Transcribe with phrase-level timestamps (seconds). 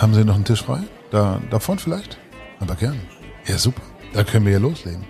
[0.00, 0.78] Haben Sie noch einen Tisch frei?
[1.10, 2.18] Da, davon vielleicht?
[2.60, 3.00] Aber gern.
[3.46, 3.82] Ja, super.
[4.12, 5.04] Da können wir ja loslegen.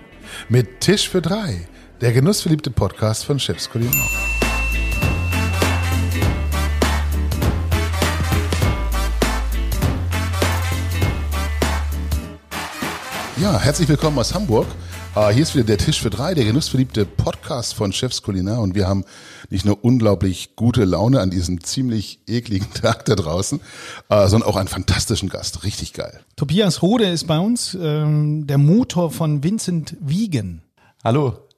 [0.47, 1.67] Mit Tisch für drei.
[2.01, 3.93] Der genussverliebte Podcast von Chefs Kulinar.
[13.37, 14.65] Ja, herzlich willkommen aus Hamburg.
[15.19, 18.61] Uh, hier ist wieder der Tisch für drei, der genussverliebte Podcast von Chefs Kulinar.
[18.61, 19.03] Und wir haben
[19.49, 23.59] nicht nur unglaublich gute Laune an diesem ziemlich ekligen Tag da draußen,
[24.09, 25.65] uh, sondern auch einen fantastischen Gast.
[25.65, 26.21] Richtig geil.
[26.37, 30.61] Tobias Rode ist bei uns, ähm, der Motor von Vincent Wiegen.
[31.03, 31.48] Hallo.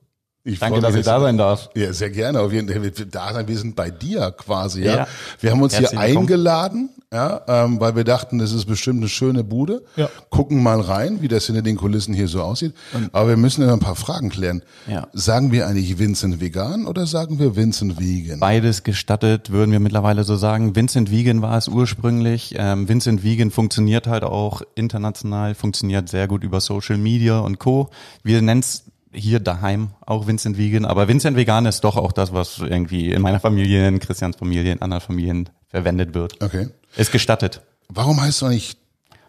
[0.43, 1.69] Ich Danke, dass ich da sein darf.
[1.75, 2.39] Ja, sehr gerne.
[2.39, 2.91] Auf jeden Fall.
[3.11, 3.47] Da sein.
[3.47, 4.83] Wir sind bei dir quasi.
[4.83, 4.95] Ja.
[4.95, 5.07] Ja.
[5.39, 6.17] Wir haben uns hier Herzlich willkommen.
[6.17, 9.83] eingeladen, ja, ähm, weil wir dachten, das ist bestimmt eine schöne Bude.
[9.97, 10.09] Ja.
[10.31, 12.73] Gucken mal rein, wie das hinter den Kulissen hier so aussieht.
[13.11, 14.63] Aber wir müssen ja ein paar Fragen klären.
[14.87, 15.07] Ja.
[15.13, 18.39] Sagen wir eigentlich Vincent Vegan oder sagen wir Vincent Vegan?
[18.39, 20.75] Beides gestattet, würden wir mittlerweile so sagen.
[20.75, 22.55] Vincent Wiegen war es ursprünglich.
[22.57, 27.91] Ähm, Vincent Wiegen funktioniert halt auch international, funktioniert sehr gut über Social Media und Co.
[28.23, 32.33] Wir nennen es hier daheim auch Vincent Wiegen, aber Vincent Vegan ist doch auch das,
[32.33, 36.41] was irgendwie in meiner Familie, in Christians Familie, in anderen Familien verwendet wird.
[36.41, 36.69] Okay.
[36.95, 37.61] Ist gestattet.
[37.89, 38.77] Warum heißt du nicht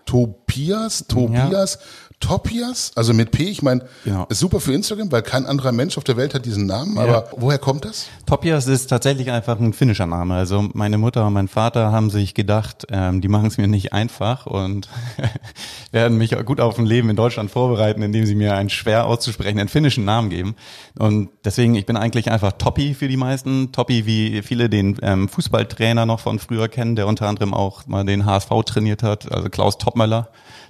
[0.05, 1.79] Tobias, Tobias,
[2.23, 2.93] Topias?
[2.95, 4.27] Also mit P, ich meine, Genau.
[4.31, 6.97] ist super für Instagram, weil kein anderer Mensch auf der Welt hat diesen Namen.
[6.97, 8.07] Aber woher kommt das?
[8.27, 10.35] Topias ist tatsächlich einfach ein finnischer Name.
[10.35, 13.93] Also meine Mutter und mein Vater haben sich gedacht, ähm, die machen es mir nicht
[13.93, 14.89] einfach und
[15.93, 19.69] werden mich gut auf ein Leben in Deutschland vorbereiten, indem sie mir einen schwer auszusprechenden
[19.69, 20.55] finnischen Namen geben.
[20.99, 23.73] Und deswegen, ich bin eigentlich einfach Toppi für die meisten.
[23.73, 28.05] Toppi, wie viele den ähm, Fußballtrainer noch von früher kennen, der unter anderem auch mal
[28.05, 30.29] den HSV trainiert hat, also Klaus Toppmöller.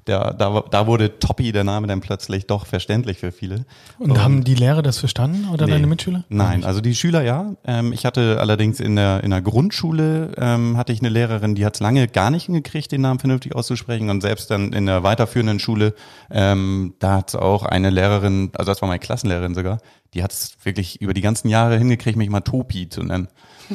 [0.08, 3.64] Der, da, da wurde Toppi der Name dann plötzlich doch verständlich für viele.
[3.98, 5.72] Und haben die Lehrer das verstanden oder Nee.
[5.74, 6.24] deine Mitschüler?
[6.28, 7.54] Nein, also die Schüler ja.
[7.64, 11.64] Ähm, ich hatte allerdings in der in der Grundschule ähm, hatte ich eine Lehrerin, die
[11.64, 14.10] hat es lange gar nicht hingekriegt, den Namen vernünftig auszusprechen.
[14.10, 15.94] Und selbst dann in der weiterführenden Schule,
[16.30, 19.78] ähm, da hat auch eine Lehrerin, also das war meine Klassenlehrerin sogar,
[20.14, 23.28] die hat es wirklich über die ganzen Jahre hingekriegt, mich mal Topi zu nennen.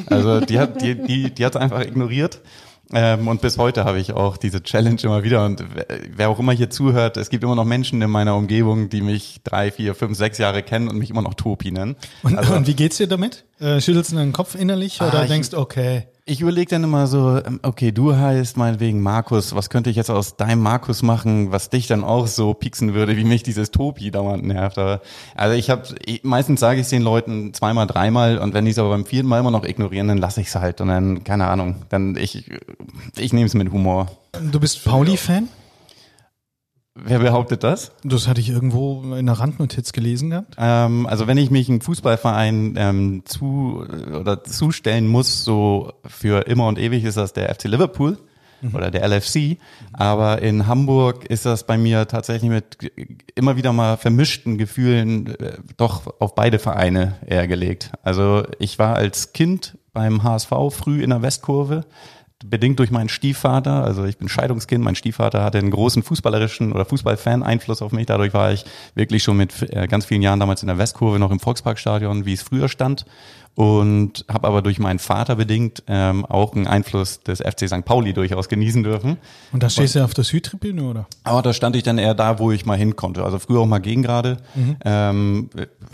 [0.06, 2.40] Also die hat die die die hat es einfach ignoriert.
[2.92, 5.44] Ähm, und bis heute habe ich auch diese Challenge immer wieder.
[5.44, 5.62] Und
[6.16, 9.40] wer- auch immer hier zuhört, es gibt immer noch Menschen in meiner Umgebung, die mich
[9.44, 11.96] drei, vier, fünf, sechs Jahre kennen und mich immer noch Topi nennen.
[12.22, 13.44] Und, Also- und wie geht's dir damit?
[13.60, 17.06] Äh, schüttelst du deinen Kopf innerlich oder Ah, ich- denkst, okay, Ich überlege dann immer
[17.06, 21.52] so, ähm, okay, du heißt meinetwegen Markus, was könnte ich jetzt aus deinem Markus machen,
[21.52, 24.76] was dich dann auch so pieksen würde, wie mich dieses Topi dauernd nervt.
[24.76, 25.00] Aber,
[25.34, 25.84] also ich habe,
[26.24, 29.26] meistens sage ich es den Leuten zweimal, dreimal und wenn die es aber beim vierten
[29.26, 32.44] Mal immer noch ignorieren, dann lasse ich es halt und dann, keine Ahnung, dann ich,
[33.16, 34.08] ich nehme es mit Humor.
[34.38, 35.48] du bist Pauli-Fan?
[37.04, 37.92] Wer behauptet das?
[38.04, 40.56] Das hatte ich irgendwo in einer Randnotiz gelesen gehabt.
[40.58, 43.84] Ähm, also wenn ich mich einem Fußballverein ähm, zu
[44.18, 48.18] oder zustellen muss, so für immer und ewig ist das der FC Liverpool
[48.72, 49.58] oder der LFC.
[49.92, 52.78] Aber in Hamburg ist das bei mir tatsächlich mit
[53.34, 57.92] immer wieder mal vermischten Gefühlen äh, doch auf beide Vereine eher gelegt.
[58.02, 61.84] Also ich war als Kind beim HSV früh in der Westkurve
[62.44, 66.84] bedingt durch meinen Stiefvater, also ich bin Scheidungskind, mein Stiefvater hatte einen großen fußballerischen oder
[66.84, 70.68] Fußballfan-Einfluss auf mich, dadurch war ich wirklich schon mit äh, ganz vielen Jahren damals in
[70.68, 73.06] der Westkurve noch im Volksparkstadion, wie es früher stand
[73.58, 77.84] und habe aber durch meinen Vater bedingt ähm, auch einen Einfluss des FC St.
[77.84, 79.16] Pauli durchaus genießen dürfen.
[79.50, 81.08] Und da stehst du auf der Südtribüne, oder?
[81.24, 83.24] Aber da stand ich dann eher da, wo ich mal hin konnte.
[83.24, 84.36] Also früher auch mal gegen gerade.
[84.84, 85.50] Ähm,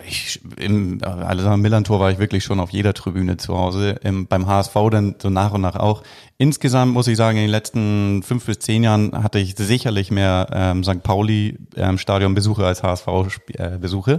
[0.06, 3.92] ich, im Alexander Millantor war ich wirklich schon auf jeder Tribüne zu Hause.
[4.02, 6.02] Im, beim HSV dann so nach und nach auch.
[6.36, 10.48] Insgesamt muss ich sagen, in den letzten fünf bis zehn Jahren hatte ich sicherlich mehr
[10.52, 11.02] ähm, St.
[11.02, 13.06] Pauli ähm, Stadionbesuche als HSV
[13.54, 14.18] äh.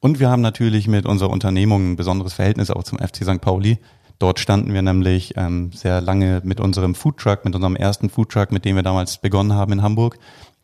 [0.00, 3.40] Und wir haben natürlich mit unserer Unternehmung ein besonderes Verhältnis auch zum FC St.
[3.40, 3.78] Pauli.
[4.18, 8.64] Dort standen wir nämlich ähm, sehr lange mit unserem Foodtruck, mit unserem ersten Foodtruck, mit
[8.64, 10.18] dem wir damals begonnen haben in Hamburg.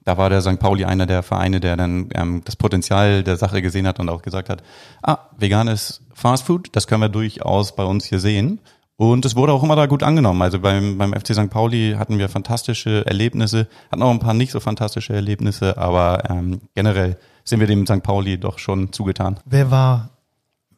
[0.05, 0.59] Da war der St.
[0.59, 4.23] Pauli einer der Vereine, der dann ähm, das Potenzial der Sache gesehen hat und auch
[4.23, 4.63] gesagt hat,
[5.03, 8.61] ah, veganes Fastfood, das können wir durchaus bei uns hier sehen.
[9.03, 10.41] Und es wurde auch immer da gut angenommen.
[10.43, 11.51] Also beim, beim FC St.
[11.51, 16.61] Pauli hatten wir fantastische Erlebnisse, hatten auch ein paar nicht so fantastische Erlebnisse, aber ähm,
[16.77, 18.05] generell sind wir dem St.
[18.05, 19.41] Pauli doch schon zugetan.
[19.45, 20.11] Wer war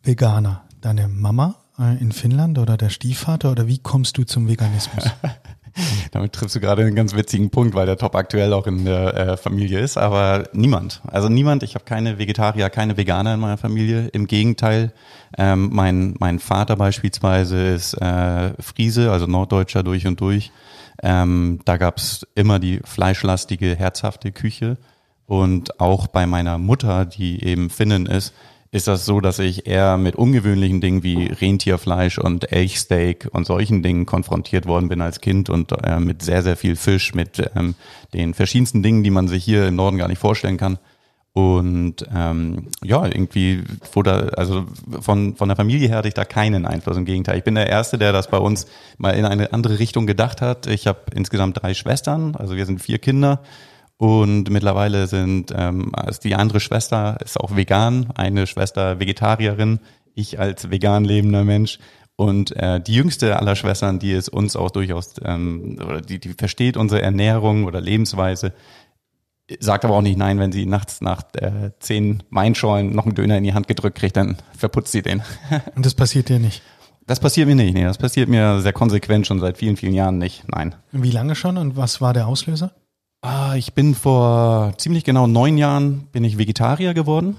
[0.02, 0.62] Veganer?
[0.81, 5.04] Deine Mama äh, in Finnland oder der Stiefvater oder wie kommst du zum Veganismus?
[6.12, 9.15] Damit triffst du gerade einen ganz witzigen Punkt, weil der Top aktuell auch in der
[9.15, 11.03] äh, Familie ist, aber niemand.
[11.06, 14.09] Also niemand, ich habe keine Vegetarier, keine Veganer in meiner Familie.
[14.09, 14.93] Im Gegenteil,
[15.37, 20.53] ähm, mein, mein Vater beispielsweise ist äh, Friese, also Norddeutscher durch und durch.
[21.03, 24.76] Ähm, da gab's immer die fleischlastige, herzhafte Küche.
[25.26, 28.35] Und auch bei meiner Mutter, die eben Finnin ist,
[28.75, 33.85] ist das so, dass ich eher mit ungewöhnlichen Dingen wie Rentierfleisch und Elchsteak und solchen
[33.85, 37.76] Dingen konfrontiert worden bin als Kind und äh, mit sehr, sehr viel Fisch, mit ähm,
[38.15, 40.81] den verschiedensten Dingen, die man sich hier im Norden gar nicht vorstellen kann.
[41.35, 43.62] Und ähm, ja, irgendwie
[43.93, 44.67] wurde, also
[45.00, 46.97] von, von der Familie her hatte ich da keinen Einfluss.
[46.97, 48.67] Im Gegenteil, ich bin der Erste, der das bei uns
[48.99, 50.67] mal in eine andere Richtung gedacht hat.
[50.67, 53.41] Ich habe insgesamt drei Schwestern, also wir sind vier Kinder.
[54.04, 59.80] Und mittlerweile sind ähm, also die andere Schwester ist auch vegan, eine Schwester Vegetarierin,
[60.14, 61.78] ich als vegan lebender Mensch.
[62.14, 66.34] Und äh, die jüngste aller Schwestern, die ist uns auch durchaus, ähm, oder die, die
[66.34, 68.52] versteht unsere Ernährung oder Lebensweise,
[69.58, 73.38] sagt aber auch nicht nein, wenn sie nachts nach äh, zehn Weinschollen noch einen Döner
[73.38, 75.22] in die Hand gedrückt kriegt, dann verputzt sie den.
[75.76, 76.60] Und das passiert dir nicht?
[77.06, 80.18] Das passiert mir nicht, nee, das passiert mir sehr konsequent schon seit vielen, vielen Jahren
[80.18, 80.74] nicht, nein.
[80.92, 82.72] Wie lange schon und was war der Auslöser?
[83.25, 87.38] Ah, ich bin vor ziemlich genau neun Jahren bin ich Vegetarier geworden.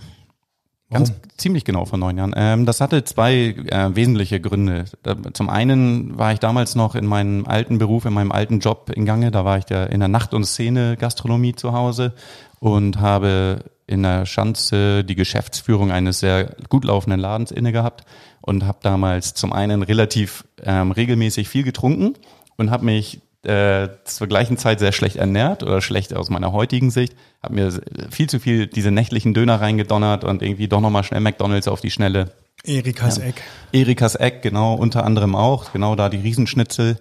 [0.89, 1.21] Ganz Warum?
[1.37, 2.33] ziemlich genau vor neun Jahren.
[2.35, 4.85] Ähm, das hatte zwei äh, wesentliche Gründe.
[5.33, 9.05] Zum einen war ich damals noch in meinem alten Beruf, in meinem alten Job in
[9.05, 9.29] Gange.
[9.29, 12.15] Da war ich der, in der Nacht- und Szene-Gastronomie zu Hause
[12.59, 18.05] und habe in der Schanze die Geschäftsführung eines sehr gut laufenden Ladens inne gehabt
[18.41, 22.15] und habe damals zum einen relativ ähm, regelmäßig viel getrunken
[22.57, 26.91] und habe mich äh, zur gleichen Zeit sehr schlecht ernährt oder schlecht aus meiner heutigen
[26.91, 27.15] Sicht.
[27.41, 31.67] Habe mir viel zu viel diese nächtlichen Döner reingedonnert und irgendwie doch nochmal schnell McDonalds
[31.67, 32.31] auf die Schnelle.
[32.63, 33.41] Erikas Eck.
[33.71, 36.97] Erikas Eck, genau, unter anderem auch, genau da die Riesenschnitzel.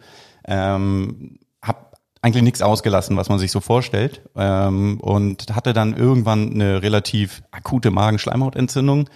[0.46, 4.22] Ähm, hab eigentlich nichts ausgelassen, was man sich so vorstellt.
[4.36, 9.08] Ähm, und hatte dann irgendwann eine relativ akute Magenschleimhautentzündung.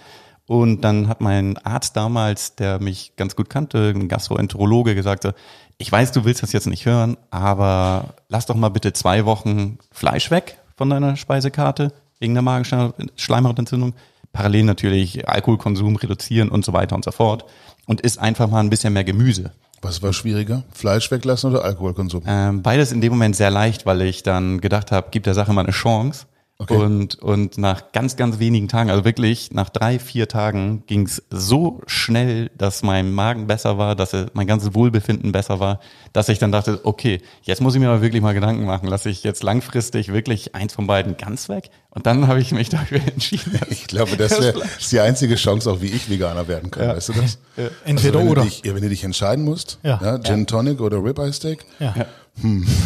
[0.47, 5.33] Und dann hat mein Arzt damals, der mich ganz gut kannte, ein Gastroenterologe, gesagt, so,
[5.79, 9.79] ich weiß, du willst das jetzt nicht hören, aber lass doch mal bitte zwei Wochen
[9.93, 13.95] Fleisch weg von deiner Speisekarte wegen der Magenschleimhautentzündung.
[14.33, 17.45] Parallel natürlich Alkoholkonsum reduzieren und so weiter und so fort.
[17.87, 19.53] Und isst einfach mal ein bisschen mehr Gemüse.
[19.81, 20.65] Was war schwieriger?
[20.73, 22.23] Fleisch weglassen oder Alkoholkonsum?
[22.27, 25.53] Ähm, beides in dem Moment sehr leicht, weil ich dann gedacht habe, gib der Sache
[25.53, 26.27] mal eine Chance.
[26.61, 26.75] Okay.
[26.75, 31.23] Und, und nach ganz, ganz wenigen Tagen, also wirklich nach drei, vier Tagen ging es
[31.31, 35.79] so schnell, dass mein Magen besser war, dass mein ganzes Wohlbefinden besser war,
[36.13, 39.09] dass ich dann dachte, okay, jetzt muss ich mir aber wirklich mal Gedanken machen, lasse
[39.09, 41.71] ich jetzt langfristig wirklich eins von beiden ganz weg?
[41.91, 43.57] Und dann habe ich mich dafür entschieden.
[43.71, 46.97] Ich glaube, das wäre ist die einzige Chance, auch wie ich Veganer werden kann, Ja.
[46.97, 47.39] weißt du das?
[47.85, 48.43] Entweder also, wenn oder.
[48.43, 50.01] Du dich, wenn du dich entscheiden musst, Ja.
[50.03, 50.19] ja.
[50.19, 51.95] Gin Tonic oder Ribeye Steak, Ja.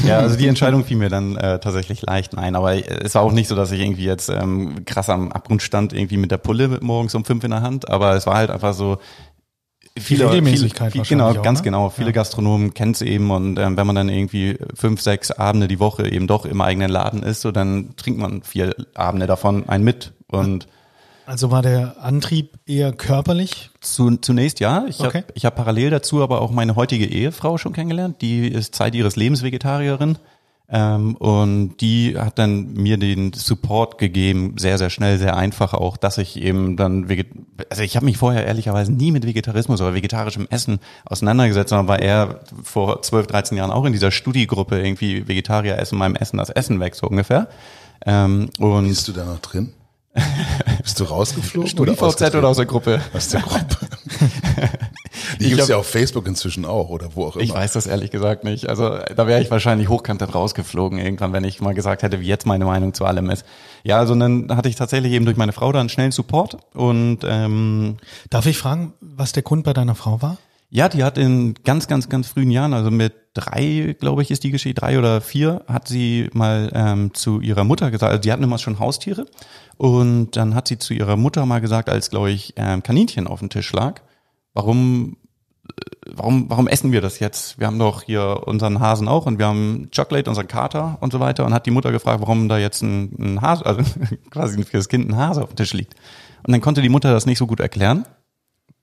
[0.06, 2.34] Ja, also die Entscheidung fiel mir dann äh, tatsächlich leicht.
[2.34, 5.62] Nein, aber es war auch nicht so, dass ich irgendwie jetzt ähm, krass am Abgrund
[5.62, 7.88] stand, irgendwie mit der Pulle morgens um fünf in der Hand.
[7.90, 8.98] Aber es war halt einfach so
[9.98, 11.64] viele, Regelmäßigkeit viele, genau, auch, ganz ne?
[11.64, 11.90] genau.
[11.90, 12.12] Viele Ja.
[12.12, 16.08] Gastronomen kennen es eben und ähm, wenn man dann irgendwie fünf, sechs Abende die Woche
[16.10, 20.12] eben doch im eigenen Laden ist, so dann trinkt man vier Abende davon einen mit
[20.28, 20.66] und
[21.26, 23.70] Also war der Antrieb eher körperlich?
[23.80, 24.84] Zu, zunächst ja.
[24.88, 25.22] Ich Okay.
[25.22, 28.20] habe ich hab parallel dazu aber auch meine heutige Ehefrau schon kennengelernt.
[28.22, 30.18] Die ist Zeit ihres Lebens Vegetarierin.
[30.74, 35.98] Ähm, und die hat dann mir den Support gegeben, sehr, sehr schnell, sehr einfach auch,
[35.98, 37.26] dass ich eben dann, veget
[37.68, 41.98] also ich habe mich vorher ehrlicherweise nie mit Vegetarismus oder vegetarischem Essen auseinandergesetzt, sondern war
[41.98, 46.48] eher vor 12, 13 Jahren auch in dieser Studiegruppe irgendwie Vegetarier essen meinem Essen das
[46.48, 47.48] Essen weg, so ungefähr.
[48.06, 49.74] Ähm, und bist du da noch drin?
[50.82, 51.68] Bist du rausgeflogen?
[51.70, 53.00] StudiVZ oder aus der Gruppe?
[53.14, 53.76] Aus der Gruppe.
[55.38, 57.44] Die Ich gibt's hab- ja auf Facebook inzwischen auch oder wo auch immer.
[57.44, 58.68] Ich weiß das ehrlich gesagt nicht.
[58.68, 62.44] Also da wäre ich wahrscheinlich hochkant rausgeflogen irgendwann, wenn ich mal gesagt hätte, wie jetzt
[62.46, 63.44] meine Meinung zu allem ist.
[63.84, 67.20] Ja, also dann hatte ich tatsächlich eben durch meine Frau da einen schnellen Support und
[67.24, 67.96] ähm,
[68.30, 70.36] Darf ich fragen, was der Grund bei deiner Frau war?
[70.74, 74.42] Ja, die hat in ganz, ganz, ganz frühen Jahren, also mit drei, glaube ich, ist
[74.42, 78.32] die Geschichte, drei oder vier, hat sie mal ähm, zu ihrer Mutter gesagt, also die
[78.32, 79.26] hatten immer schon Haustiere
[79.76, 83.40] und dann hat sie zu ihrer Mutter mal gesagt, als, glaube ich, ähm, Kaninchen auf
[83.40, 84.00] dem Tisch lag,
[84.54, 85.18] warum
[86.10, 87.58] warum, warum essen wir das jetzt?
[87.58, 91.20] Wir haben doch hier unseren Hasen auch und wir haben Chocolate, unseren Kater und so
[91.20, 91.44] weiter.
[91.44, 93.82] Und hat die Mutter gefragt, warum da jetzt ein, ein Hase, also
[94.30, 95.94] quasi für das Kind ein Hase auf dem Tisch liegt.
[96.46, 98.04] Und dann konnte die Mutter das nicht so gut erklären,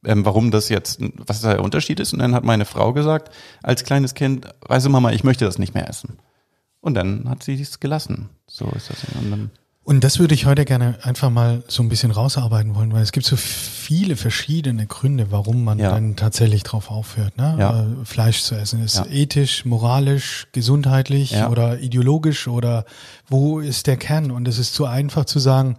[0.06, 2.13] ähm, warum das jetzt, was der Unterschied ist.
[2.13, 5.58] Und dann hat meine Frau gesagt, als kleines Kind, weißt du Mama, ich möchte das
[5.60, 6.18] nicht mehr essen.
[6.82, 8.29] Und dann hat sie es gelassen.
[8.48, 8.98] So ist das.
[9.22, 9.50] Und
[9.84, 13.12] Und das würde ich heute gerne einfach mal so ein bisschen rausarbeiten wollen, weil es
[13.12, 15.89] gibt so viele verschiedene Gründe, warum man Ja.
[15.89, 17.56] dann tatsächlich drauf aufhört, ne?
[17.60, 17.82] Ja.
[17.82, 18.84] äh, Fleisch zu essen.
[18.84, 19.06] Ist Ja.
[19.08, 22.86] ethisch, moralisch, gesundheitlich oder ideologisch oder
[23.27, 24.32] wo ist der Kern?
[24.32, 25.75] Und es ist zu einfach zu sagen,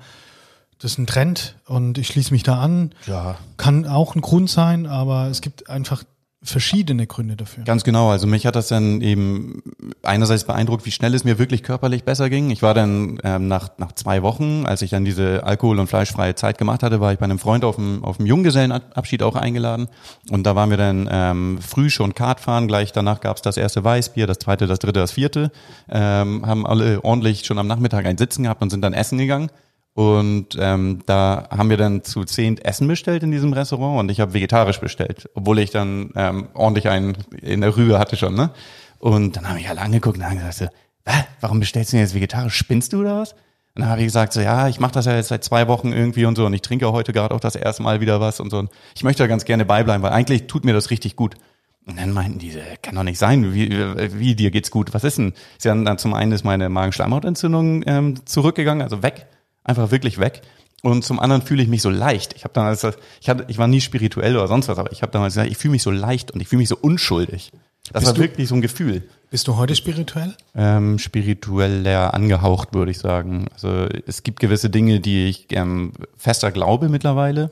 [0.80, 2.92] das ist ein Trend und ich schließe mich da an.
[3.06, 6.04] ja, Kann auch ein Grund sein, aber es gibt einfach
[6.42, 7.64] verschiedene Gründe dafür.
[7.64, 8.08] Ganz genau.
[8.08, 9.62] Also mich hat das dann eben
[10.02, 12.50] einerseits beeindruckt, wie schnell es mir wirklich körperlich besser ging.
[12.50, 16.34] Ich war dann ähm, nach, nach zwei Wochen, als ich dann diese Alkohol- und fleischfreie
[16.36, 19.88] Zeit gemacht hatte, war ich bei einem Freund auf dem, auf dem Junggesellenabschied auch eingeladen.
[20.30, 22.68] Und da waren wir dann ähm, früh schon Kart fahren.
[22.68, 25.52] Gleich danach gab's das erste Weißbier, das zweite, das dritte, das vierte.
[25.90, 29.50] Ähm, haben alle ordentlich schon am Nachmittag ein Sitzen gehabt und sind dann essen gegangen.
[30.00, 34.18] Und ähm, da haben wir dann zu zehn Essen bestellt in diesem Restaurant und ich
[34.20, 38.34] habe vegetarisch bestellt, obwohl ich dann ähm, ordentlich einen in der Rübe hatte schon.
[38.34, 38.48] Ne?
[38.98, 40.68] Und dann habe ich alle angeguckt und haben gesagt, so,
[41.42, 42.54] warum bestellst du denn jetzt vegetarisch?
[42.54, 43.32] Spinnst du oder was?
[43.74, 45.92] Und dann habe ich gesagt, so ja, ich mache das ja jetzt seit zwei Wochen
[45.92, 48.48] irgendwie und so und ich trinke heute gerade auch das erste Mal wieder was und
[48.48, 48.58] so.
[48.58, 51.34] Und ich möchte da ganz gerne beibleiben, weil eigentlich tut mir das richtig gut.
[51.84, 53.68] Und dann meinten die, kann doch nicht sein, wie,
[54.18, 54.94] wie dir geht's gut?
[54.94, 55.34] Was ist denn?
[55.58, 59.26] Sie haben dann zum einen ist meine Magenschleimhautentzündung ähm, zurückgegangen, also weg
[59.70, 60.42] einfach wirklich weg.
[60.82, 62.32] Und zum anderen fühle ich mich so leicht.
[62.34, 62.86] Ich habe damals,
[63.20, 65.58] ich hatte, ich war nie spirituell oder sonst was, aber ich habe damals gesagt, ich
[65.58, 67.50] fühle mich so leicht und ich fühle mich so unschuldig.
[67.92, 69.02] Das Bist war du- wirklich so ein Gefühl.
[69.30, 70.34] Bist du heute spirituell?
[70.54, 73.46] Ähm, spiritueller angehaucht, würde ich sagen.
[73.52, 77.50] Also es gibt gewisse Dinge, die ich ähm, fester glaube mittlerweile.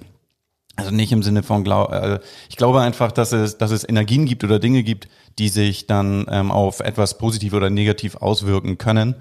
[0.76, 4.26] Also nicht im Sinne von Glau äh, ich glaube einfach, dass es, dass es Energien
[4.26, 5.08] gibt oder Dinge gibt,
[5.38, 9.16] die sich dann ähm, auf etwas positiv oder negativ auswirken können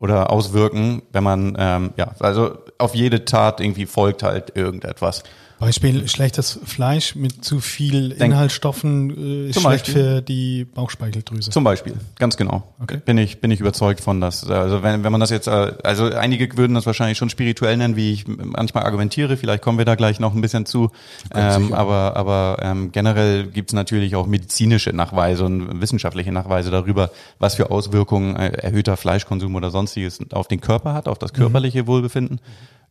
[0.00, 5.22] oder auswirken, wenn man ähm, ja, also auf jede Tat irgendwie folgt halt irgendetwas.
[5.60, 10.02] Beispiel schlechtes Fleisch mit zu viel Inhaltsstoffen äh, ist Zum schlecht Beispiel.
[10.02, 11.50] für die Bauchspeicheldrüse.
[11.50, 12.62] Zum Beispiel, ganz genau.
[12.80, 12.98] Okay.
[13.04, 14.48] Bin ich bin ich überzeugt von das.
[14.48, 17.94] Also wenn wenn man das jetzt, äh, also einige würden das wahrscheinlich schon spirituell nennen,
[17.94, 19.36] wie ich manchmal argumentiere.
[19.36, 20.92] Vielleicht kommen wir da gleich noch ein bisschen zu.
[21.34, 27.10] Ähm, aber aber ähm, generell gibt es natürlich auch medizinische Nachweise und wissenschaftliche Nachweise darüber,
[27.38, 31.86] was für Auswirkungen äh, erhöhter Fleischkonsum oder sonstiges auf den Körper hat, auf das körperliche
[31.86, 32.40] Wohlbefinden.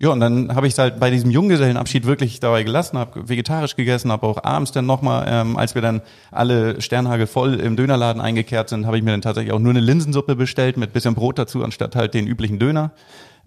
[0.02, 4.14] Ja, und dann habe ich halt bei diesem Junggesellenabschied wirklich dabei gelassen, habe vegetarisch gegessen,
[4.14, 6.02] habe auch abends dann nochmal, ähm, als wir dann
[6.32, 9.82] alle Sternhagel voll im Dönerladen eingekehrt sind, habe ich mir dann tatsächlich auch nur eine
[9.82, 12.92] Linsensuppe bestellt mit bisschen Brot dazu, anstatt halt den üblichen Döner.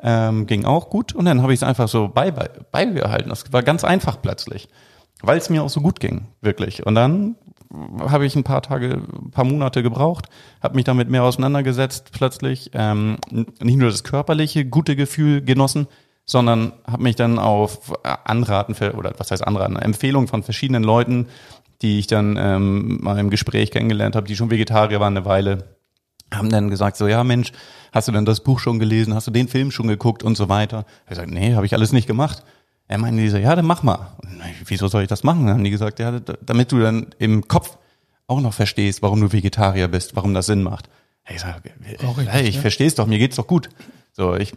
[0.02, 1.14] Ähm, ging auch gut.
[1.14, 3.30] Und dann habe ich es einfach so bei, bei, beibehalten.
[3.30, 4.68] Das war ganz einfach plötzlich,
[5.22, 6.84] weil es mir auch so gut ging, wirklich.
[6.84, 7.36] Und dann
[7.98, 10.26] habe ich ein paar Tage, ein paar Monate gebraucht,
[10.62, 15.86] habe mich damit mehr auseinandergesetzt plötzlich, ähm, nicht nur das körperliche gute Gefühl genossen,
[16.24, 21.26] sondern habe mich dann auf Anraten für, oder was heißt Anraten, Empfehlungen von verschiedenen Leuten,
[21.82, 25.76] die ich dann ähm, mal im Gespräch kennengelernt habe, die schon Vegetarier waren eine Weile,
[26.32, 27.52] haben dann gesagt so, ja Mensch,
[27.92, 30.48] hast du denn das Buch schon gelesen, hast du den Film schon geguckt und so
[30.48, 30.86] weiter.
[31.04, 32.42] Ich gesagt, nee, habe ich alles nicht gemacht.
[32.88, 34.16] Er meinte die so, ja, dann mach mal.
[34.50, 35.46] Ich, Wieso soll ich das machen?
[35.46, 37.78] Dann haben die gesagt, ja, damit du dann im Kopf
[38.26, 40.88] auch noch verstehst, warum du Vegetarier bist, warum das Sinn macht.
[41.28, 41.62] Ich sag,
[42.04, 42.60] Auch richtig, hey, ich ja.
[42.60, 43.68] verstehe es doch, mir geht's doch gut.
[44.14, 44.52] So, ich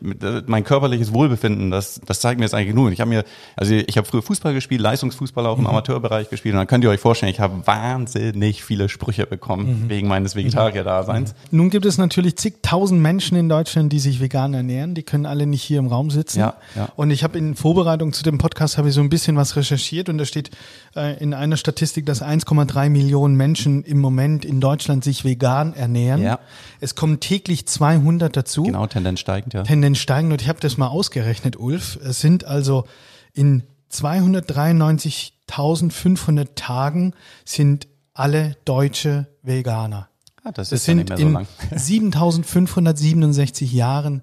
[0.48, 2.92] mein körperliches Wohlbefinden, das das zeigt mir jetzt eigentlich genug.
[2.92, 3.24] Ich habe mir
[3.56, 6.90] also ich habe früher Fußball gespielt, Leistungsfußball auch im Amateurbereich gespielt und dann könnt ihr
[6.90, 11.36] euch vorstellen, ich habe wahnsinnig viele Sprüche bekommen wegen meines Vegetarier-Daseins.
[11.52, 14.94] Nun gibt es natürlich zigtausend Menschen in Deutschland, die sich vegan ernähren.
[14.94, 16.40] Die können alle nicht hier im Raum sitzen.
[16.40, 16.90] Ja, ja.
[16.98, 20.10] Und ich habe in Vorbereitung zu dem Podcast habe ich so ein bisschen was recherchiert
[20.10, 20.52] und da steht
[20.98, 26.22] äh, in einer Statistik, dass 1,3 Millionen Menschen im Moment in Deutschland sich vegan ernähren.
[26.22, 26.40] Ja.
[26.82, 28.64] Es kommen täglich 200 dazu.
[28.64, 29.64] Genau, Tendenz steigend, ja.
[29.64, 31.98] Tendenz steigend und ich habe das mal ausgerechnet, Ulf.
[32.04, 32.86] Es sind also
[33.34, 40.10] in 293.500 Tagen sind alle Deutsche Veganer.
[40.44, 41.48] Ah, das Es ist ja nicht sind mehr so in lang.
[41.72, 44.22] 7.567 Jahren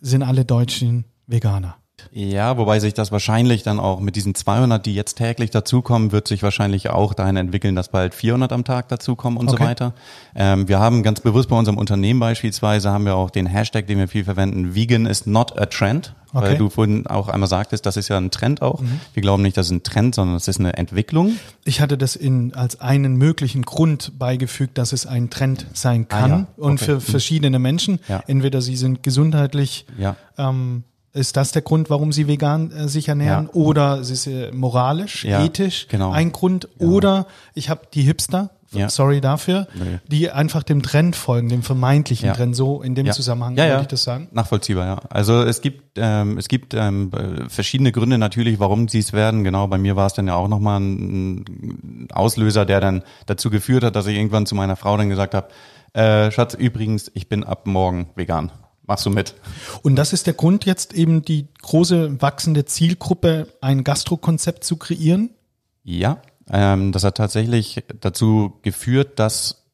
[0.00, 1.76] sind alle Deutschen Veganer.
[2.12, 6.28] Ja, wobei sich das wahrscheinlich dann auch mit diesen 200, die jetzt täglich dazukommen, wird
[6.28, 9.62] sich wahrscheinlich auch dahin entwickeln, dass bald 400 am Tag dazukommen und Okay.
[9.62, 9.94] so weiter.
[10.34, 13.98] Ähm, wir haben ganz bewusst bei unserem Unternehmen beispielsweise haben wir auch den Hashtag, den
[13.98, 16.14] wir viel verwenden, Vegan is not a trend.
[16.34, 16.44] Okay.
[16.44, 18.82] Weil du vorhin auch einmal sagtest, das ist ja ein Trend auch.
[19.14, 21.36] Wir glauben nicht, das ist ein Trend, sondern es ist eine Entwicklung.
[21.64, 26.32] Ich hatte das in, als einen möglichen Grund beigefügt, dass es ein Trend sein kann
[26.32, 26.46] Ah, ja.
[26.56, 26.84] und Okay.
[26.84, 28.00] für verschiedene Menschen.
[28.08, 28.22] Ja.
[28.26, 30.16] Entweder sie sind gesundheitlich Ja.
[30.36, 30.84] ähm,
[31.16, 33.46] ist das der Grund, warum sie vegan äh, sich ernähren?
[33.46, 33.54] Ja.
[33.60, 36.12] Oder es ist äh, moralisch, Ja, ethisch genau.
[36.12, 36.68] ein Grund?
[36.78, 38.88] Oder ich habe die Hipster, Ja.
[38.90, 39.98] sorry dafür, Nee.
[40.08, 42.34] die einfach dem Trend folgen, dem vermeintlichen Ja.
[42.34, 42.54] Trend.
[42.54, 43.12] So in dem Ja.
[43.12, 43.80] Zusammenhang ja, ja.
[43.80, 44.28] ich das sagen.
[44.32, 45.00] Nachvollziehbar, ja.
[45.08, 49.44] Also es gibt ähm, es gibt ähm, äh, verschiedene Gründe natürlich, warum sie es werden.
[49.44, 53.48] Genau, bei mir war es dann ja auch nochmal ein, ein Auslöser, der dann dazu
[53.50, 55.48] geführt hat, dass ich irgendwann zu meiner Frau dann gesagt habe,
[55.94, 58.52] äh, Schatz, übrigens, ich bin ab morgen vegan.
[58.86, 59.34] Machst du mit?
[59.82, 65.30] Und das ist der Grund, jetzt eben die große wachsende Zielgruppe, ein Gastrokonzept zu kreieren.
[65.82, 69.66] Ja, ähm, das hat tatsächlich dazu geführt, dass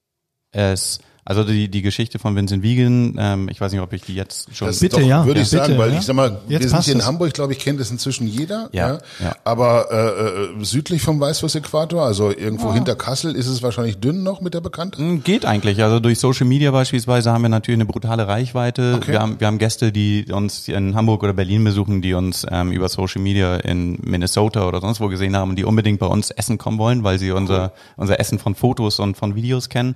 [0.51, 4.17] es Also die, die Geschichte von Vincent Wiegen, ähm, ich weiß nicht, ob ich die
[4.17, 4.67] jetzt schon...
[4.67, 5.25] Das Bitte, doch, ja.
[5.25, 5.99] Würde Ja, ich sagen, bitte, weil ja.
[6.01, 7.07] ich sag mal, Jetzt wir sind hier in.
[7.07, 8.69] Hamburg, glaube ich, kennt es inzwischen jeder.
[8.73, 9.37] Ja, ja.
[9.45, 14.41] Aber äh, äh, südlich vom Weißwurst-Äquator, also irgendwo hinter Kassel, ist es wahrscheinlich dünn noch
[14.41, 14.99] mit der Bekanntheit.
[14.99, 15.81] Mm, Geht eigentlich.
[15.85, 18.95] Also durch Social Media beispielsweise haben wir natürlich eine brutale Reichweite.
[18.97, 19.13] Okay.
[19.13, 22.73] Wir, haben, wir haben Gäste, die uns in Hamburg oder Berlin besuchen, die uns ähm,
[22.73, 26.33] über Social Media in Minnesota oder sonst wo gesehen haben und die unbedingt bei uns
[26.33, 29.95] essen kommen wollen, weil sie unser, unser Essen von Fotos und von Videos kennen.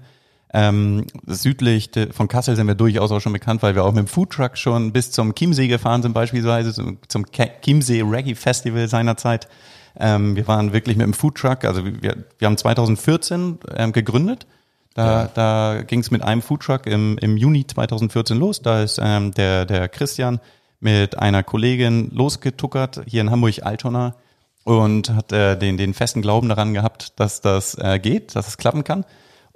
[0.55, 4.07] Ähm, südlich von Kassel sind wir durchaus auch schon bekannt, weil wir auch mit dem
[4.07, 7.26] Foodtruck schon bis zum Chiemsee gefahren sind beispielsweise, zum, zum
[7.62, 9.49] Chiemsee Reggae Festival seinerzeit.
[9.99, 14.47] Ähm, wir waren wirklich mit dem Foodtruck, also wir, wir haben 2014 ähm, gegründet.
[14.95, 18.62] Da, da ging es mit einem Foodtruck im, im Juni 2014 los.
[18.62, 20.41] Da ist ähm, der, der Christian
[20.81, 24.15] mit einer Kollegin losgetuckert hier in Hamburg-Altona
[24.65, 28.57] und hat äh, den, den festen Glauben daran gehabt, dass das äh, geht, dass es
[28.57, 29.05] klappen kann.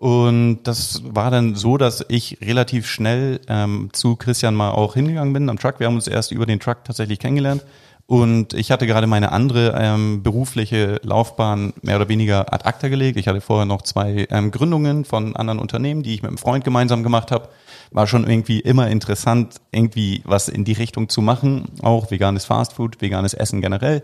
[0.01, 5.35] Und das war dann so, dass ich relativ schnell ähm, zu Christian mal auch hingegangen
[5.35, 5.79] bin am Truck.
[5.79, 7.67] Wir haben uns erst über den Truck tatsächlich kennengelernt.
[8.07, 13.19] Und ich hatte gerade meine andere ähm, berufliche Laufbahn mehr oder weniger ad acta gelegt.
[13.19, 16.65] Ich hatte vorher noch zwei ähm, Gründungen von anderen Unternehmen, die ich mit einem Freund
[16.65, 17.51] gemeinsam gemacht habe.
[17.91, 21.67] War schon irgendwie immer interessant, irgendwie was in die Richtung zu machen.
[21.83, 24.03] Auch veganes Fastfood, veganes Essen generell.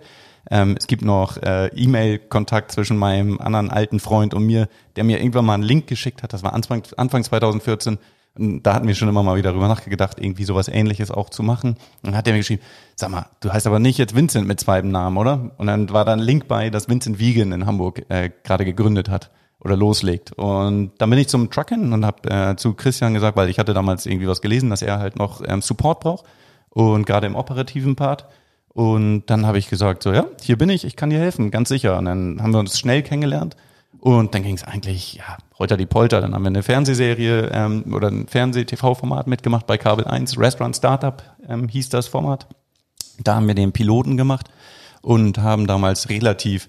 [0.51, 5.19] Ähm, es gibt noch äh, E-Mail-Kontakt zwischen meinem anderen alten Freund und mir, der mir
[5.19, 6.33] irgendwann mal einen Link geschickt hat.
[6.33, 7.99] Das war Anfang, Anfang 2014.
[8.39, 11.43] Und da hatten wir schon immer mal wieder drüber nachgedacht, irgendwie sowas ähnliches auch zu
[11.43, 11.71] machen.
[11.71, 12.63] Und dann hat er mir geschrieben,
[12.95, 15.53] sag mal, du heißt aber nicht jetzt Vincent mit zweitem Namen, oder?
[15.57, 19.09] Und dann war da ein Link bei, dass Vincent Wiegen in Hamburg äh, gerade gegründet
[19.09, 20.33] hat oder loslegt.
[20.33, 23.75] Und dann bin ich zum Trucken und habe äh, zu Christian gesagt, weil ich hatte
[23.75, 26.27] damals irgendwie was gelesen, dass er halt noch ähm, Support braucht
[26.71, 28.27] und gerade im operativen Part.
[28.77, 31.71] Und dann habe ich gesagt, so ja, hier bin ich, ich kann dir helfen, ganz
[31.71, 31.97] sicher.
[31.97, 33.57] Und dann haben wir uns schnell kennengelernt.
[34.01, 36.21] Und dann ging es eigentlich, ja, heute die Polter.
[36.21, 40.39] Dann haben wir eine Fernsehserie ähm, oder ein Fernseh-TV-Format mitgemacht bei Kabel 1.
[40.39, 42.49] Restaurant Startup ähm, hieß das Format.
[43.25, 44.51] Da haben wir den Piloten gemacht
[45.01, 46.69] und haben damals relativ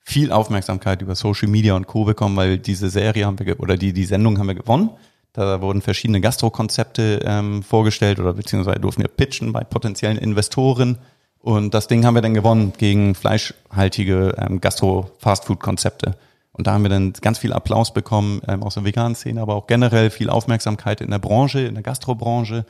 [0.00, 2.04] viel Aufmerksamkeit über Social Media und Co.
[2.04, 4.90] bekommen, weil diese Serie haben wir, oder die, die Sendung haben wir gewonnen.
[5.32, 10.98] Da wurden verschiedene Gastro-Konzepte ähm, vorgestellt oder beziehungsweise durften wir pitchen bei potenziellen Investoren.
[11.42, 16.16] Und das Ding haben wir dann gewonnen gegen fleischhaltige ähm, Gastro-Fastfood-Konzepte.
[16.52, 19.56] Und da haben wir dann ganz viel Applaus bekommen ähm, aus der veganen Szene, aber
[19.56, 22.64] auch generell viel Aufmerksamkeit in der Branche, in der Gastrobranche.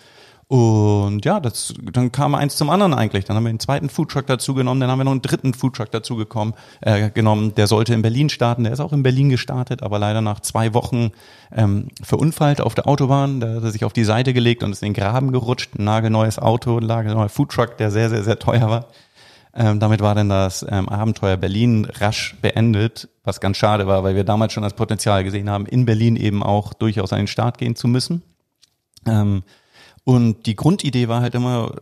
[0.53, 3.25] Und ja, das, dann kam eins zum anderen eigentlich.
[3.25, 5.91] Dann haben wir den zweiten Foodtruck dazu genommen, dann haben wir noch einen dritten Foodtruck
[5.91, 7.55] dazu gekommen, äh, genommen.
[7.55, 10.75] Der sollte in Berlin starten, der ist auch in Berlin gestartet, aber leider nach zwei
[10.75, 11.13] Wochen
[11.57, 13.41] ähm, verunfallt auf der Autobahn.
[13.41, 15.71] Da hat er sich auf die Seite gelegt und ist in den Graben gerutscht.
[15.79, 18.89] Ein nagelneues Auto, ein nagelneuer Foodtruck, der sehr, sehr, sehr teuer war.
[19.55, 24.17] Ähm, damit war dann das ähm, Abenteuer Berlin rasch beendet, was ganz schade war, weil
[24.17, 27.57] wir damals schon das Potenzial gesehen haben, in Berlin eben auch durchaus an den Start
[27.57, 28.21] gehen zu müssen.
[29.07, 29.45] Ähm,
[30.05, 31.77] und die Grundidee war halt immer,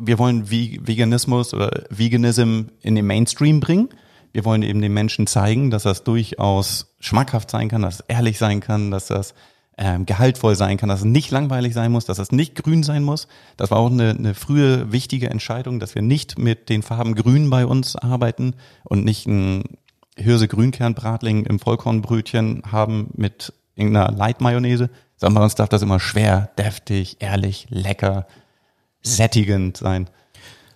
[0.00, 3.88] wir wollen Ve- Veganismus oder Veganism in den Mainstream bringen.
[4.32, 8.38] Wir wollen eben den Menschen zeigen, dass das durchaus schmackhaft sein kann, dass es ehrlich
[8.38, 9.34] sein kann, dass das
[9.76, 13.02] ähm, gehaltvoll sein kann, dass es nicht langweilig sein muss, dass es nicht grün sein
[13.02, 13.26] muss.
[13.56, 17.48] Das war auch eine, eine frühe wichtige Entscheidung, dass wir nicht mit den Farben Grün
[17.50, 19.64] bei uns arbeiten und nicht ein
[20.16, 24.90] Hirse-Grünkern-Bratling im Vollkornbrötchen haben mit irgendeiner Light-Mayonnaise,
[25.20, 28.26] bei uns darf das immer schwer, deftig, ehrlich, lecker,
[29.02, 30.08] sättigend sein.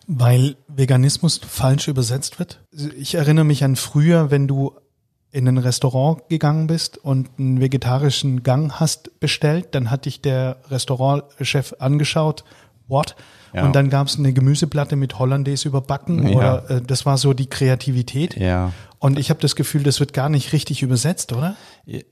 [0.06, 2.60] Weil Veganismus falsch übersetzt wird.
[2.96, 4.72] Ich erinnere mich an früher, wenn du
[5.32, 10.58] in ein Restaurant gegangen bist und einen vegetarischen Gang hast bestellt, dann hat dich der
[10.68, 12.44] Restaurantchef angeschaut,
[12.86, 13.16] what?
[13.54, 13.64] Ja.
[13.64, 16.36] Und dann gab es eine Gemüseplatte mit Hollandaise überbacken Ja.
[16.36, 18.36] oder äh, das war so die Kreativität.
[18.36, 18.72] Ja.
[18.98, 21.56] Und ich habe das Gefühl, das wird gar nicht richtig übersetzt, oder?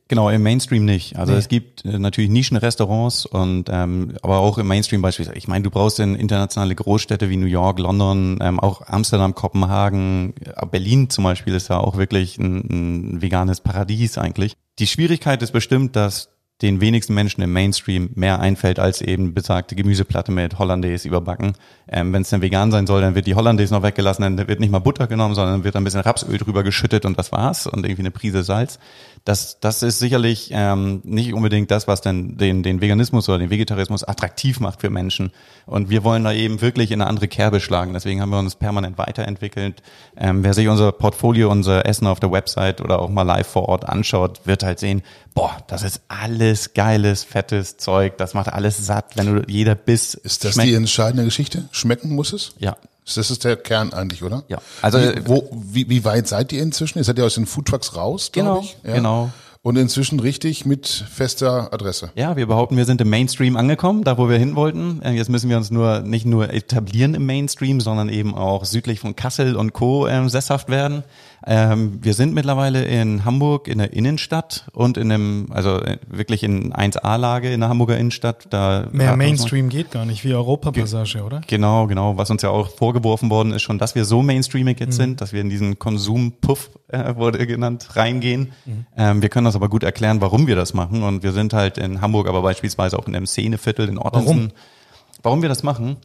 [0.08, 1.16] Genau, im Mainstream nicht.
[1.16, 1.38] Also Nee.
[1.38, 5.38] es gibt äh, natürlich Nischenrestaurants und ähm, aber auch im Mainstream beispielsweise.
[5.38, 10.34] Ich meine, du brauchst in internationale Großstädte wie New York, London, ähm, auch Amsterdam, Kopenhagen,
[10.44, 12.58] äh, Berlin zum Beispiel ist ja auch wirklich ein,
[13.16, 14.54] ein veganes Paradies eigentlich.
[14.78, 16.28] Die Schwierigkeit ist bestimmt, dass
[16.62, 21.54] den wenigsten Menschen im Mainstream mehr einfällt als eben besagte Gemüseplatte mit Hollandaise überbacken.
[21.88, 24.60] Ähm, Wenn es denn vegan sein soll, dann wird die Hollandaise noch weggelassen, dann wird
[24.60, 27.84] nicht mal Butter genommen, sondern wird ein bisschen Rapsöl drüber geschüttet und das war's und
[27.84, 28.78] irgendwie eine Prise Salz.
[29.24, 33.50] Das, das ist sicherlich ähm, nicht unbedingt das, was dann den, den Veganismus oder den
[33.50, 35.30] Vegetarismus attraktiv macht für Menschen.
[35.64, 37.92] Und wir wollen da eben wirklich in eine andere Kerbe schlagen.
[37.92, 39.80] Deswegen haben wir uns permanent weiterentwickelt.
[40.16, 43.68] Ähm, wer sich unser Portfolio, unser Essen auf der Website oder auch mal live vor
[43.68, 45.02] Ort anschaut, wird halt sehen,
[45.34, 48.18] boah, das ist alles geiles, fettes Zeug.
[48.18, 50.68] Das macht alles satt, wenn du jeder Biss Ist das schmeckt.
[50.68, 51.68] die entscheidende Geschichte?
[51.70, 52.54] Schmecken muss es?
[52.58, 52.76] Ja.
[53.04, 54.44] Das ist der Kern eigentlich, oder?
[54.48, 54.58] Ja.
[54.80, 56.98] Also, wie, wo, wie, wie weit seid ihr inzwischen?
[56.98, 58.76] Ihr seid ja aus den Foodtrucks raus, Genau, glaube ich.
[58.84, 58.94] Ja.
[58.94, 59.30] genau.
[59.62, 62.10] und inzwischen richtig mit fester Adresse.
[62.14, 65.02] Ja, wir behaupten, wir sind im Mainstream angekommen, da wo wir hin wollten.
[65.02, 69.00] Äh, Jetzt müssen wir uns nur nicht nur etablieren im Mainstream, sondern eben auch südlich
[69.00, 70.06] von Kassel und Co.
[70.06, 71.02] Ähm, sesshaft werden.
[71.46, 76.42] Ähm, wir sind mittlerweile in Hamburg in der Innenstadt und in einem, also äh, wirklich
[76.42, 78.46] in 1A-Lage in der Hamburger Innenstadt.
[78.50, 81.40] Da Mehr Mainstream geht gar nicht, wie Europapassage, oder?
[81.46, 82.16] Genau, genau.
[82.16, 85.32] Was uns ja auch vorgeworfen worden ist, schon, dass wir so mainstreamig jetzt sind, dass
[85.32, 88.52] wir in diesen Konsumpuff, äh, wurde genannt, reingehen.
[88.96, 91.02] Ähm, wir können das aber gut erklären, warum wir das machen.
[91.02, 94.52] Und wir sind halt in Hamburg, aber beispielsweise auch in einem Szeneviertel in Ottensen.
[95.22, 95.96] Warum wir das machen?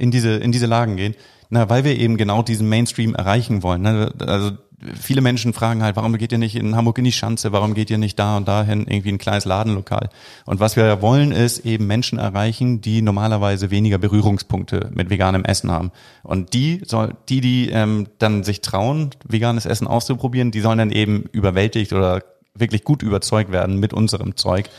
[0.00, 1.14] in diese, in diese Lagen gehen?
[1.50, 3.82] Na, weil wir eben genau diesen Mainstream erreichen wollen.
[3.82, 4.12] Ne?
[4.20, 4.52] Also
[4.94, 7.90] viele Menschen fragen halt, warum geht ihr nicht in Hamburg in die Schanze, warum geht
[7.90, 10.08] ihr nicht da und dahin irgendwie ein kleines Ladenlokal?
[10.46, 15.70] Und was wir wollen, ist eben Menschen erreichen, die normalerweise weniger Berührungspunkte mit veganem Essen
[15.70, 15.90] haben.
[16.22, 20.92] Und die soll, die, die ähm, dann sich trauen, veganes Essen auszuprobieren, die sollen dann
[20.92, 22.22] eben überwältigt oder
[22.54, 24.70] wirklich gut überzeugt werden mit unserem Zeug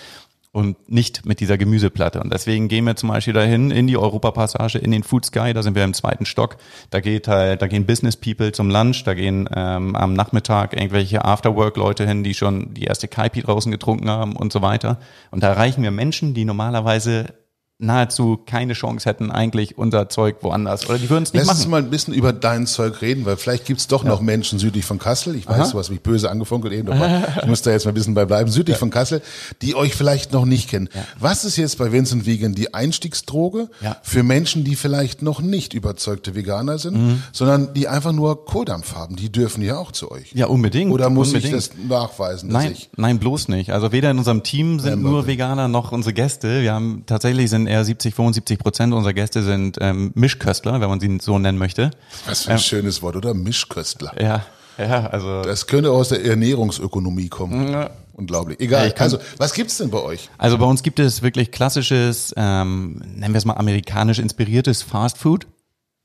[0.54, 2.20] und nicht mit dieser Gemüseplatte.
[2.20, 5.64] Und deswegen gehen wir zum Beispiel dahin in die Europapassage, in den Food Sky, da
[5.64, 6.58] sind wir im zweiten Stock.
[6.90, 11.24] Da geht halt, da gehen Business People zum Lunch, da gehen ähm, am Nachmittag irgendwelche
[11.24, 15.00] Afterwork-Leute hin, die schon die erste Kaipi draußen getrunken haben und so weiter.
[15.32, 17.34] Und da erreichen wir Menschen, die normalerweise
[17.82, 20.88] nahezu keine Chance hätten, eigentlich unser Zeug woanders.
[20.90, 21.72] Oder die würden es nicht Lass uns machen.
[21.72, 25.00] mal ein bisschen über dein Zeug reden, weil vielleicht gibt's doch noch Menschen südlich von
[25.00, 25.36] Kassel.
[25.36, 27.96] Ich weiß, du hast mich böse angefunkelt eben, aber ich muss da jetzt mal ein
[27.96, 28.50] bisschen bei bleiben.
[28.52, 29.22] Südlich von Kassel,
[29.62, 30.90] die euch vielleicht noch nicht kennen.
[31.20, 33.98] Was ist jetzt bei Vincent Vegan die Einstiegsdroge Ja.
[34.04, 37.24] für Menschen, die vielleicht noch nicht überzeugte Veganer sind, Mhm.
[37.32, 39.16] sondern die einfach nur Kohldampf haben?
[39.16, 40.32] Die dürfen ja auch zu euch.
[40.34, 40.92] Ja, unbedingt.
[40.92, 41.54] Oder muss unbedingt.
[41.56, 43.72] ich das nachweisen, Nein, nein, bloß nicht.
[43.72, 45.28] Also weder in unserem Team sind Ja, nur.
[45.28, 46.62] Veganer noch unsere Gäste.
[46.62, 51.00] Wir haben tatsächlich sind eher 70, 75 Prozent unserer Gäste sind ähm, Mischköstler, wenn man
[51.00, 51.92] sie so nennen möchte.
[52.26, 53.34] was für ein schönes Wort, oder?
[53.34, 54.14] Mischköstler.
[54.22, 54.46] Ja,
[54.78, 57.88] ja, also Das könnte aus der Ernährungsökonomie kommen.
[58.14, 58.60] Unglaublich.
[58.60, 58.92] Egal.
[58.92, 60.30] kann- also, was gibt's denn bei euch?
[60.38, 65.18] also bei uns gibt es wirklich klassisches, ähm, nennen wir es mal amerikanisch inspiriertes Fast
[65.18, 65.48] Food,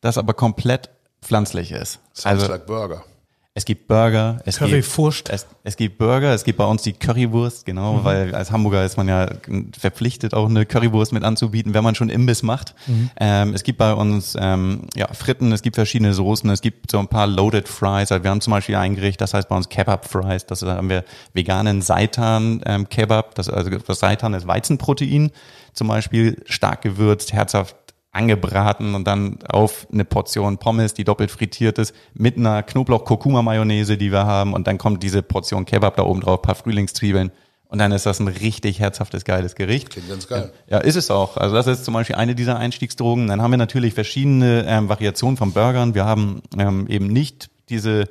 [0.00, 0.88] das aber komplett
[1.22, 1.98] pflanzlich ist.
[2.14, 3.02] Sounds Also like Burger.
[3.56, 5.24] Es gibt Burger, es Currywurst.
[5.24, 8.84] gibt es, es gibt Burger, es gibt bei uns die Currywurst, genau, weil als Hamburger
[8.84, 9.30] ist man ja
[9.78, 12.74] verpflichtet, auch eine Currywurst mit anzubieten, wenn man schon Imbiss macht.
[13.18, 16.98] Ähm, es gibt bei uns ähm, ja, Fritten, es gibt verschiedene Soßen, es gibt so
[16.98, 18.12] ein paar Loaded Fries.
[18.12, 20.44] Also wir haben zum Beispiel ein Gericht, das heißt bei uns Kebab Fries.
[20.44, 23.36] Das da haben wir veganen Seitan ähm, Kebab.
[23.36, 25.30] Das, also das Seitan ist Weizenprotein,
[25.72, 27.74] zum Beispiel stark gewürzt, herzhaft
[28.16, 34.10] angebraten und dann auf eine Portion Pommes, die doppelt frittiert ist, mit einer Knoblauch-Kurkuma-Mayonnaise, die
[34.10, 37.30] wir haben und dann kommt diese Portion Kebab da oben drauf, paar Frühlingszwiebeln
[37.68, 39.90] und dann ist das ein richtig herzhaftes, geiles Gericht.
[39.90, 40.52] Klingt ganz geil.
[40.68, 41.36] Ja, ist es auch.
[41.36, 43.26] Also das ist zum Beispiel eine dieser Einstiegsdrogen.
[43.26, 45.94] Dann haben wir natürlich verschiedene ähm, Variationen von Burgern.
[45.94, 48.04] Wir haben ähm, eben nicht diese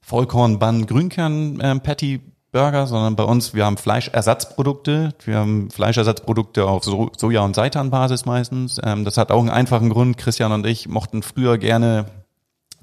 [0.00, 2.20] Vollkorn-Bann-Grünkern-Patty
[2.52, 5.14] Burger, sondern bei uns, wir haben Fleischersatzprodukte.
[5.24, 8.78] Wir haben Fleischersatzprodukte auf so Soja- und Seitanbasis meistens.
[8.84, 10.18] Ähm, das hat auch einen einfachen Grund.
[10.18, 12.06] Christian und ich mochten früher gerne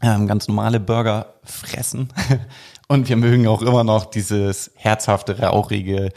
[0.01, 2.09] ähm, ganz normale Burger fressen.
[2.87, 6.09] Und wir mögen auch immer noch dieses herzhafte, rauchige,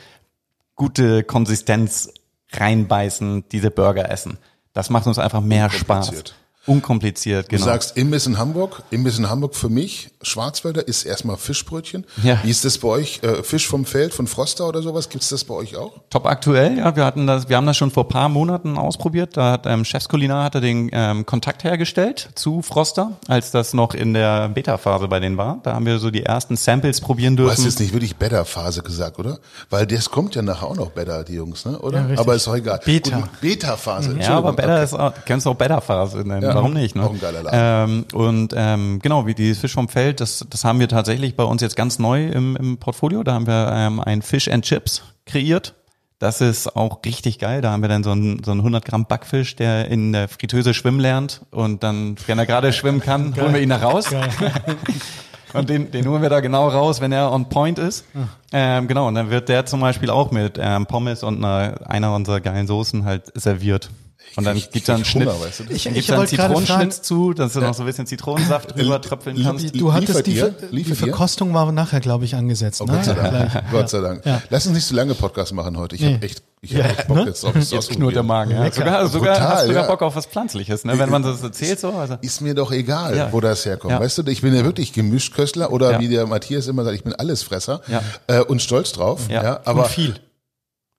[0.75, 2.15] gute Konsistenz
[2.53, 4.39] reinbeißen, diese Burger essen.
[4.73, 6.35] Das macht uns einfach mehr Spaß.
[6.67, 6.83] Unkompliziert.
[6.93, 7.65] Unkompliziert, Du genau.
[7.65, 8.83] sagst Imbiss in Hamburg.
[8.91, 12.05] Imbiss in Hamburg für mich, Schwarzwälder, ist erstmal Fischbrötchen.
[12.23, 12.39] Ja.
[12.45, 13.21] Wie ist das bei euch?
[13.23, 15.09] Äh, Fisch vom Feld, von Froster oder sowas?
[15.09, 15.93] Gibt's das bei euch auch?
[16.11, 19.37] Top aktuell, ja, wir hatten das, wir haben das schon vor paar Monaten ausprobiert.
[19.37, 24.15] Da hat ähm, Chefskulinar hatte den ähm, Kontakt hergestellt zu Froster, als das noch in
[24.15, 25.59] der Beta-Phase bei denen war.
[25.65, 27.71] Da haben wir so die ersten Samples probieren Du hast dürfen.
[27.71, 29.39] jetzt nicht wirklich Beta-Phase gesagt, oder?
[29.71, 31.79] Weil das kommt ja nachher auch noch Beta, die Jungs, ne?
[31.81, 32.09] Oder?
[32.09, 32.81] Ja, aber ist auch egal.
[32.85, 33.29] Beta.
[33.41, 34.17] Beta-Phase.
[34.21, 34.53] Ja, aber.
[34.53, 34.85] Beta Okay.
[34.85, 36.43] ist auch, kannst du auch Beta-Phase nennen.
[36.43, 36.52] Ja.
[36.55, 36.97] Warum nicht?
[36.97, 37.05] Ne?
[37.05, 38.05] Auch ein geiler Laden.
[38.13, 41.45] Ähm, und ähm, genau, wie die Fisch vom Feld, das, das haben wir tatsächlich bei
[41.45, 43.23] uns jetzt ganz neu im, im Portfolio.
[43.23, 45.75] Da haben wir ähm, ein Fish and Chips kreiert.
[46.19, 47.63] Das ist auch richtig geil.
[47.63, 50.73] Da haben wir dann so einen, so einen 100 Gramm Backfisch, der in der Fritteuse
[50.73, 51.43] schwimmen lernt.
[51.51, 54.07] Und dann, wenn er gerade schwimmen kann, holen wir ihn da raus.
[55.53, 58.05] Und den, den holen wir da genau raus, wenn er on point ist.
[58.53, 62.15] Ähm, genau, und dann wird der zum Beispiel auch mit ähm, Pommes und einer, einer
[62.15, 63.91] unserer geilen Soßen halt serviert.
[64.37, 65.29] Und dann Ich- gibt's da einen ich Schnitt.
[65.29, 65.65] Hunger, weißt du?
[65.65, 68.75] Ich, Dann ich gibt's da einen Zitronenschnitt zu, dass du noch so ein bisschen Zitronensaft
[68.77, 69.75] drüber tröpfeln kannst.
[69.79, 70.43] du hattest die,
[70.73, 70.85] die?
[70.95, 72.81] Verkostung war nachher, glaube ich, angesetzt.
[72.81, 72.93] Oh, ne?
[72.93, 73.63] Gott sei Dank.
[73.71, 74.25] Gott sei Dank.
[74.27, 74.43] Ja.
[74.51, 75.97] Lass uns nicht so lange Podcast machen heute.
[75.97, 76.15] Ich Nee.
[76.15, 77.25] habe echt, ich Ja, hab echt Bock ne?
[77.25, 77.53] jetzt drauf.
[77.55, 78.23] das Jetzt knurrt der.
[78.23, 78.53] Magen.
[78.53, 78.71] Ja.
[78.73, 79.89] Sogar, sogar Brutal, hast du sogar ja.
[79.91, 80.99] Bock auf was Pflanzliches, ne?
[80.99, 81.91] wenn man das erzählt so.
[81.93, 82.17] Also.
[82.23, 83.33] Ist mir doch egal, Ja.
[83.33, 83.93] wo das herkommt.
[83.93, 84.01] Ja.
[84.01, 86.01] Weißt du, ich bin ja wirklich Gemischtköstler oder Ja.
[86.01, 88.03] wie der Matthias immer sagt, ich bin Allesfresser Ja.
[88.29, 89.23] äh, und stolz drauf.
[89.29, 89.43] Ja.
[89.43, 89.61] Ja.
[89.65, 90.15] aber, Und viel.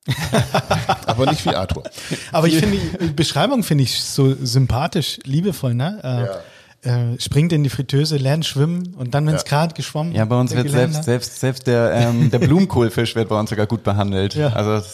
[1.06, 1.84] aber nicht wie Arthur.
[2.32, 6.00] Aber ich finde, die Beschreibung finde ich so sympathisch, liebevoll, ne?
[6.04, 7.14] Äh, Ja.
[7.14, 10.38] äh, springt in die Fritteuse, lernt schwimmen und dann, wenn es gerade geschwommen Ja, bei
[10.38, 14.36] uns wird selbst, selbst, selbst der, ähm, der Blumenkohlfisch wird bei uns sogar gut behandelt.
[14.36, 14.50] Ja.
[14.54, 14.86] Also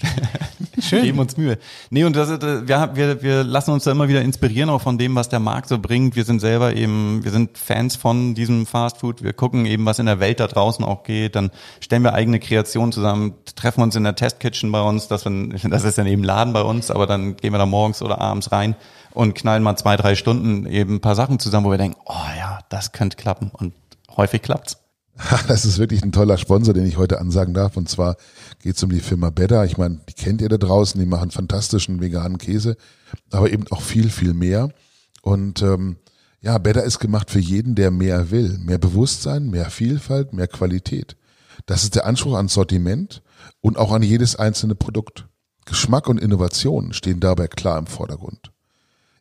[0.76, 1.58] das- wir geben uns Mühe.
[1.90, 4.98] Nee, und das, äh, wir, wir, wir lassen uns da immer wieder inspirieren, auch von
[4.98, 6.16] dem, was der Markt so bringt.
[6.16, 9.22] Wir sind selber eben, wir sind Fans von diesem Fast Food.
[9.22, 11.34] Wir gucken eben, was in der Welt da draußen auch geht.
[11.36, 15.08] Dann stellen wir eigene Kreationen zusammen, treffen uns in der Testkitchen bei uns.
[15.08, 15.24] Das,
[15.70, 18.52] das ist dann eben Laden bei uns, aber dann gehen wir da morgens oder abends
[18.52, 18.76] rein
[19.14, 22.14] und knallen mal zwei, drei Stunden eben ein paar Sachen zusammen, wo wir denken, oh
[22.38, 23.50] ja, das könnte klappen.
[23.52, 23.72] Und
[24.16, 24.76] häufig klappt's.
[25.48, 27.76] Das ist wirklich ein toller Sponsor, den ich heute ansagen darf.
[27.78, 28.16] Und zwar
[28.66, 29.64] geht es um die Firma Better.
[29.64, 32.76] Ich meine, die kennt ihr da draußen, die machen fantastischen veganen Käse,
[33.30, 34.70] aber eben auch viel, viel mehr.
[35.22, 35.98] Und ähm,
[36.40, 38.58] ja, Better ist gemacht für jeden, der mehr will.
[38.58, 41.16] Mehr Bewusstsein, mehr Vielfalt, mehr Qualität.
[41.66, 43.22] Das ist der Anspruch ans Sortiment
[43.60, 45.28] und auch an jedes einzelne Produkt.
[45.64, 48.50] Geschmack und Innovation stehen dabei klar im Vordergrund.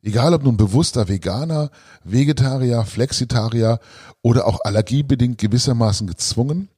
[0.02, 1.70] Egal ob nun bewusster Veganer,
[2.04, 3.80] Vegetarier, Flexitarier
[4.24, 6.70] oder auch allergiebedingt gewissermaßen gezwungen,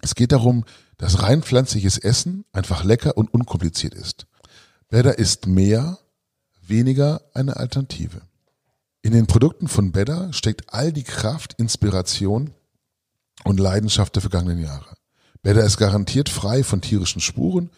[0.00, 0.64] es geht darum,
[0.98, 4.26] dass rein pflanzliches Essen einfach lecker und unkompliziert ist.
[4.88, 5.98] Better ist mehr,
[6.66, 8.22] weniger eine Alternative.
[9.02, 12.52] In den Produkten von Better steckt all die Kraft, Inspiration
[13.44, 14.96] und Leidenschaft der vergangenen Jahre.
[15.42, 17.70] Better ist garantiert frei von tierischen Spuren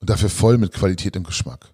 [0.00, 1.72] und dafür voll mit Qualität und Geschmack.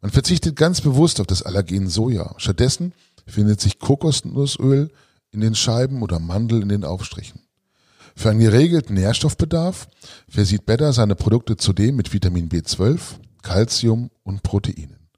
[0.00, 2.34] Man verzichtet ganz bewusst auf das Allergen Soja.
[2.38, 2.94] Stattdessen
[3.26, 4.90] findet sich Kokosnussöl
[5.30, 7.42] in den Scheiben oder Mandel in den Aufstrichen.
[8.20, 9.88] Für einen geregelten Nährstoffbedarf
[10.28, 13.00] versieht Better seine Produkte zudem mit Vitamin B12,
[13.40, 15.08] Calcium und Proteinen.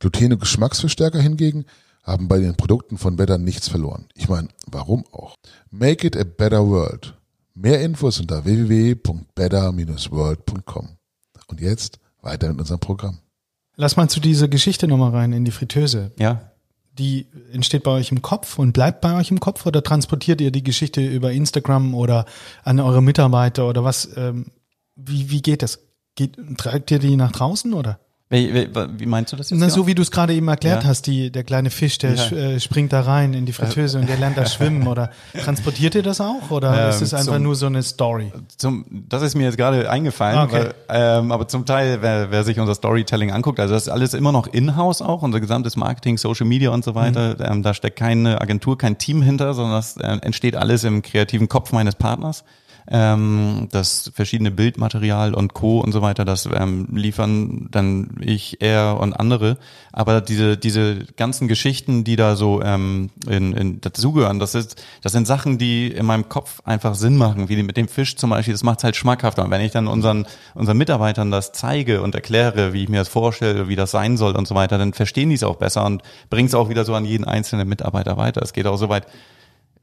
[0.00, 1.66] Gluten- und Geschmacksverstärker hingegen
[2.02, 4.06] haben bei den Produkten von Better nichts verloren.
[4.14, 5.34] Ich meine, warum auch?
[5.70, 7.12] Make it a better world.
[7.52, 10.88] Mehr Infos unter www.better-world.com.
[11.48, 13.18] Und jetzt weiter mit unserem Programm.
[13.74, 16.12] Lass mal zu dieser Geschichte nochmal rein in die Fritteuse.
[16.18, 16.52] Ja,
[16.98, 20.50] Die entsteht bei euch im Kopf und bleibt bei euch im Kopf oder transportiert ihr
[20.50, 22.24] die Geschichte über Instagram oder
[22.64, 24.16] an eure Mitarbeiter oder was?
[24.16, 24.52] Ähm,
[24.94, 25.80] wie, wie geht das?
[26.14, 28.00] Geht, tragt ihr die nach draußen oder?
[28.28, 29.58] Wie, wie, wie meinst du das jetzt?
[29.60, 29.76] Na, genau?
[29.76, 30.88] so wie du es gerade eben erklärt Ja.
[30.88, 32.24] hast, die, der kleine Fisch, der Ja.
[32.36, 35.10] äh, springt da rein in die Fritteuse und der lernt da schwimmen oder
[35.44, 38.32] transportiert ihr das auch oder Ähm, ist es einfach zum- nur so eine Story?
[38.56, 40.70] Zum, das ist mir jetzt gerade eingefallen, Okay.
[40.88, 44.12] weil, ähm, aber zum Teil, wer, wer sich unser Storytelling anguckt, also das ist alles
[44.12, 47.96] immer noch in-house auch, unser gesamtes Marketing, Social Media und so weiter, ähm, da steckt
[47.96, 52.42] keine Agentur, kein Team hinter, sondern das äh, entsteht alles im kreativen Kopf meines Partners.
[52.88, 55.80] Ähm, das verschiedene Bildmaterial und Co.
[55.80, 59.58] und so weiter, das ähm, liefern dann ich, er und andere.
[59.92, 65.12] Aber diese diese ganzen Geschichten, die da so ähm, in, in dazugehören, das ist das
[65.12, 68.54] sind Sachen, die in meinem Kopf einfach Sinn machen, wie mit dem Fisch zum Beispiel.
[68.54, 69.44] Das macht halt schmackhafter.
[69.44, 73.08] Und wenn ich dann unseren unseren Mitarbeitern das zeige und erkläre, wie ich mir das
[73.08, 76.02] vorstelle, wie das sein soll und so weiter, dann verstehen die es auch besser und
[76.30, 78.42] bringen es auch wieder so an jeden einzelnen Mitarbeiter weiter.
[78.42, 79.06] Es geht auch so weit.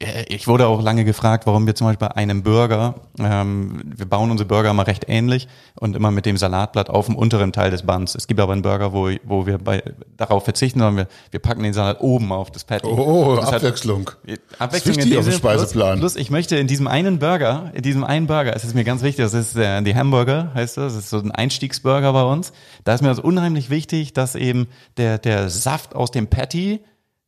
[0.00, 4.06] Äh, Ich wurde auch lange gefragt, warum wir zum Beispiel bei einem Burger, ähm, wir
[4.06, 5.46] bauen unsere Burger immer recht ähnlich
[5.78, 8.14] und immer mit dem Salatblatt auf dem unteren Teil des Buns.
[8.14, 9.82] Es gibt aber einen Burger, wo, wo wir bei,
[10.16, 12.86] darauf verzichten, sondern wir, wir packen den Salat oben auf das Patty.
[12.86, 14.10] Oh, Das hat- Abwechslung.
[14.58, 15.32] Abwechslung Das ist wichtig in auf dem.
[15.34, 15.98] Speiseplan.
[16.00, 18.84] Plus, plus, ich möchte in diesem einen Burger, in diesem einen Burger, es ist mir
[18.84, 22.22] ganz wichtig, das ist äh, die Hamburger, heißt das, das ist so ein Einstiegsburger bei
[22.24, 22.52] uns.
[22.84, 26.80] Da ist mir das unheimlich wichtig, dass eben der, der Saft aus dem Patty,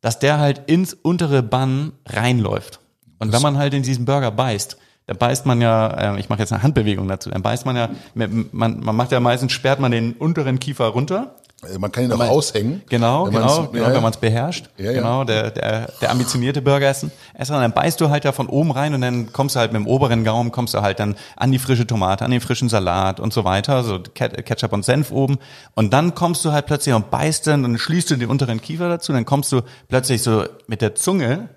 [0.07, 2.79] dass der halt ins untere Bun reinläuft.
[3.19, 6.39] Und wenn man halt in diesen Burger beißt, da beißt man ja, äh, ich mache
[6.39, 9.91] jetzt eine Handbewegung dazu, dann beißt man ja, man, man macht ja meistens, sperrt man
[9.91, 11.35] den unteren Kiefer runter
[11.79, 12.83] Man kann ihn auch aushängen.
[12.89, 14.69] Genau, wenn genau, man's- genau ja, wenn man es beherrscht.
[14.77, 14.93] Ja, ja.
[14.93, 17.11] Genau, der, der, der ambitionierte Burger essen.
[17.35, 19.81] Esser, dann beißt du halt da von oben rein und dann kommst du halt mit
[19.81, 23.21] dem oberen Gaumen, kommst du halt dann an die frische Tomate, an den frischen Salat
[23.21, 25.39] und so weiter, so Ket- Ketchup und Senf oben.
[25.75, 28.89] Und dann kommst du halt plötzlich und beißt dann und schließt du den unteren Kiefer
[28.91, 31.49] dazu, dann kommst du plötzlich so mit der Zunge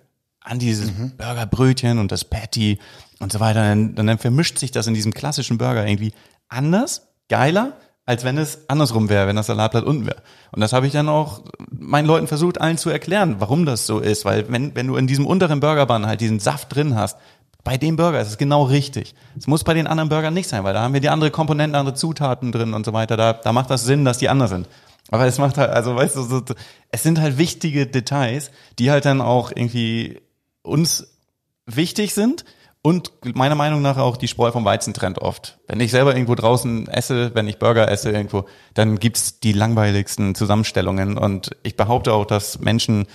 [0.42, 1.18] an dieses Mhm.
[1.18, 2.80] Burgerbrötchen und das Patty
[3.20, 3.74] und so weiter.
[3.74, 6.14] Und dann, dann vermischt sich das in diesem klassischen Burger irgendwie
[6.48, 7.74] anders, geiler,
[8.10, 10.24] als wenn es andersrum wäre, wenn das Salatblatt unten wäre.
[10.52, 14.00] Und das habe ich dann auch meinen Leuten versucht, allen zu erklären, warum das so
[14.00, 14.26] ist.
[14.26, 17.20] Weil wenn, wenn du in diesem unteren Burgerbun halt diesen Saft drin hast,
[17.64, 19.14] bei dem Burger ist es genau richtig.
[19.38, 21.76] Es muss bei den anderen Burgern nicht sein, weil da haben wir die andere Komponenten,
[21.76, 23.16] andere Zutaten drin und so weiter.
[23.16, 24.68] Da, da macht das Sinn, dass die anders sind.
[25.12, 26.42] Aber es macht halt, also weißt du, so,
[26.90, 30.20] es sind halt wichtige Details, die halt dann auch irgendwie
[30.64, 31.16] uns
[31.68, 32.44] wichtig sind
[32.82, 35.60] und meiner Meinung nach auch die Spreu vom Weizen trennt oft.
[35.68, 40.36] Wenn ich selber irgendwo draußen esse, wenn ich Burger esse irgendwo, dann gibt's die langweiligsten
[40.36, 43.06] Zusammenstellungen und ich behaupte auch, dass Menschen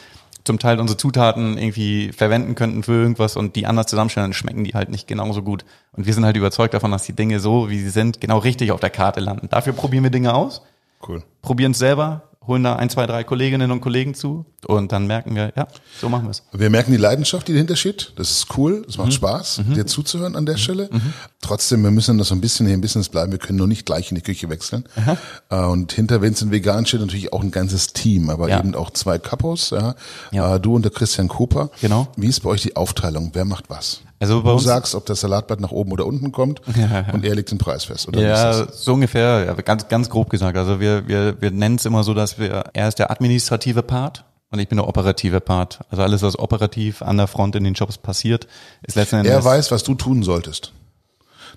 [0.45, 4.65] zum Teil unsere Zutaten irgendwie verwenden könnten für irgendwas und die anders zusammenstellen, dann schmecken
[4.65, 5.65] die halt nicht genauso gut.
[5.93, 8.71] Und wir sind halt überzeugt davon, dass die Dinge so, wie sie sind, genau richtig
[8.71, 9.49] auf der Karte landen.
[9.49, 10.61] Dafür probieren wir Dinge aus,
[11.07, 11.23] Cool.
[11.41, 15.35] probieren es selber, holen da ein, zwei, drei Kolleginnen und Kollegen zu und dann merken
[15.35, 15.67] wir, ja,
[16.01, 16.43] so machen wir es.
[16.53, 18.13] Wir merken die Leidenschaft, die dahinter steht.
[18.17, 19.13] Das ist cool, das macht mhm.
[19.13, 19.75] Spaß, mhm.
[19.75, 20.61] dir zuzuhören an der mhm.
[20.61, 20.89] Stelle.
[20.91, 21.13] Mhm.
[21.41, 23.33] Trotzdem, wir müssen noch so ein bisschen hier im Business bleiben.
[23.33, 24.85] Wir können nur nicht gleich in die Küche wechseln.
[24.97, 25.17] Aha.
[25.51, 28.59] Äh, und hinter Vincent Vegan steht natürlich auch ein ganzes Team, aber ja.
[28.59, 29.95] eben auch zwei Kapos, ja.
[30.31, 30.57] ja.
[30.57, 31.71] Äh, du und der Christian Koper.
[31.81, 32.09] Genau.
[32.17, 33.31] Wie ist bei euch die Aufteilung?
[33.35, 34.01] Wer macht was?
[34.21, 36.63] Also bei du sagst, ob das Salatblatt nach oben oder unten kommt
[37.13, 38.09] und er legt den Preis fest.
[38.09, 40.57] Oder ja, so ungefähr, ja, ganz, ganz grob gesagt.
[40.57, 44.25] Also wir, wir, wir nennen es immer so, dass wir, er ist der administrative Part
[44.51, 45.81] und ich bin der operative Part.
[45.91, 48.47] Also alles, was operativ an der Front in den Jobs passiert,
[48.83, 49.33] ist letztendlich.
[49.33, 50.73] Er weiß, was du tun solltest.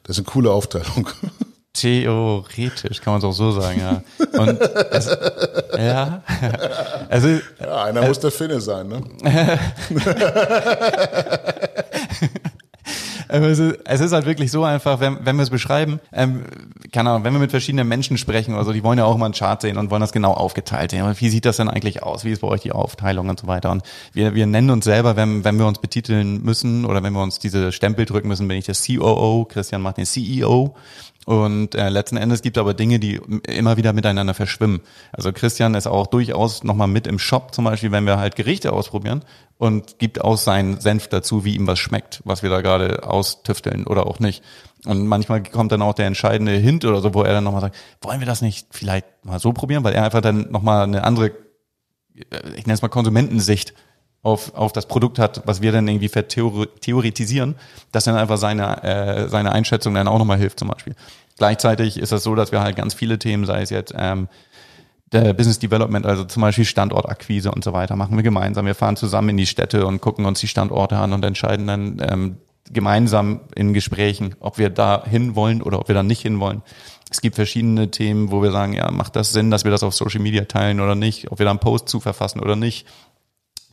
[0.04, 1.08] Das ist eine coole Aufteilung.
[1.78, 4.02] Theoretisch kann man es auch so sagen, ja.
[4.40, 5.16] Und es,
[5.78, 6.24] ja,
[7.10, 7.28] also
[7.60, 9.04] ja, einer äh, muss der Finne sein, ne?
[13.28, 16.46] es, ist, es ist halt wirklich so einfach, wenn, wenn wir es beschreiben, ähm,
[16.92, 19.26] keine Ahnung, wenn wir mit verschiedenen Menschen sprechen oder so, die wollen ja auch mal
[19.26, 21.06] einen Chart sehen und wollen das genau aufgeteilt sehen.
[21.18, 22.24] Wie sieht das denn eigentlich aus?
[22.26, 23.72] Wie ist bei euch die Aufteilung und so weiter?
[23.72, 27.22] Und wir, wir nennen uns selber, wenn, wenn wir uns betiteln müssen oder wenn wir
[27.22, 30.76] uns diese Stempel drücken müssen, bin ich der COO, Christian macht den CEO.
[31.28, 34.80] Und äh, letzten Endes gibt es aber Dinge, die immer wieder miteinander verschwimmen.
[35.12, 38.72] Also Christian ist auch durchaus nochmal mit im Shop, zum Beispiel, wenn wir halt Gerichte
[38.72, 39.26] ausprobieren
[39.58, 43.86] und gibt auch seinen Senf dazu, wie ihm was schmeckt, was wir da gerade austüfteln
[43.86, 44.42] oder auch nicht.
[44.86, 47.76] Und manchmal kommt dann auch der entscheidende Hint oder so, wo er dann nochmal sagt,
[48.00, 51.34] wollen wir das nicht vielleicht mal so probieren, weil er einfach dann nochmal eine andere,
[52.14, 53.74] ich nenne es mal Konsumentensicht
[54.28, 57.56] auf, auf das Produkt hat, was wir dann irgendwie vertheoretisieren,
[57.94, 60.96] dass dann einfach seine, äh, seine Einschätzung dann auch nochmal hilft zum Beispiel.
[61.38, 64.28] Gleichzeitig ist es so, dass wir halt ganz viele Themen, sei es jetzt ähm,
[65.14, 68.66] der Business Development, also zum Beispiel Standortakquise und so weiter, machen wir gemeinsam.
[68.66, 72.02] Wir fahren zusammen in die Städte und gucken uns die Standorte an und entscheiden dann
[72.02, 72.38] ähm,
[72.70, 76.64] gemeinsam in Gesprächen, ob wir da hin wollen oder ob wir da nicht hin wollen.
[77.10, 79.94] Es gibt verschiedene Themen, wo wir sagen, ja, macht das Sinn, dass wir das auf
[79.94, 82.86] Social Media teilen oder nicht, ob wir da einen Post zu verfassen oder nicht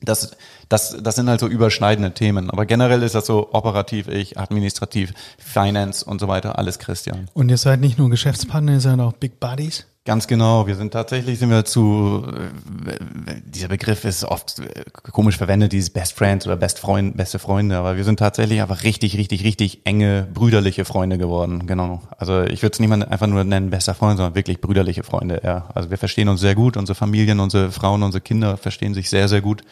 [0.04, 0.36] das,
[0.68, 2.50] das, das sind halt so überschneidende Themen.
[2.50, 7.28] Aber generell ist das so operativ ich, administrativ, Finance und so weiter, alles Christian.
[7.34, 9.86] Und ihr seid nicht nur Geschäftspartner, ihr seid auch Big Buddies?
[10.06, 10.66] Ganz genau.
[10.66, 15.88] Wir sind tatsächlich, sind wir zu, äh, dieser Begriff ist oft äh, komisch verwendet, dieses
[15.88, 19.86] Best Friends oder Best Freund, beste Freunde, aber wir sind tatsächlich einfach richtig, richtig, richtig
[19.86, 21.66] enge, brüderliche Freunde geworden.
[21.66, 22.02] Genau.
[22.18, 25.70] Also ich würde es niemand einfach nur nennen bester Freund, sondern wirklich brüderliche Freunde, ja.
[25.74, 29.28] Also wir verstehen uns sehr gut, unsere Familien, unsere Frauen, unsere Kinder verstehen sich sehr,
[29.28, 29.62] sehr gut.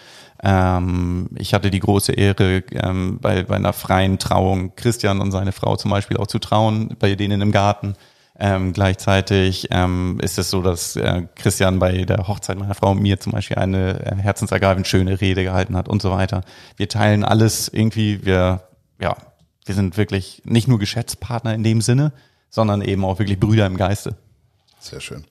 [0.43, 5.53] Ähm, ich hatte die große Ehre, ähm, bei, bei einer freien Trauung Christian und seine
[5.53, 7.97] Frau zum Beispiel auch zu trauen, bei denen im Garten.
[8.39, 13.21] Ähm, gleichzeitig ähm, ist es so, dass äh, Christian bei der Hochzeit meiner Frau mir
[13.21, 16.43] zum Beispiel eine äh, herzensergreifend schöne Rede gehalten hat und so weiter.
[16.77, 18.63] Wir teilen alles irgendwie, wir,
[19.01, 19.17] ja,
[19.67, 22.13] wir sind wirklich nicht nur Geschäftspartner in dem Sinne,
[22.49, 24.17] sondern eben auch wirklich Brüder im Geiste.
[24.83, 25.23] Sehr schön.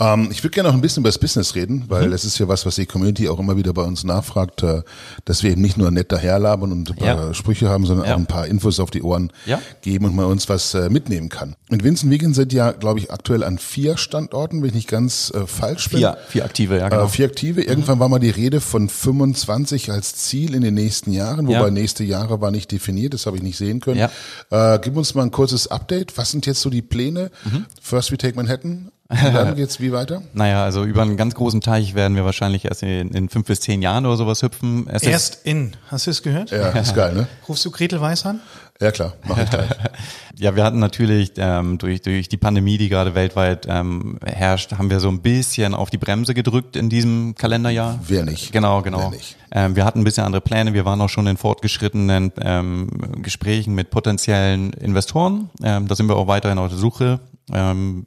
[0.00, 2.10] Ähm, ich würde gerne noch ein bisschen über das Business reden, weil mhm.
[2.10, 4.82] das ist ja was, was die Community auch immer wieder bei uns nachfragt, äh,
[5.24, 7.32] dass wir eben nicht nur nett daherlabern und ein paar ja.
[7.32, 8.14] Sprüche haben, sondern ja.
[8.14, 9.62] auch ein paar Infos auf die Ohren ja.
[9.82, 11.54] geben und man uns was äh, mitnehmen kann.
[11.70, 15.30] Und Vincent Wiegand sind ja, glaube ich, aktuell an vier Standorten, wenn ich nicht ganz
[15.30, 16.00] äh, falsch bin.
[16.00, 17.04] Vier, vier aktive, ja genau.
[17.04, 17.62] Äh, vier aktive.
[17.62, 18.00] Irgendwann mhm.
[18.00, 22.40] war mal die Rede von 25 als Ziel in den nächsten Jahren, wobei nächste Jahre
[22.40, 24.08] war nicht definiert, das habe ich nicht sehen können.
[24.50, 26.18] Äh, gib uns mal ein kurzes Update.
[26.18, 27.30] Was sind jetzt so die Pläne?
[27.44, 27.66] Mhm.
[27.80, 30.22] First We Take Manhattan und dann geht's wie weiter?
[30.34, 33.60] naja, also über einen ganz großen Teich werden wir wahrscheinlich erst in, in fünf bis
[33.60, 34.86] zehn Jahren oder sowas hüpfen.
[34.88, 36.50] Es erst in, hast du es gehört?
[36.50, 37.26] Ja, ist geil, ne?
[37.48, 38.40] Rufst du Gretel Weiß an?
[38.80, 39.70] Ja klar, mach ich gleich.
[40.36, 44.88] ja, wir hatten natürlich ähm, durch, durch die Pandemie, die gerade weltweit ähm, herrscht, haben
[44.88, 47.98] wir so ein bisschen auf die Bremse gedrückt in diesem Kalenderjahr.
[48.06, 48.52] Wer nicht?
[48.52, 49.00] Genau, genau.
[49.00, 49.36] Wer nicht.
[49.50, 50.74] Ähm, wir hatten ein bisschen andere Pläne.
[50.74, 52.88] Wir waren auch schon in fortgeschrittenen ähm,
[53.22, 55.50] Gesprächen mit potenziellen Investoren.
[55.60, 57.18] Ähm, da sind wir auch weiterhin auf der Suche.
[57.52, 58.06] Ähm,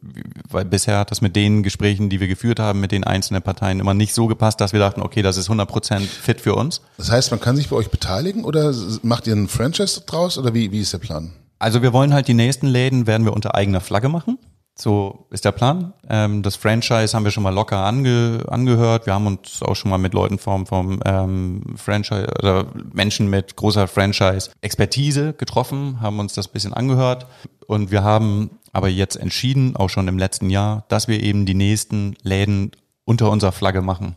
[0.49, 3.79] weil bisher hat das mit den Gesprächen, die wir geführt haben, mit den einzelnen Parteien
[3.79, 6.81] immer nicht so gepasst, dass wir dachten, okay, das ist 100% fit für uns.
[6.97, 8.73] Das heißt, man kann sich bei euch beteiligen oder
[9.03, 11.33] macht ihr einen Franchise draus oder wie, wie ist der Plan?
[11.59, 14.37] Also wir wollen halt die nächsten Läden werden wir unter eigener Flagge machen.
[14.81, 15.93] So ist der Plan.
[16.09, 19.05] Ähm, das Franchise haben wir schon mal locker ange, angehört.
[19.05, 23.55] Wir haben uns auch schon mal mit Leuten vom, vom ähm, Franchise oder Menschen mit
[23.55, 27.27] großer Franchise-Expertise getroffen, haben uns das bisschen angehört.
[27.67, 31.53] Und wir haben aber jetzt entschieden, auch schon im letzten Jahr, dass wir eben die
[31.53, 32.71] nächsten Läden
[33.05, 34.15] unter unserer Flagge machen.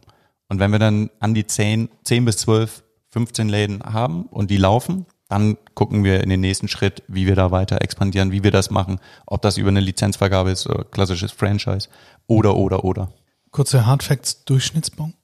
[0.49, 4.57] Und wenn wir dann an die 10, 10 bis 12, 15 Läden haben und die
[4.57, 8.51] laufen, dann gucken wir in den nächsten Schritt, wie wir da weiter expandieren, wie wir
[8.51, 11.89] das machen, ob das über eine Lizenzvergabe ist klassisches Franchise
[12.27, 13.13] oder, oder, oder.
[13.51, 15.15] Kurze Hardfacts, Durchschnittsbon?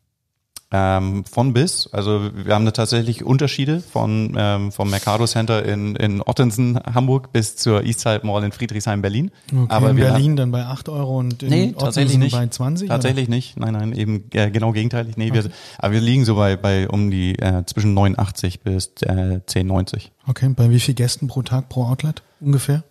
[0.72, 1.88] Ähm, von bis.
[1.92, 7.32] Also wir haben da tatsächlich Unterschiede von ähm, vom Mercado Center in, in Ottensen, Hamburg,
[7.32, 9.32] bis zur Eastside Mall in Friedrichshain, Berlin.
[9.52, 12.32] Okay, Aber in wir Berlin dann bei 8 Euro und in Nee, tatsächlich Ottensen nicht.
[12.36, 12.88] bei 20?
[12.88, 13.58] Tatsächlich nicht.
[13.58, 15.16] Nein, nein, eben äh, genau gegenteilig.
[15.16, 19.40] Nee, wir, aber wir liegen so bei, bei um die äh, zwischen 89 bis äh,
[19.44, 19.94] 10,90.
[19.94, 20.02] Oder?
[20.28, 22.84] Okay, bei wie viel Gästen pro Tag pro Outlet ungefähr?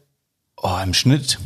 [0.57, 1.39] Oh, im Schnitt,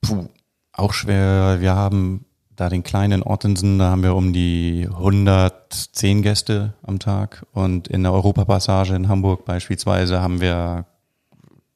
[0.00, 0.28] puh,
[0.72, 1.56] auch schwer.
[1.60, 2.24] Wir haben
[2.56, 8.02] da den kleinen Ottensen, da haben wir um die 110 Gäste am Tag und in
[8.02, 10.86] der Europapassage in Hamburg beispielsweise haben wir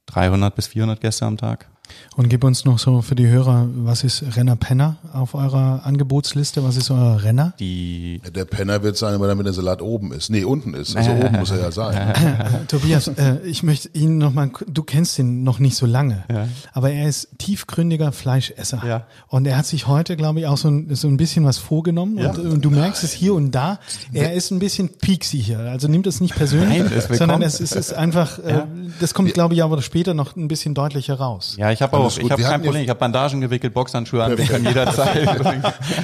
[0.07, 1.69] 300 bis 400 Gäste am Tag.
[2.17, 6.65] Und gib uns noch so für die Hörer, was ist Renner Penner auf eurer Angebotsliste?
[6.65, 7.55] Was ist euer Renner?
[7.61, 10.31] Die Der Penner wird sein, weil damit der Salat oben ist.
[10.31, 10.97] Nee, unten ist.
[10.97, 11.97] Also oben muss er ja sein.
[11.97, 16.25] Äh, Tobias, äh, ich möchte ihn noch mal, du kennst ihn noch nicht so lange,
[16.73, 18.83] aber er ist tiefgründiger Fleischesser.
[18.87, 19.07] Ja.
[19.29, 22.19] Und er hat sich heute, glaube ich, auch so ein, so ein bisschen was vorgenommen
[22.19, 23.79] und, und du merkst es hier und da.
[24.13, 25.61] Er ist ein bisschen pieksig hier.
[25.61, 27.19] Also nimmt es nicht persönlich, Nein, ist willkommen.
[27.19, 28.63] sondern es ist, es ist einfach, äh,
[29.01, 31.55] das kommt, glaube ich, aber später noch ein bisschen deutlicher raus.
[31.59, 32.25] Ja, ich habe auch, Alles gut.
[32.25, 32.83] ich habe kein Problem.
[32.85, 35.29] Ich habe Bandagen gewickelt, Boxhandschuhe an, wir können jederzeit.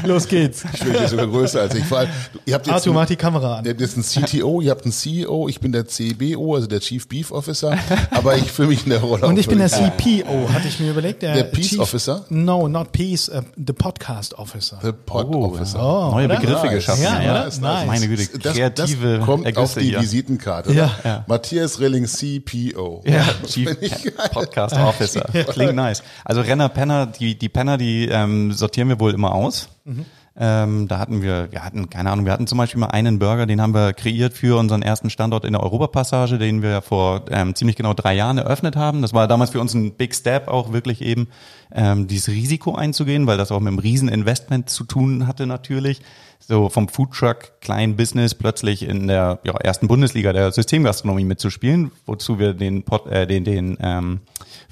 [0.04, 0.64] Los geht's.
[0.72, 1.84] Ich bin hier sogar größer als ich.
[1.84, 3.64] Vor allem, du- ihr habt jetzt Arthur, mach die Kamera an.
[3.64, 6.80] Ihr habt jetzt einen CTO, ihr habt einen CEO, ich bin der CBO, also der
[6.80, 7.76] Chief Beef Officer,
[8.10, 9.26] aber ich fühle mich in der Rolle.
[9.26, 11.22] Und auch ich bin der CPO, hatte ich mir überlegt.
[11.22, 12.24] Der, Der Peace Chief- Officer?
[12.28, 14.78] No, not Peace, uh, the Podcast Officer.
[14.82, 15.78] The Pod Oh, Officer.
[15.78, 16.36] Oh, Neue oder?
[16.36, 16.74] Begriffe Nice.
[16.74, 17.02] geschaffen.
[17.02, 17.44] Ja, Ja?
[17.44, 17.86] Das- Nice.
[17.86, 20.00] Meine Güte, Das, kreative das kommt Ergüsse auf die hier.
[20.00, 20.72] Visitenkarte.
[20.72, 20.90] Ja.
[21.04, 21.24] Ja.
[21.26, 23.02] Matthias Rilling, CPO.
[23.06, 23.76] Ja, Chief
[24.32, 25.24] Podcast Officer.
[25.52, 26.02] Klingt nice.
[26.24, 29.68] Also Renner, Penner, die, die Penner, die ähm, sortieren wir wohl immer aus.
[30.36, 33.46] Ähm, da hatten wir, wir hatten, keine Ahnung, wir hatten zum Beispiel mal einen Burger,
[33.46, 37.54] den haben wir kreiert für unseren ersten Standort in der Europapassage, den wir vor ähm,
[37.54, 39.00] ziemlich genau drei Jahren eröffnet haben.
[39.00, 41.28] Das war damals für uns ein Big Step, auch wirklich eben
[41.72, 46.00] ähm, dieses Risiko einzugehen, weil das auch mit einem riesen Investment zu tun hatte natürlich.
[46.46, 52.38] So vom Foodtruck, kleinen Business plötzlich in der ja, ersten Bundesliga der Systemgastronomie mitzuspielen, wozu
[52.38, 54.20] wir den, Pod, äh, den, den ähm,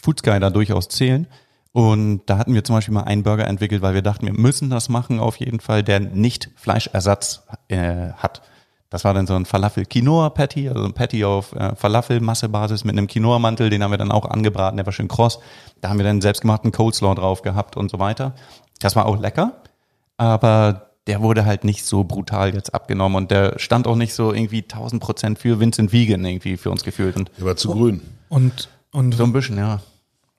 [0.02, 1.26] Food Sky da durchaus zählen.
[1.72, 4.68] Und da hatten wir zum Beispiel mal einen Burger entwickelt, weil wir dachten, wir müssen
[4.68, 8.42] das machen auf jeden Fall, der nicht Fleischersatz äh, hat.
[8.90, 13.70] Das war dann so ein Falafel-Quinoa-Patty, also ein Patty auf äh, Falafel-Massebasis mit einem Quinoa-Mantel,
[13.70, 15.38] den haben wir dann auch angebraten, der war schön kross.
[15.80, 18.34] Da haben wir dann selbstgemachten Coleslaw drauf gehabt und so weiter.
[18.80, 19.62] Das war auch lecker,
[20.18, 24.32] aber der wurde halt nicht so brutal jetzt abgenommen und der stand auch nicht so
[24.32, 28.00] irgendwie 1000 Prozent für Vincent Vegan irgendwie für uns gefühlt und Der war zu grün.
[28.28, 29.80] Und, und, so ein bisschen, ja.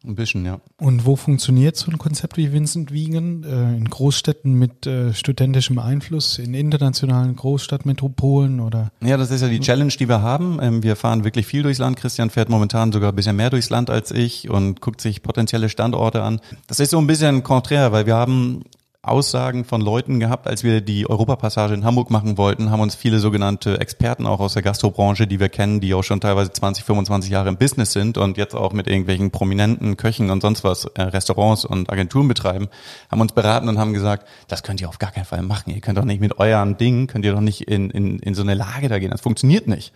[0.06, 0.60] Ein bisschen, ja.
[0.82, 3.46] und wo funktioniert so ein Konzept wie Vincent Wiegen?
[3.46, 8.92] Äh, in Großstädten mit äh, studentischem Einfluss, in internationalen Großstadtmetropolen oder?
[9.02, 10.60] Ja, das ist ja die Challenge, die wir haben.
[10.62, 11.96] Ähm, Wir fahren wirklich viel durchs Land.
[11.96, 15.70] Christian fährt momentan sogar ein bisschen mehr durchs Land als ich und guckt sich potenzielle
[15.70, 16.42] Standorte an.
[16.68, 18.64] Das ist so ein bisschen konträr, weil wir haben
[19.06, 23.20] Aussagen von Leuten gehabt, als wir die Europapassage in Hamburg machen wollten, haben uns viele
[23.20, 27.30] sogenannte Experten auch aus der Gastrobranche, die wir kennen, die auch schon teilweise 20, 25
[27.30, 31.02] Jahre im Business sind und jetzt auch mit irgendwelchen prominenten Köchen und sonst was äh,
[31.02, 32.70] Restaurants und Agenturen betreiben,
[33.12, 35.74] haben uns beraten und haben gesagt, das könnt ihr auf gar keinen Fall machen.
[35.74, 38.42] Ihr könnt doch nicht mit euren Dingen, könnt ihr doch nicht in, in, in so
[38.42, 39.12] eine Lage da gehen.
[39.12, 39.92] Das funktioniert nicht.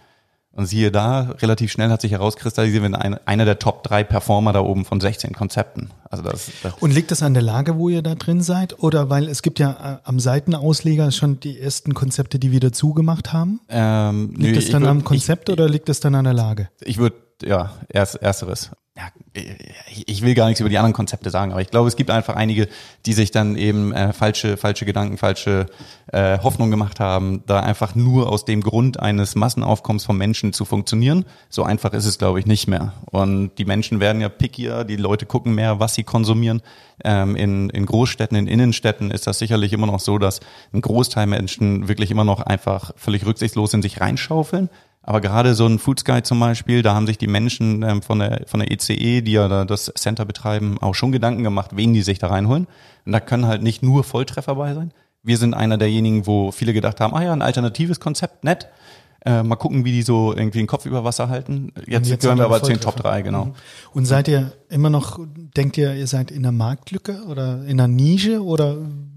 [0.57, 4.03] Und siehe da, relativ schnell hat sich herauskristallisiert, wir sind ein, einer der Top drei
[4.03, 5.91] Performer da oben von 16 Konzepten.
[6.09, 8.79] Also das, das Und liegt das an der Lage, wo ihr da drin seid?
[8.81, 13.31] Oder weil es gibt ja äh, am Seitenausleger schon die ersten Konzepte, die wieder zugemacht
[13.33, 13.59] haben?
[13.69, 16.33] ähm, Liegt nö, das dann würd- am Konzept ich, oder liegt das dann an der
[16.33, 16.69] Lage?
[16.81, 18.71] Ich würde, ja, erst, ersteres.
[18.97, 19.11] Ja,
[19.91, 22.09] ich, ich will gar nichts über die anderen Konzepte sagen, aber ich glaube, es gibt
[22.09, 22.67] einfach einige,
[23.05, 25.67] die sich dann eben äh, falsche, falsche Gedanken, falsche
[26.11, 30.65] äh, Hoffnung gemacht haben, da einfach nur aus dem Grund eines Massenaufkommens von Menschen zu
[30.65, 31.25] funktionieren.
[31.47, 32.93] So einfach ist es, glaube ich, nicht mehr.
[33.05, 36.63] Und die Menschen werden ja pickier, die Leute gucken mehr, was sie konsumieren.
[37.03, 40.39] Ähm, in, in Großstädten, in Innenstädten ist das sicherlich immer noch so, dass
[40.73, 44.71] ein Großteil Menschen wirklich immer noch einfach völlig rücksichtslos in sich reinschaufeln.
[45.07, 48.19] Aber gerade so ein Food Sky zum Beispiel, da haben sich die Menschen ähm, von
[48.19, 51.93] der von der ECE, die ja da das Center betreiben, auch schon Gedanken gemacht, wen
[51.93, 52.67] die sich da reinholen.
[53.05, 54.91] Und da können halt nicht nur Volltreffer bei sein.
[55.23, 58.67] Wir sind einer derjenigen, wo viele gedacht haben, ah ja, ein alternatives Konzept, nett.
[59.25, 61.71] Äh, mal gucken, wie die so irgendwie den Kopf über Wasser halten.
[61.87, 63.15] Jetzt, jetzt gehören wir aber zu den Top Volltreffer.
[63.15, 63.53] 3, genau.
[63.93, 65.19] Und seid ihr immer noch,
[65.55, 68.75] denkt ihr, ihr seid in der Marktlücke oder in der Nische oder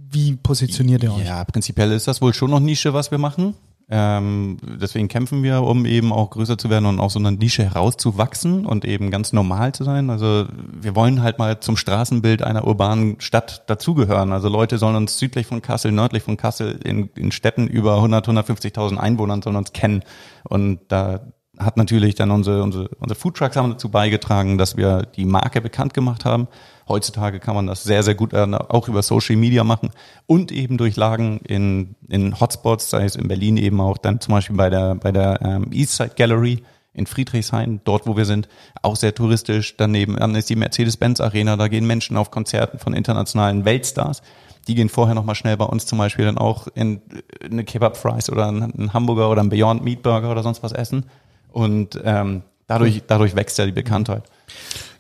[0.09, 1.26] wie positioniert ihr euch?
[1.26, 3.55] Ja, prinzipiell ist das wohl schon noch Nische, was wir machen.
[3.93, 7.64] Ähm, deswegen kämpfen wir, um eben auch größer zu werden und aus so einer Nische
[7.64, 10.11] herauszuwachsen und eben ganz normal zu sein.
[10.11, 10.47] Also
[10.80, 14.32] wir wollen halt mal zum Straßenbild einer urbanen Stadt dazugehören.
[14.32, 18.28] Also Leute sollen uns südlich von Kassel, nördlich von Kassel, in, in Städten über 100,
[18.28, 20.05] 150.000 Einwohnern sollen uns kennen.
[20.45, 21.20] Und da
[21.61, 25.94] hat natürlich dann unsere, unsere, unsere Foodtrucks haben dazu beigetragen, dass wir die Marke bekannt
[25.94, 26.48] gemacht haben.
[26.88, 29.90] Heutzutage kann man das sehr, sehr gut äh, auch über Social Media machen
[30.26, 34.32] und eben durch Lagen in, in Hotspots, sei es in Berlin eben auch dann zum
[34.32, 38.48] Beispiel bei der, bei der ähm, Eastside Gallery in Friedrichshain, dort wo wir sind,
[38.82, 39.76] auch sehr touristisch.
[39.76, 44.22] Daneben dann ist die Mercedes-Benz Arena, da gehen Menschen auf Konzerten von internationalen Weltstars.
[44.66, 47.00] Die gehen vorher nochmal schnell bei uns zum Beispiel dann auch in
[47.44, 51.06] eine Kebab Fries oder einen Hamburger oder einen Beyond Meat Burger oder sonst was essen.
[51.53, 54.24] Und ähm, dadurch, dadurch wächst ja die Bekanntheit.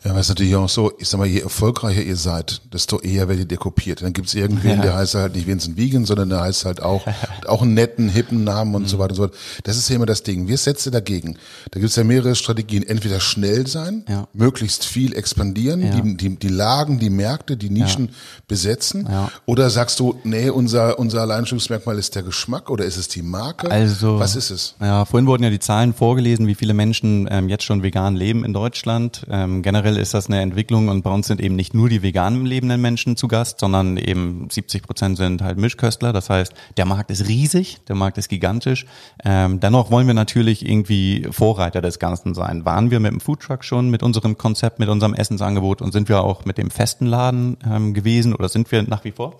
[0.02, 3.28] Ja, aber es natürlich auch so, ich sag mal, je erfolgreicher ihr seid, desto eher
[3.28, 4.00] werdet ihr kopiert.
[4.00, 4.82] Dann gibt's irgendwen, ja.
[4.82, 7.04] der heißt halt nicht Vincent Vegan, sondern der heißt halt auch,
[7.46, 8.86] auch einen netten, hippen Namen und mhm.
[8.86, 9.34] so weiter und so fort.
[9.64, 10.48] Das ist ja immer das Ding.
[10.48, 11.36] Wir setzen dagegen.
[11.70, 12.82] Da gibt's ja mehrere Strategien.
[12.82, 14.26] Entweder schnell sein, ja.
[14.32, 15.90] möglichst viel expandieren, ja.
[15.90, 18.10] die, die, die Lagen, die Märkte, die Nischen
[18.48, 19.06] besetzen.
[19.44, 23.70] Oder sagst du, nee, unser, unser Alleinstellungsmerkmal ist der Geschmack oder ist es die Marke?
[23.70, 24.76] Also, was ist es?
[24.80, 28.46] Ja, vorhin wurden ja die Zahlen vorgelesen, wie viele Menschen ähm, jetzt schon vegan leben
[28.46, 29.26] in Deutschland.
[29.30, 32.02] Ähm, generell generell ist das eine Entwicklung und bei uns sind eben nicht nur die
[32.02, 36.12] vegan lebenden Menschen zu Gast, sondern eben 70 Prozent sind halt Mischköstler.
[36.12, 38.86] Das heißt, der Markt ist riesig, der Markt ist gigantisch.
[39.24, 42.64] Ähm, dennoch wollen wir natürlich irgendwie Vorreiter des Ganzen sein.
[42.64, 46.22] Waren wir mit dem Foodtruck schon, mit unserem Konzept, mit unserem Essensangebot und sind wir
[46.22, 49.34] auch mit dem festen Laden ähm, gewesen oder sind wir nach wie vor?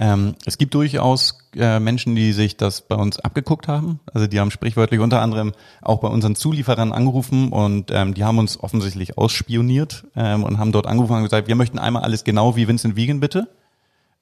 [0.00, 4.00] Ähm, es gibt durchaus äh, Menschen, die sich das bei uns abgeguckt haben.
[4.14, 8.38] Also die haben sprichwörtlich unter anderem auch bei unseren Zulieferern angerufen und ähm, die haben
[8.38, 12.56] uns offensichtlich ausspioniert ähm, und haben dort angerufen und gesagt, wir möchten einmal alles genau
[12.56, 13.48] wie Vincent Vegan bitte.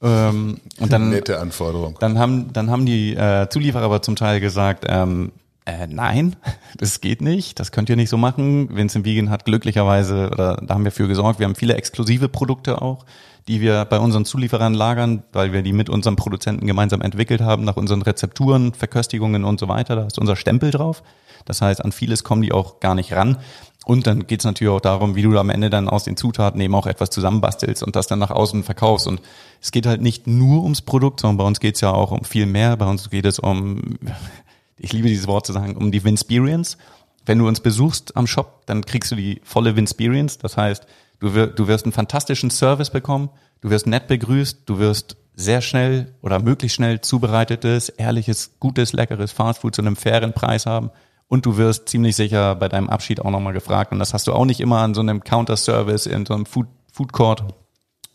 [0.03, 1.97] Ähm, und dann, Nette Anforderung.
[2.01, 5.31] Dann haben, dann haben die äh, Zulieferer aber zum Teil gesagt, ähm,
[5.65, 6.35] äh, nein,
[6.77, 8.75] das geht nicht, das könnt ihr nicht so machen.
[8.75, 12.83] Vincent Vegan hat glücklicherweise, oder da haben wir für gesorgt, wir haben viele exklusive Produkte
[12.83, 13.05] auch,
[13.49, 17.65] die wir bei unseren Zulieferern lagern, weil wir die mit unseren Produzenten gemeinsam entwickelt haben,
[17.65, 19.97] nach unseren Rezepturen, Verköstigungen und so weiter.
[19.97, 21.03] Da ist unser Stempel drauf.
[21.47, 23.39] Das heißt, an vieles kommen die auch gar nicht ran.
[23.87, 26.61] Und dann geht es natürlich auch darum, wie du am Ende dann aus den Zutaten
[26.61, 29.07] eben auch etwas zusammenbastelst und das dann nach außen verkaufst.
[29.07, 29.23] Und
[29.63, 32.25] es geht halt nicht nur ums Produkt, sondern bei uns geht es ja auch um
[32.25, 32.77] viel mehr.
[32.77, 33.99] Bei uns geht es um,
[34.77, 36.77] ich liebe dieses Wort zu sagen, um die Winsperience.
[37.25, 40.37] Wenn du uns besuchst am Shop, dann kriegst du die volle Winsperience.
[40.37, 40.87] Das heißt,
[41.21, 45.61] Du, wir, du wirst einen fantastischen Service bekommen, du wirst nett begrüßt, du wirst sehr
[45.61, 50.91] schnell oder möglichst schnell zubereitetes, ehrliches, gutes, leckeres Fastfood zu einem fairen Preis haben
[51.29, 54.33] und du wirst ziemlich sicher bei deinem Abschied auch nochmal gefragt und das hast du
[54.33, 57.45] auch nicht immer an so einem Counter-Service in so einem Food, Food Court.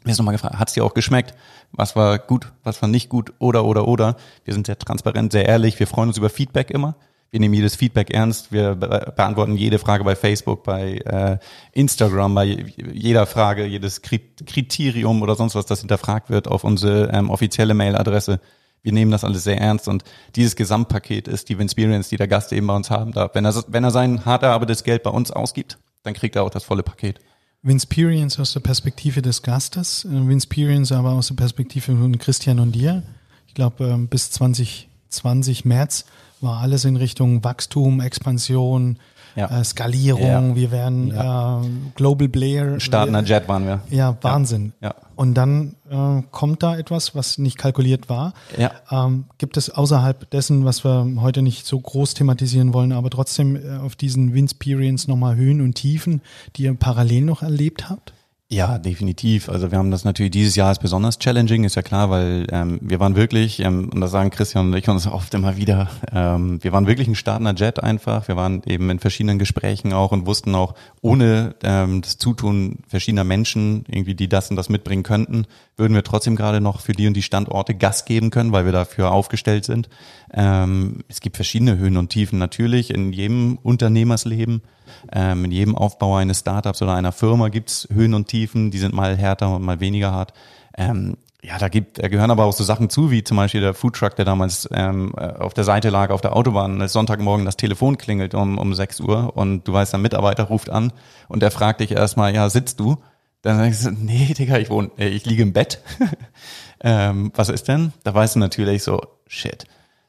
[0.03, 1.33] Wirst nochmal gefragt, hat es dir auch geschmeckt?
[1.71, 4.17] Was war gut, was war nicht gut oder oder oder?
[4.43, 6.95] Wir sind sehr transparent, sehr ehrlich, wir freuen uns über Feedback immer
[7.33, 11.39] wir nehmen jedes Feedback ernst, wir beantworten jede Frage bei Facebook, bei äh,
[11.71, 12.45] Instagram, bei
[12.93, 18.39] jeder Frage, jedes Kriterium oder sonst was, das hinterfragt wird auf unsere ähm, offizielle Mailadresse.
[18.83, 20.03] Wir nehmen das alles sehr ernst und
[20.35, 23.33] dieses Gesamtpaket ist die Experience, die der Gast eben bei uns haben darf.
[23.33, 26.51] Wenn er, wenn er sein hart erarbeitetes Geld bei uns ausgibt, dann kriegt er auch
[26.51, 27.19] das volle Paket.
[27.63, 32.73] Winsperience aus der Perspektive des Gastes, äh, Winsperience aber aus der Perspektive von Christian und
[32.73, 33.01] dir.
[33.47, 36.05] Ich glaube, ähm, bis 2020 März
[36.43, 38.99] war alles in Richtung Wachstum, Expansion,
[39.35, 39.59] ja.
[39.59, 40.49] äh, Skalierung.
[40.49, 40.55] Ja.
[40.55, 41.61] Wir werden ja.
[41.61, 41.65] äh,
[41.95, 42.79] Global Blair.
[42.79, 43.81] Startender Jet waren wir.
[43.89, 44.73] Ja, Wahnsinn.
[44.81, 44.95] Ja.
[45.15, 48.33] Und dann äh, kommt da etwas, was nicht kalkuliert war.
[48.57, 48.71] Ja.
[48.91, 53.55] Ähm, gibt es außerhalb dessen, was wir heute nicht so groß thematisieren wollen, aber trotzdem
[53.55, 56.21] äh, auf diesen Winsperience nochmal Höhen und Tiefen,
[56.55, 58.13] die ihr parallel noch erlebt habt?
[58.53, 59.49] Ja, definitiv.
[59.49, 62.77] Also wir haben das natürlich dieses Jahr ist besonders challenging, ist ja klar, weil ähm,
[62.83, 66.63] wir waren wirklich, ähm, und das sagen Christian und ich uns oft immer wieder, ähm,
[66.63, 68.27] wir waren wirklich ein startender Jet einfach.
[68.27, 73.23] Wir waren eben in verschiedenen Gesprächen auch und wussten auch, ohne ähm, das Zutun verschiedener
[73.23, 77.07] Menschen, irgendwie, die das und das mitbringen könnten, würden wir trotzdem gerade noch für die
[77.07, 79.89] und die Standorte Gas geben können, weil wir dafür aufgestellt sind.
[80.31, 84.61] Ähm, es gibt verschiedene Höhen und Tiefen natürlich in jedem Unternehmersleben.
[85.11, 88.93] Ähm, in jedem Aufbau eines Startups oder einer Firma gibt's Höhen und Tiefen, die sind
[88.93, 90.33] mal härter und mal weniger hart.
[90.77, 93.73] Ähm, ja, da gibt, da gehören aber auch so Sachen zu, wie zum Beispiel der
[93.73, 97.57] Foodtruck, der damals ähm, äh, auf der Seite lag, auf der Autobahn, und Sonntagmorgen das
[97.57, 100.93] Telefon klingelt um, um 6 Uhr und du weißt, der Mitarbeiter ruft an
[101.27, 102.97] und der fragt dich erstmal, ja, sitzt du?
[103.41, 105.81] Dann sagst du, nee, Digga, ich wohne, äh, ich liege im Bett.
[106.79, 107.91] ähm, was ist denn?
[108.05, 109.65] Da weißt du natürlich so, shit.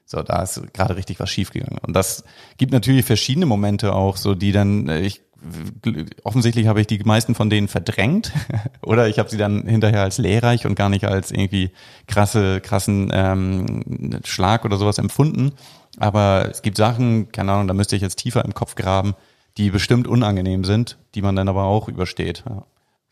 [0.07, 1.79] So, da ist gerade richtig was schiefgegangen.
[1.79, 2.25] Und das
[2.59, 5.23] gibt natürlich verschiedene Momente auch, so die dann, äh, ich
[6.23, 8.33] offensichtlich habe ich die meisten von denen verdrängt
[8.83, 11.71] oder ich habe sie dann hinterher als lehrreich und gar nicht als irgendwie
[12.07, 15.53] krasse, krassen ähm, Schlag oder sowas empfunden.
[15.99, 19.15] Aber es gibt Sachen, keine Ahnung, da müsste ich jetzt tiefer im Kopf graben,
[19.57, 22.43] die bestimmt unangenehm sind, die man dann aber auch übersteht.
[22.49, 22.65] Ja.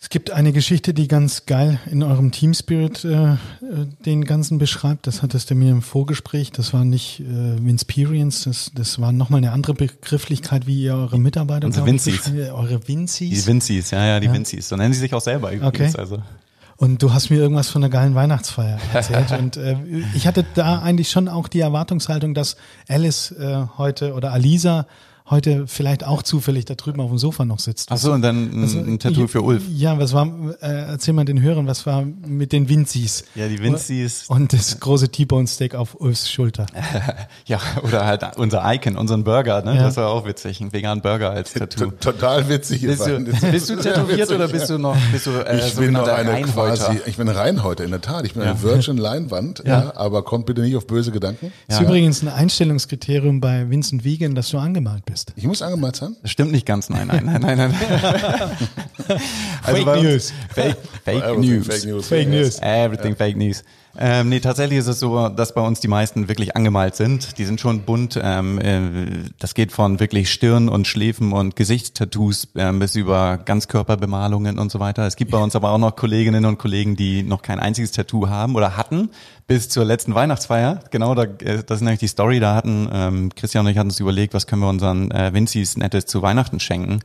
[0.02, 3.36] Es gibt eine Geschichte, die ganz geil in eurem Team Spirit äh, äh,
[4.04, 5.06] den ganzen beschreibt.
[5.06, 6.50] Das hattest du mir im Vorgespräch.
[6.50, 7.24] Das war nicht äh,
[7.64, 12.16] Vinsperience, das, das war nochmal eine andere Begrifflichkeit, wie ihr eure Mitarbeiter Unsere Vincis.
[12.16, 12.50] beschreibt.
[12.50, 13.30] Eure Vincis.
[13.30, 14.32] Die Vincis, ja, ja, die Ja.
[14.32, 14.68] Vincis.
[14.68, 15.94] So nennen sie sich auch selber übrigens.
[15.94, 16.00] Okay.
[16.00, 16.20] Also.
[16.76, 19.30] Und du hast mir irgendwas von einer geilen Weihnachtsfeier erzählt.
[19.38, 19.76] und äh,
[20.16, 22.56] ich hatte da eigentlich schon auch die Erwartungshaltung, dass
[22.88, 24.88] Alice äh, heute oder Alisa
[25.30, 27.90] heute vielleicht auch zufällig da drüben auf dem Sofa noch sitzt.
[27.92, 29.62] Ach so, und dann ein, Also, ein Tattoo für Ulf.
[29.72, 30.26] Ja, was war,
[30.60, 33.24] äh, erzähl mal den Hörern, was war mit den Vincis?
[33.34, 34.24] Ja, die Vincis.
[34.28, 36.66] Und das große T-Bone Steak auf Ulfs Schulter.
[37.46, 39.74] Ja, oder halt unser Icon, unseren Burger, ne?
[39.76, 39.82] Ja.
[39.84, 40.60] Das war auch witzig.
[40.60, 41.86] Ein veganen Burger als Tattoo.
[41.90, 42.82] T- Total witzig.
[42.82, 43.18] Bist du,
[43.50, 46.30] bist du tätowiert oder bist du noch, bist du äh, ich bin noch sogenannter eine
[46.32, 46.84] Reinhäuter?
[46.86, 48.24] quasi, ich bin Reinhäuter, in der Tat.
[48.24, 48.50] Ich bin Ja.
[48.52, 49.82] eine Virgin Leinwand, ja.
[49.84, 49.96] Ja.
[49.96, 51.52] aber kommt bitte nicht auf böse Gedanken.
[51.68, 55.11] Das ist übrigens ein Einstellungskriterium bei Vincent Vegan, dass du angemalt bist.
[55.36, 56.16] Ich muss angemalt sein.
[56.22, 57.72] Das stimmt nicht ganz, nein, nein, nein, nein, nein.
[59.62, 60.32] Fake bei uns- News.
[60.54, 61.66] Fake, fake News.
[61.66, 62.08] Fake News.
[62.08, 62.58] Fake News.
[62.60, 63.62] Everything Fake News.
[63.98, 67.36] Ähm, nee, tatsächlich ist es so, dass bei uns die meisten wirklich angemalt sind.
[67.36, 68.18] Die sind schon bunt.
[68.22, 74.58] Ähm, äh, das geht von wirklich Stirn und Schläfen und Gesichtstattoos ähm, bis über Ganzkörperbemalungen
[74.58, 75.06] und so weiter.
[75.06, 78.28] Es gibt bei uns aber auch noch Kolleginnen und Kollegen, die noch kein einziges Tattoo
[78.28, 79.10] haben oder hatten
[79.46, 80.80] bis zur letzten Weihnachtsfeier.
[80.90, 82.40] Genau, da, äh, das ist nämlich die Story.
[82.40, 85.76] Da hatten ähm, Christian und ich hatten uns überlegt, was können wir unseren äh, Vincis
[85.76, 87.00] Nettes zu Weihnachten schenken.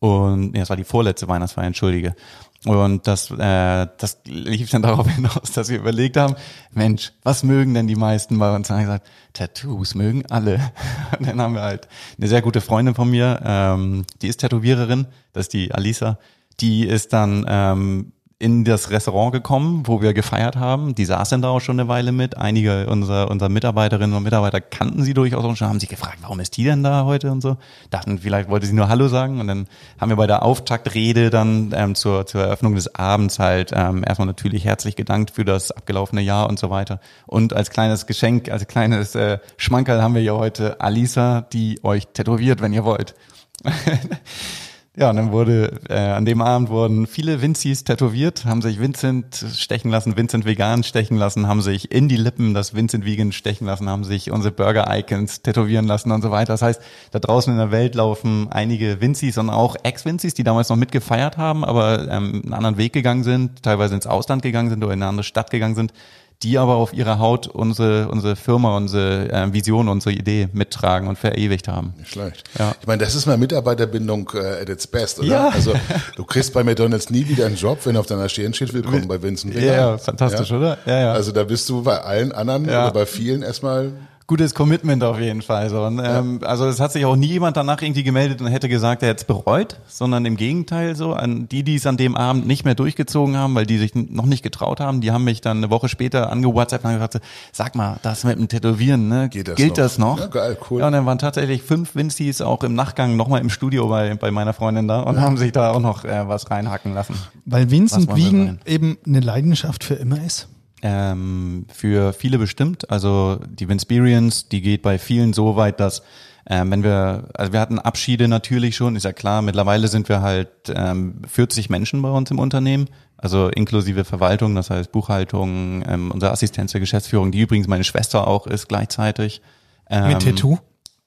[0.00, 2.16] Und ja, das war die vorletzte Weihnachtsfeier, entschuldige.
[2.64, 6.36] Und das, äh, das lief dann darauf hinaus, dass wir überlegt haben,
[6.72, 8.70] Mensch, was mögen denn die meisten bei uns?
[8.70, 10.72] Und haben gesagt, Tattoos mögen alle.
[11.18, 11.88] Und dann haben wir halt
[12.18, 16.18] eine sehr gute Freundin von mir, ähm, die ist Tätowiererin, das ist die Alisa,
[16.60, 18.12] die ist dann ähm,
[18.42, 20.96] in das Restaurant gekommen, wo wir gefeiert haben.
[20.96, 22.36] Die saß dann da auch schon eine Weile mit.
[22.36, 26.40] Einige unserer, unserer Mitarbeiterinnen und Mitarbeiter kannten sie durchaus auch schon, haben sich gefragt, warum
[26.40, 27.56] ist die denn da heute und so.
[27.90, 29.38] Dachten, vielleicht wollte sie nur Hallo sagen.
[29.38, 29.68] Und dann
[30.00, 34.26] haben wir bei der Auftaktrede dann ähm, zur, zur Eröffnung des Abends halt ähm, erstmal
[34.26, 36.98] natürlich herzlich gedankt für das abgelaufene Jahr und so weiter.
[37.26, 42.08] Und als kleines Geschenk, als kleines äh, Schmankerl haben wir ja heute Alisa, die euch
[42.08, 43.14] tätowiert, wenn ihr wollt.
[44.94, 49.42] Ja, und dann wurde, äh, an dem Abend wurden viele Vincis tätowiert, haben sich Vincent
[49.56, 53.66] stechen lassen, Vincent vegan stechen lassen, haben sich in die Lippen das Vincent vegan stechen
[53.66, 56.52] lassen, haben sich unsere Burger-Icons tätowieren lassen und so weiter.
[56.52, 60.68] Das heißt, da draußen in der Welt laufen einige Vincis und auch Ex-Vincis, die damals
[60.68, 64.84] noch mitgefeiert haben, aber ähm, einen anderen Weg gegangen sind, teilweise ins Ausland gegangen sind
[64.84, 65.94] oder in eine andere Stadt gegangen sind,
[66.42, 71.18] die aber auf ihrer Haut unsere, unsere Firma, unsere äh, Vision, unsere Idee mittragen und
[71.18, 71.94] verewigt haben.
[71.98, 72.44] Nicht schlecht.
[72.58, 72.74] Ja.
[72.80, 75.28] Ich meine, das ist mal Mitarbeiterbindung äh, at its best, oder?
[75.28, 75.48] Ja.
[75.48, 75.72] Also
[76.16, 79.22] du kriegst bei McDonalds nie wieder einen Job, wenn auf deiner Stirn steht, willkommen bei
[79.22, 79.54] Vincent.
[79.54, 79.74] Vegan.
[79.74, 80.78] Ja, fantastisch, oder?
[80.86, 81.12] Ja, ja.
[81.12, 82.84] Also da bist du bei allen anderen Ja.
[82.84, 83.92] oder bei vielen erstmal
[84.26, 85.68] gutes Commitment auf jeden Fall.
[85.70, 85.82] So.
[85.84, 89.02] Und, ähm, Also es hat sich auch nie jemand danach irgendwie gemeldet und hätte gesagt,
[89.02, 91.12] er hätte es bereut, sondern im Gegenteil so.
[91.12, 94.26] An die, die es an dem Abend nicht mehr durchgezogen haben, weil die sich noch
[94.26, 97.20] nicht getraut haben, die haben mich dann eine Woche später angewhatsappt und gesagt,
[97.52, 99.28] sag mal, das mit dem Tätowieren, ne?
[99.28, 99.76] Geht das gilt noch?
[99.76, 100.20] das noch?
[100.20, 100.80] Ja, geil, cool.
[100.80, 104.30] Ja, und dann waren tatsächlich fünf Vincis auch im Nachgang nochmal im Studio bei, bei
[104.30, 107.14] meiner Freundin da und haben sich da auch noch äh, was reinhacken lassen.
[107.44, 110.48] Weil Vincent Wiegen eben eine Leidenschaft für immer ist.
[110.82, 112.90] Ähm, für viele bestimmt.
[112.90, 116.02] Also die Vinsperience, die geht bei vielen so weit, dass
[116.44, 119.42] ähm, wenn wir, also wir hatten Abschiede natürlich schon, ist ja klar.
[119.42, 124.70] Mittlerweile sind wir halt ähm, 40 Menschen bei uns im Unternehmen, also inklusive Verwaltung, das
[124.70, 129.40] heißt Buchhaltung, ähm, unsere Assistenz der Geschäftsführung, die übrigens meine Schwester auch ist gleichzeitig.
[129.88, 130.58] Ähm, Mit Tattoo.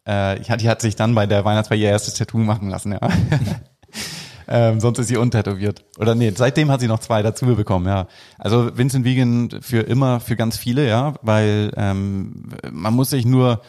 [0.08, 3.00] Äh, ja, die hat sich dann bei der Weihnachtsfeier ihr erstes Tattoo machen lassen, ja.
[4.48, 5.84] ähm, sonst ist sie untätowiert.
[5.98, 8.08] Oder nee, seitdem hat sie noch zwei dazu bekommen, ja.
[8.38, 13.62] Also Vincent Vegan für immer, für ganz viele, ja, weil ähm, man muss sich nur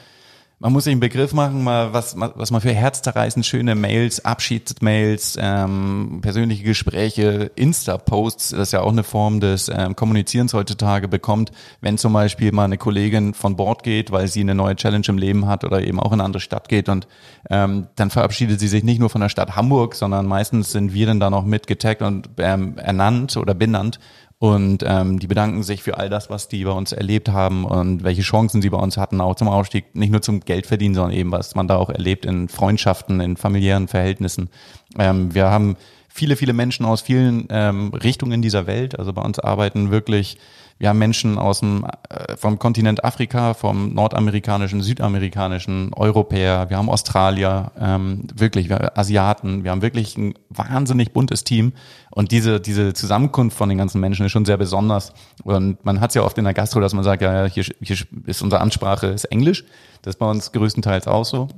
[0.58, 5.36] man muss sich einen Begriff machen, mal was, was man für herzzerreißend schöne Mails, Abschiedsmails,
[5.38, 11.52] ähm, persönliche Gespräche, Insta-Posts, das ist ja auch eine Form des ähm, Kommunizierens heutzutage bekommt,
[11.82, 15.18] wenn zum Beispiel mal eine Kollegin von Bord geht, weil sie eine neue Challenge im
[15.18, 17.06] Leben hat oder eben auch in eine andere Stadt geht und
[17.50, 21.06] ähm, dann verabschiedet sie sich nicht nur von der Stadt Hamburg, sondern meistens sind wir
[21.06, 21.66] dann da noch mit
[22.00, 23.98] und ähm, ernannt oder benannt
[24.38, 28.04] und ähm, die bedanken sich für all das, was die bei uns erlebt haben und
[28.04, 31.32] welche Chancen sie bei uns hatten, auch zum Aufstieg, nicht nur zum Geldverdienen, sondern eben,
[31.32, 34.50] was man da auch erlebt in Freundschaften, in familiären Verhältnissen.
[34.98, 35.76] Ähm, wir haben
[36.08, 38.98] viele, viele Menschen aus vielen ähm, Richtungen dieser Welt.
[38.98, 40.36] Also bei uns arbeiten wirklich,
[40.78, 46.90] wir haben Menschen aus dem, äh, vom Kontinent Afrika, vom nordamerikanischen, südamerikanischen, Europäer, wir haben
[46.90, 51.72] Australier, ähm, wirklich, wir haben Asiaten, wir haben wirklich ein wahnsinnig buntes Team.
[52.10, 55.12] Und diese, diese Zusammenkunft von den ganzen Menschen ist schon sehr besonders.
[55.44, 57.96] Und man hat es ja oft in der Gastro, dass man sagt, ja, hier, hier
[58.26, 59.64] ist unsere Ansprache ist Englisch.
[60.02, 61.48] Das ist bei uns größtenteils auch so.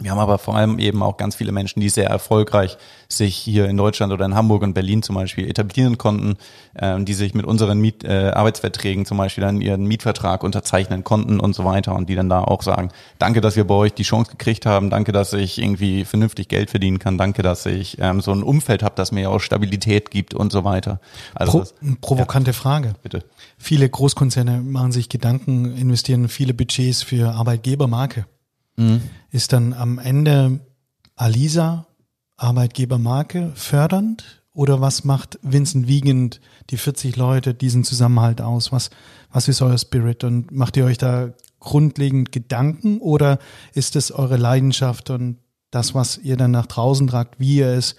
[0.00, 2.78] Wir haben aber vor allem eben auch ganz viele Menschen, die sehr erfolgreich
[3.08, 6.36] sich hier in Deutschland oder in Hamburg und Berlin zum Beispiel etablieren konnten,
[6.78, 11.38] ähm, die sich mit unseren Miet, äh, Arbeitsverträgen zum Beispiel dann ihren Mietvertrag unterzeichnen konnten
[11.38, 14.04] und so weiter und die dann da auch sagen, danke, dass wir bei euch die
[14.04, 18.22] Chance gekriegt haben, danke, dass ich irgendwie vernünftig Geld verdienen kann, danke, dass ich ähm,
[18.22, 21.00] so ein Umfeld habe, das mir auch Stabilität gibt und so weiter.
[21.34, 22.94] Also Pro, das, provokante ja, Frage.
[23.02, 23.22] Bitte.
[23.58, 28.24] Viele Großkonzerne machen sich Gedanken, investieren viele Budgets für Arbeitgebermarke.
[28.80, 29.02] Mhm.
[29.30, 30.60] Ist dann am Ende
[31.14, 31.86] Alisa
[32.36, 34.42] Arbeitgebermarke fördernd?
[34.52, 38.72] Oder was macht Vincent Wiegand, die 40 Leute, diesen Zusammenhalt aus?
[38.72, 38.90] Was,
[39.30, 40.24] was ist euer Spirit?
[40.24, 43.38] Und macht ihr euch da grundlegend Gedanken oder
[43.74, 45.36] ist es eure Leidenschaft und
[45.70, 47.94] das, was ihr dann nach draußen tragt, wie ihr es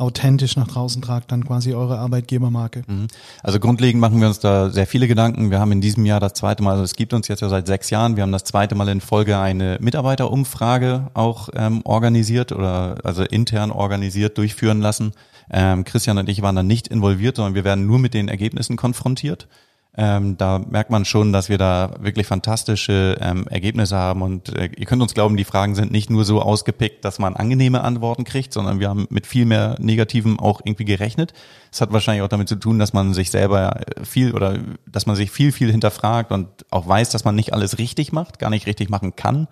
[0.00, 2.82] authentisch nach draußen tragt, dann quasi eure Arbeitgebermarke.
[2.86, 3.08] Mhm.
[3.42, 5.50] Also grundlegend machen wir uns da sehr viele Gedanken.
[5.50, 7.66] Wir haben in diesem Jahr das zweite Mal, also es gibt uns jetzt ja seit
[7.66, 12.96] sechs Jahren, wir haben das zweite Mal in Folge eine Mitarbeiterumfrage auch ähm, organisiert oder
[13.04, 15.12] also intern organisiert durchführen lassen.
[15.52, 18.76] Ähm, Christian und ich waren da nicht involviert, sondern wir werden nur mit den Ergebnissen
[18.76, 19.48] konfrontiert.
[19.96, 24.70] Ähm, da merkt man schon, dass wir da wirklich fantastische ähm, Ergebnisse haben und äh,
[24.76, 28.22] ihr könnt uns glauben, die Fragen sind nicht nur so ausgepickt, dass man angenehme Antworten
[28.22, 31.32] kriegt, sondern wir haben mit viel mehr Negativem auch irgendwie gerechnet.
[31.72, 35.06] Es hat wahrscheinlich auch damit zu tun, dass man sich selber äh, viel oder dass
[35.06, 38.50] man sich viel, viel hinterfragt und auch weiß, dass man nicht alles richtig macht, gar
[38.50, 39.48] nicht richtig machen kann.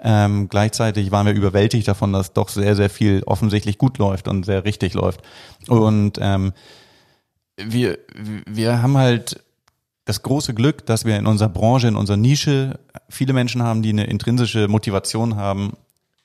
[0.00, 4.46] Ähm, gleichzeitig waren wir überwältigt davon, dass doch sehr, sehr viel offensichtlich gut läuft und
[4.46, 5.22] sehr richtig läuft.
[5.66, 6.52] Und ähm,
[7.56, 7.98] wir,
[8.46, 9.42] wir haben halt
[10.10, 13.90] das große Glück, dass wir in unserer Branche, in unserer Nische viele Menschen haben, die
[13.90, 15.74] eine intrinsische Motivation haben,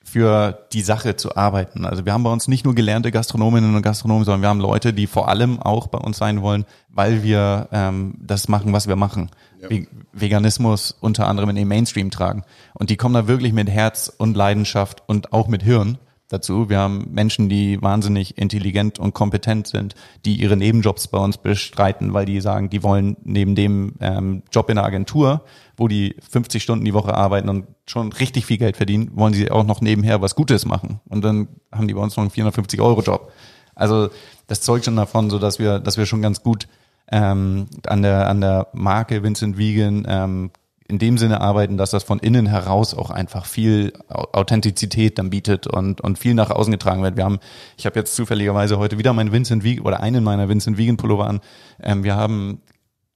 [0.02, 1.84] für die Sache zu arbeiten.
[1.84, 4.92] Also wir haben bei uns nicht nur gelernte Gastronominnen und Gastronomen, sondern wir haben Leute,
[4.92, 8.96] die vor allem auch bei uns sein wollen, weil wir ähm, das machen, was wir
[8.96, 9.30] machen.
[9.60, 9.68] Ja.
[10.12, 12.44] Veganismus unter anderem in den Mainstream tragen.
[12.74, 15.98] Und die kommen da wirklich mit Herz und Leidenschaft und auch mit Hirn
[16.28, 16.68] dazu.
[16.68, 22.14] Wir haben Menschen, die wahnsinnig intelligent und kompetent sind, die ihre Nebenjobs bei uns bestreiten,
[22.14, 25.44] weil die sagen, die wollen neben dem ähm, Job in der Agentur,
[25.76, 29.50] wo die 50 Stunden die Woche arbeiten und schon richtig viel Geld verdienen, wollen sie
[29.50, 31.00] auch noch nebenher was Gutes machen.
[31.08, 33.30] Und dann haben die bei uns noch einen 450 Euro Job.
[33.74, 34.08] Also
[34.46, 36.66] das zeugt schon davon, so dass wir, dass wir schon ganz gut
[37.12, 40.50] ähm, an der an der Marke Vincent Vegan ähm,
[40.88, 45.66] in dem Sinne arbeiten, dass das von innen heraus auch einfach viel Authentizität dann bietet
[45.66, 47.16] und, und viel nach außen getragen wird.
[47.16, 47.38] Wir haben,
[47.76, 51.26] ich habe jetzt zufälligerweise heute wieder meinen Vincent Vegan oder einen meiner Vincent Vegan Pullover
[51.26, 51.40] an.
[51.82, 52.62] Ähm, wir haben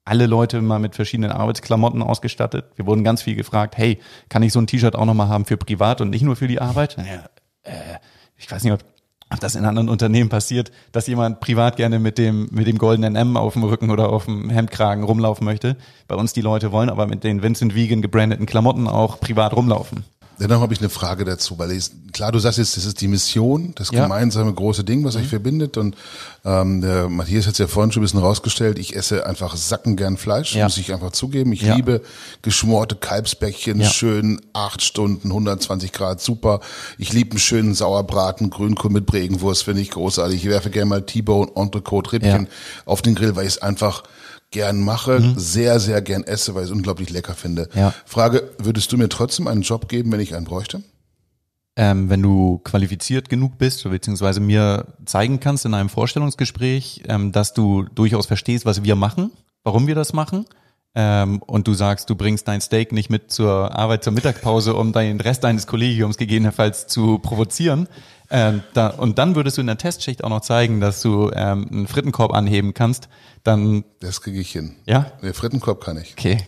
[0.05, 2.67] alle Leute mal mit verschiedenen Arbeitsklamotten ausgestattet.
[2.75, 5.57] Wir wurden ganz viel gefragt, hey, kann ich so ein T-Shirt auch nochmal haben für
[5.57, 6.97] privat und nicht nur für die Arbeit?
[6.97, 7.27] Ja,
[7.63, 7.99] äh,
[8.37, 8.81] ich weiß nicht, ob
[9.39, 13.37] das in anderen Unternehmen passiert, dass jemand privat gerne mit dem, mit dem goldenen M
[13.37, 15.77] auf dem Rücken oder auf dem Hemdkragen rumlaufen möchte.
[16.09, 20.05] Bei uns die Leute wollen aber mit den Vincent Vegan gebrandeten Klamotten auch privat rumlaufen.
[20.41, 23.09] Dennoch habe ich eine Frage dazu, weil ich, klar, du sagst jetzt, das ist die
[23.09, 24.03] Mission, das ja.
[24.03, 25.21] gemeinsame große Ding, was mhm.
[25.21, 25.77] euch verbindet.
[25.77, 25.97] Und
[26.47, 30.17] ähm, der Matthias hat es ja vorhin schon ein bisschen rausgestellt, ich esse einfach sackengern
[30.17, 30.65] Fleisch, ja.
[30.65, 31.53] muss ich einfach zugeben.
[31.53, 31.75] Ich ja.
[31.75, 32.01] liebe
[32.41, 36.61] geschmorte Kalbsbäckchen, schön acht Stunden, 120 Grad, super.
[36.97, 40.43] Ich liebe einen schönen Sauerbraten, Grünkohl mit Bregenwurst, finde ich großartig.
[40.43, 42.49] Ich werfe gerne mal T-Bone, Entrecote, Rippchen
[42.87, 44.05] auf den Grill, weil ich es einfach
[44.51, 45.39] gern mache, mhm.
[45.39, 47.69] sehr, sehr gern esse, weil ich es unglaublich lecker finde.
[47.75, 47.95] Ja.
[48.05, 50.83] Frage, würdest du mir trotzdem einen Job geben, wenn ich einen bräuchte?
[51.77, 57.55] Ähm, wenn du qualifiziert genug bist, beziehungsweise mir zeigen kannst in einem Vorstellungsgespräch, ähm, dass
[57.55, 59.31] du durchaus verstehst, was wir machen,
[59.63, 60.47] warum wir das machen,
[60.95, 64.93] ähm, und du sagst, du bringst dein Steak nicht mit zur Arbeit zur Mittagpause, um
[64.93, 67.89] den Rest deines Kollegiums gegebenenfalls zu provozieren,
[68.31, 71.67] ähm, da, und dann würdest du in der Testschicht auch noch zeigen, dass du ähm,
[71.71, 73.09] einen Frittenkorb anheben kannst,
[73.43, 73.85] dann.
[74.01, 74.77] Das kriege ich hin.
[74.87, 75.07] Ja?
[75.23, 76.13] Der Frittenkorb kann ich.
[76.17, 76.39] Okay.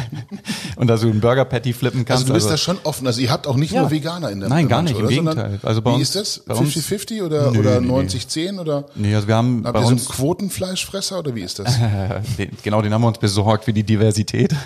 [0.76, 2.22] und dass du einen Burger Patty flippen kannst.
[2.22, 3.06] Also du bist also, da schon offen.
[3.06, 3.82] Also ihr habt auch nicht ja.
[3.82, 5.04] nur Veganer in der Nein, gar nicht, oder?
[5.04, 5.60] im Gegenteil.
[5.62, 6.58] Also bei wie uns, ist das?
[6.58, 8.86] 50-50 oder, nö, oder 90-10 oder?
[8.96, 11.78] Nee, also wir haben habt bei ihr so einen Quotenfleischfresser oder wie ist das?
[12.38, 14.54] den, genau, den haben wir uns besorgt für die Diversität.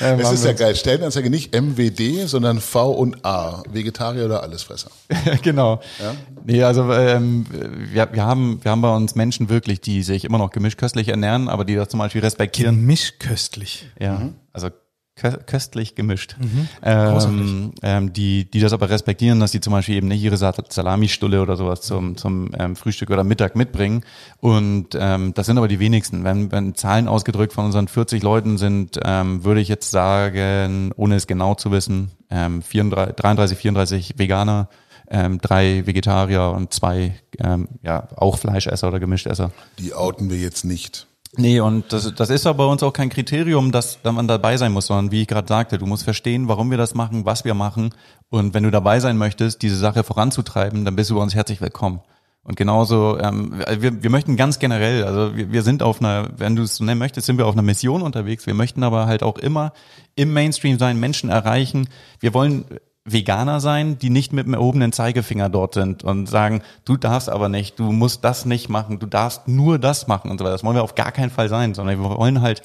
[0.00, 0.76] Es ist ja geil.
[0.76, 3.62] Stellenanzeige nicht MWD, sondern V und A.
[3.68, 4.90] Vegetarier oder Allesfresser.
[5.42, 5.80] genau.
[5.98, 6.14] Ja?
[6.44, 10.38] Nee, also ähm, wir, wir, haben, wir haben bei uns Menschen wirklich, die sich immer
[10.38, 12.76] noch gemischköstlich ernähren, aber die das zum Beispiel respektieren.
[12.76, 13.86] Gemischköstlich.
[13.98, 14.34] Ja, mhm.
[14.52, 14.70] also
[15.16, 16.68] köstlich gemischt, mhm.
[16.82, 21.40] ähm, ähm, die, die das aber respektieren, dass sie zum Beispiel eben nicht ihre Salamistulle
[21.40, 24.04] oder sowas zum, zum ähm, Frühstück oder Mittag mitbringen.
[24.40, 26.22] Und ähm, das sind aber die wenigsten.
[26.22, 31.16] Wenn, wenn Zahlen ausgedrückt von unseren 40 Leuten sind, ähm, würde ich jetzt sagen, ohne
[31.16, 34.68] es genau zu wissen, ähm, 34, 33, 34 Veganer,
[35.08, 39.50] ähm, drei Vegetarier und zwei ähm, ja auch Fleischesser oder Gemischesser.
[39.78, 41.06] Die outen wir jetzt nicht.
[41.38, 44.56] Nee, und das, das ist aber bei uns auch kein Kriterium, dass da man dabei
[44.56, 47.44] sein muss, sondern wie ich gerade sagte, du musst verstehen, warum wir das machen, was
[47.44, 47.94] wir machen.
[48.30, 51.60] Und wenn du dabei sein möchtest, diese Sache voranzutreiben, dann bist du bei uns herzlich
[51.60, 52.00] willkommen.
[52.42, 56.54] Und genauso, ähm, wir, wir möchten ganz generell, also wir, wir sind auf einer, wenn
[56.54, 58.46] du es so nennen möchtest, sind wir auf einer Mission unterwegs.
[58.46, 59.72] Wir möchten aber halt auch immer
[60.14, 61.88] im Mainstream sein, Menschen erreichen.
[62.20, 62.64] Wir wollen
[63.06, 67.48] Veganer sein, die nicht mit dem erhobenen Zeigefinger dort sind und sagen, du darfst aber
[67.48, 70.54] nicht, du musst das nicht machen, du darfst nur das machen und so weiter.
[70.54, 72.62] Das wollen wir auf gar keinen Fall sein, sondern wir wollen halt,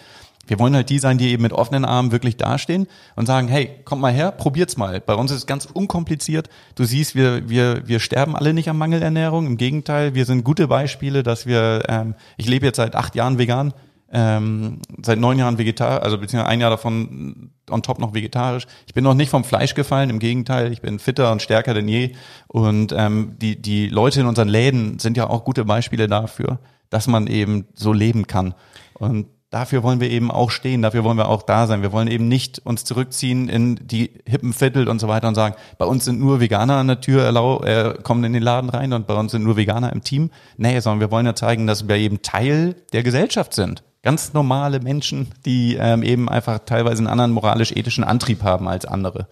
[0.47, 3.69] wir wollen halt die sein, die eben mit offenen Armen wirklich dastehen und sagen, hey,
[3.85, 4.99] kommt mal her, probiert's mal.
[4.99, 6.49] Bei uns ist es ganz unkompliziert.
[6.73, 9.45] Du siehst, wir, wir, wir sterben alle nicht an Mangelernährung.
[9.45, 13.37] Im Gegenteil, wir sind gute Beispiele, dass wir, ähm, ich lebe jetzt seit acht Jahren
[13.37, 13.73] vegan
[14.11, 18.67] ähm, seit neun Jahren vegetarisch, also beziehungsweise ein Jahr davon on top noch vegetarisch.
[18.85, 21.87] Ich bin noch nicht vom Fleisch gefallen, im Gegenteil, ich bin fitter und stärker denn
[21.87, 22.13] je.
[22.47, 26.59] Und ähm, die, die Leute in unseren Läden sind ja auch gute Beispiele dafür,
[26.89, 28.53] dass man eben so leben kann.
[28.93, 31.81] Und dafür wollen wir eben auch stehen, dafür wollen wir auch da sein.
[31.81, 35.55] Wir wollen eben nicht uns zurückziehen in die hippen Viertel und so weiter und sagen,
[35.77, 38.91] bei uns sind nur Veganer an der Tür, erlau äh, kommen in den Laden rein
[38.91, 40.31] und bei uns sind nur Veganer im Team.
[40.57, 44.79] Nee, sondern wir wollen ja zeigen, dass wir eben Teil der Gesellschaft sind ganz normale
[44.79, 49.27] Menschen, die ähm, eben einfach teilweise einen anderen moralisch-ethischen Antrieb haben als andere.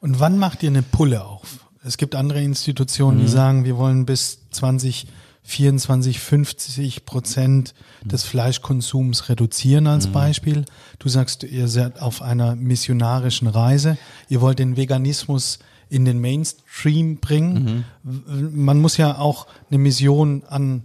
[0.00, 1.68] Und wann macht ihr eine Pulle auf?
[1.84, 3.22] Es gibt andere Institutionen, mhm.
[3.22, 10.12] die sagen, wir wollen bis 2024 50 Prozent des Fleischkonsums reduzieren als mhm.
[10.12, 10.64] Beispiel.
[10.98, 13.98] Du sagst, ihr seid auf einer missionarischen Reise.
[14.28, 15.58] Ihr wollt den Veganismus
[15.88, 17.84] in den Mainstream bringen.
[18.04, 18.64] Mhm.
[18.64, 20.84] Man muss ja auch eine Mission an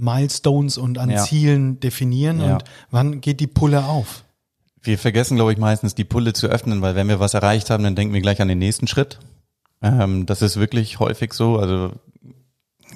[0.00, 1.22] Milestones und an ja.
[1.22, 2.54] Zielen definieren ja.
[2.54, 4.24] und wann geht die Pulle auf?
[4.80, 7.84] Wir vergessen, glaube ich, meistens die Pulle zu öffnen, weil wenn wir was erreicht haben,
[7.84, 9.18] dann denken wir gleich an den nächsten Schritt.
[9.82, 11.58] Ähm, das ist wirklich häufig so.
[11.58, 11.92] Also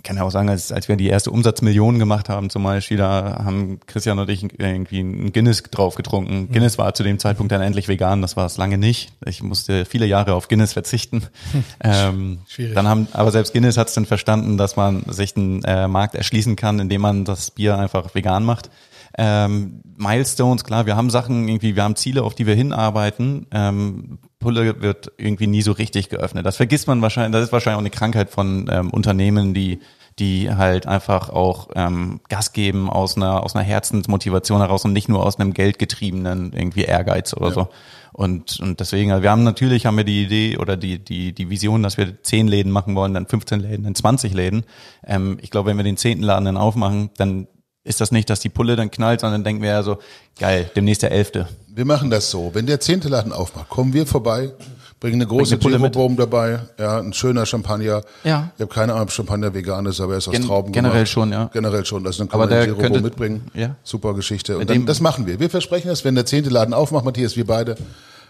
[0.03, 3.42] kann ja auch sagen, als, als wir die erste Umsatzmillion gemacht haben zum Beispiel, da
[3.44, 6.42] haben Christian und ich irgendwie ein Guinness drauf getrunken.
[6.42, 6.53] Mhm.
[6.53, 9.12] Guinness war zu dem Zeitpunkt dann endlich vegan, das war es lange nicht.
[9.24, 11.22] Ich musste viele Jahre auf Guinness verzichten.
[11.82, 12.74] ähm, Schwierig.
[12.74, 16.14] Dann haben, aber selbst Guinness hat es dann verstanden, dass man sich einen äh, Markt
[16.14, 18.70] erschließen kann, indem man das Bier einfach vegan macht.
[19.19, 23.47] Ähm, Milestones, klar, wir haben Sachen irgendwie, wir haben Ziele, auf die wir hinarbeiten.
[23.51, 26.47] Ähm, Pulle wird irgendwie nie so richtig geöffnet.
[26.47, 29.81] Das vergisst man wahrscheinlich, das ist wahrscheinlich auch eine Krankheit von ähm, Unternehmen, die
[30.19, 35.09] die halt einfach auch ähm, Gas geben aus einer aus einer Herzensmotivation heraus und nicht
[35.09, 37.55] nur aus einem geldgetriebenen irgendwie Ehrgeiz oder ja.
[37.55, 37.69] so.
[38.15, 41.49] Und, und deswegen, also wir haben natürlich haben wir die Idee oder die, die, die
[41.49, 44.65] Vision, dass wir zehn Läden machen wollen, dann 15 Läden, dann 20 Läden.
[45.07, 47.49] Ähm, ich glaube, wenn wir den zehnten Laden dann aufmachen, dann
[47.85, 49.99] ist das nicht, dass die Pulle dann knallt, sondern denken wir ja so,
[50.39, 51.49] geil, demnächst der Elfte.
[51.68, 52.51] Wir machen das so.
[52.55, 54.53] Wenn der zehnte Laden aufmacht, kommen wir vorbei,
[55.01, 58.03] bringen eine große Jeroboam dabei, ja, ein schöner Champagner.
[58.22, 58.53] Ja.
[58.55, 60.95] Ich habe keine Ahnung, ob Champagner vegan ist, aber er ist aus Gen Trauben Generell
[60.99, 61.09] gemacht.
[61.09, 61.51] schon, ja.
[61.53, 62.07] Generell schon.
[62.07, 63.51] Also dann können aber wir den Jeroboam mitbringen.
[63.55, 63.74] Ja.
[63.83, 64.59] Super Geschichte.
[64.59, 65.41] Und dann, das machen wir.
[65.41, 67.76] Wir versprechen es, wenn der zehnte Laden aufmacht, Matthias, wir beide,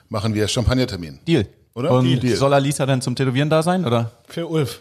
[0.08, 1.18] machen wir Champagnertermin.
[1.28, 1.46] Deal.
[1.74, 1.90] Oder?
[1.90, 2.36] Und Deal.
[2.36, 4.10] soll Alisa denn zum Tätowieren da sein, oder?
[4.32, 4.80] Für Ulf.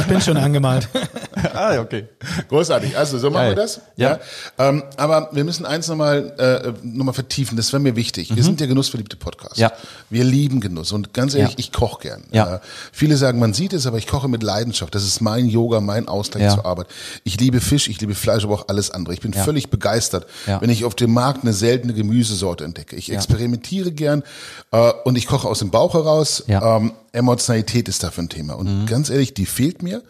[0.00, 0.88] Ich bin schon angemalt.
[1.54, 2.08] ah, okay.
[2.48, 2.96] Großartig.
[2.96, 3.50] Also, so machen Geil.
[3.50, 3.80] wir das.
[3.96, 4.18] Ja.
[4.58, 4.68] ja.
[4.68, 7.56] Ähm, aber wir müssen eins nochmal äh, noch vertiefen.
[7.56, 8.30] Das wäre mir wichtig.
[8.30, 8.36] Mhm.
[8.36, 9.58] Wir sind der genussverliebte Podcast.
[9.58, 9.70] Ja.
[10.08, 10.90] Wir lieben Genuss.
[10.90, 11.58] Und ganz ehrlich, ja.
[11.58, 12.24] ich koche gern.
[12.32, 12.56] Ja.
[12.56, 12.60] Äh,
[12.90, 14.92] viele sagen, man sieht es, aber ich koche mit Leidenschaft.
[14.92, 16.54] Das ist mein Yoga, mein Ausgleich ja.
[16.54, 16.88] zur Arbeit.
[17.22, 19.14] Ich liebe Fisch, ich liebe Fleisch, aber auch alles andere.
[19.14, 19.44] Ich bin ja.
[19.44, 20.60] völlig begeistert, ja.
[20.60, 22.96] wenn ich auf dem Markt eine seltene Gemüsesorte entdecke.
[22.96, 24.24] Ich experimentiere gern
[24.72, 26.42] äh, und ich koche aus dem Bauch heraus.
[26.48, 26.76] Ja.
[26.76, 28.54] Ähm, Emotionalität ist dafür ein Thema.
[28.54, 28.86] Und mhm.
[28.86, 30.02] ganz ehrlich, die fehlt mir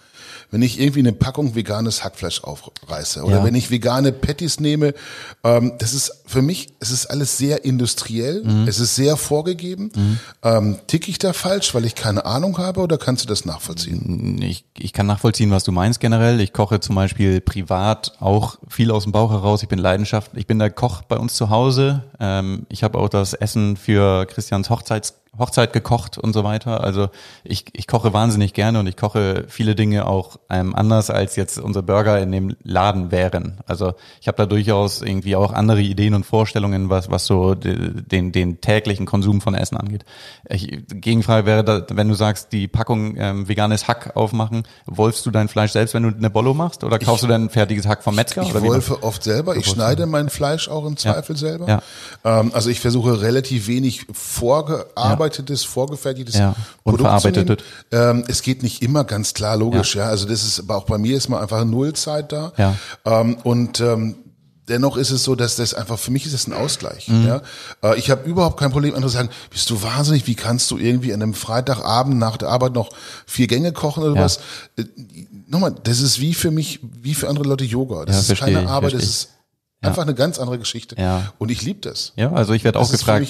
[0.51, 3.45] wenn ich irgendwie eine Packung veganes Hackfleisch aufreiße oder ja.
[3.45, 4.95] wenn ich vegane Patties nehme,
[5.45, 8.67] ähm, das ist für mich, es ist alles sehr industriell, mhm.
[8.67, 9.93] es ist sehr vorgegeben.
[9.95, 10.19] Mhm.
[10.43, 14.41] Ähm, tick ich da falsch, weil ich keine Ahnung habe oder kannst du das nachvollziehen?
[14.43, 16.41] Ich, ich kann nachvollziehen, was du meinst generell.
[16.41, 19.63] Ich koche zum Beispiel privat auch viel aus dem Bauch heraus.
[19.63, 22.05] Ich bin Leidenschaft, ich bin der Koch bei uns zu Hause.
[22.19, 26.83] Ähm, ich habe auch das Essen für Christians Hochzeits Hochzeit gekocht und so weiter.
[26.83, 27.09] Also
[27.45, 31.59] ich, ich koche wahnsinnig gerne und ich koche viele Dinge auch ähm, anders, als jetzt
[31.59, 33.59] unsere Burger in dem Laden wären.
[33.67, 38.33] Also ich habe da durchaus irgendwie auch andere Ideen und Vorstellungen, was, was so den,
[38.33, 40.05] den täglichen Konsum von Essen angeht.
[40.49, 45.31] Ich, Gegenfrage wäre, da, wenn du sagst, die Packung ähm, veganes Hack aufmachen, wolfst du
[45.31, 48.03] dein Fleisch selbst, wenn du eine Bollo machst oder kaufst ich, du dein fertiges Hack
[48.03, 48.43] vom Metzger?
[48.43, 49.55] Ich, ich wolfe oft selber.
[49.55, 51.39] Ich schneide mein Fleisch auch im Zweifel ja.
[51.39, 51.69] selber.
[51.69, 51.83] Ja.
[52.25, 56.55] Ähm, also ich versuche relativ wenig vorgearbeitet verarbeitetes, vorgefertigtes ja,
[56.85, 57.65] Produkt.
[57.93, 60.05] Ähm, es geht nicht immer ganz klar, logisch, ja.
[60.05, 60.09] ja.
[60.09, 62.53] Also das ist, aber auch bei mir ist mal einfach Nullzeit da.
[62.57, 62.77] Ja.
[63.05, 64.17] Ähm, und ähm,
[64.69, 67.09] dennoch ist es so, dass das einfach für mich ist es ein Ausgleich.
[67.09, 67.27] Mhm.
[67.27, 67.43] Ja,
[67.83, 70.27] äh, ich habe überhaupt kein Problem, andere sagen, bist du wahnsinnig?
[70.27, 72.91] Wie kannst du irgendwie an einem Freitagabend nach der Arbeit noch
[73.27, 74.23] vier Gänge kochen oder ja.
[74.23, 74.41] was?
[74.77, 74.85] Äh,
[75.47, 78.05] nochmal, das ist wie für mich, wie für andere Leute Yoga.
[78.05, 79.29] Das ja, ist keine Arbeit, das ist
[79.83, 80.95] Einfach eine ganz andere Geschichte.
[80.99, 81.33] Ja.
[81.39, 82.13] Und ich liebe das.
[82.15, 83.27] Ja, also ich werde auch ist gefragt,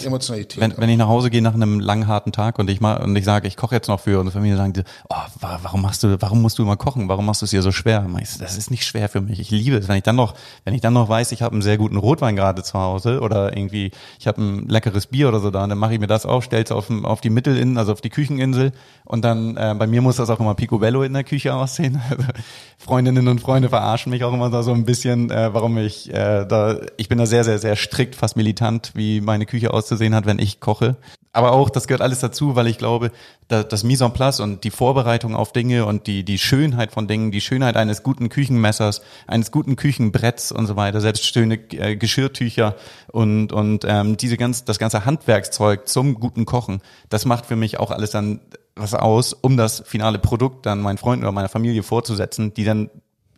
[0.56, 3.14] wenn, wenn ich nach Hause gehe nach einem langen harten Tag und ich mal und
[3.14, 5.80] ich sage, ich koche jetzt noch für und die Familie sagen, die, oh, wa- warum
[5.82, 7.08] machst du, warum musst du immer kochen?
[7.08, 8.04] Warum machst du es dir so schwer?
[8.20, 9.38] Ich, Das ist nicht schwer für mich.
[9.38, 10.34] Ich liebe es, wenn ich dann noch,
[10.64, 13.56] wenn ich dann noch weiß, ich habe einen sehr guten Rotwein gerade zu Hause oder
[13.56, 16.42] irgendwie ich habe ein leckeres Bier oder so da, dann mache ich mir das auf,
[16.42, 18.72] stell's auf auf die Mittelinsel, also auf die Kücheninsel
[19.04, 22.00] und dann äh, bei mir muss das auch immer picobello in der Küche aussehen.
[22.78, 26.39] Freundinnen und Freunde verarschen mich auch immer da so ein bisschen, äh, warum ich äh,
[26.44, 30.26] da, ich bin da sehr, sehr, sehr strikt, fast militant, wie meine Küche auszusehen hat,
[30.26, 30.96] wenn ich koche.
[31.32, 33.12] Aber auch, das gehört alles dazu, weil ich glaube,
[33.46, 37.06] da, das Mise en place und die Vorbereitung auf Dinge und die, die Schönheit von
[37.06, 41.94] Dingen, die Schönheit eines guten Küchenmessers, eines guten Küchenbretts und so weiter, selbst schöne äh,
[41.94, 42.74] Geschirrtücher
[43.12, 46.80] und, und ähm, diese ganz, das ganze Handwerkszeug zum guten Kochen,
[47.10, 48.40] das macht für mich auch alles dann
[48.74, 52.90] was aus, um das finale Produkt dann meinen Freunden oder meiner Familie vorzusetzen, die dann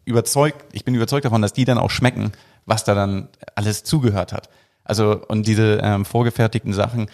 [0.04, 2.32] überzeugt, ich bin überzeugt davon, dass die dann auch schmecken,
[2.66, 4.48] was da dann alles zugehört hat.
[4.84, 7.08] Also und diese ähm, vorgefertigten Sachen,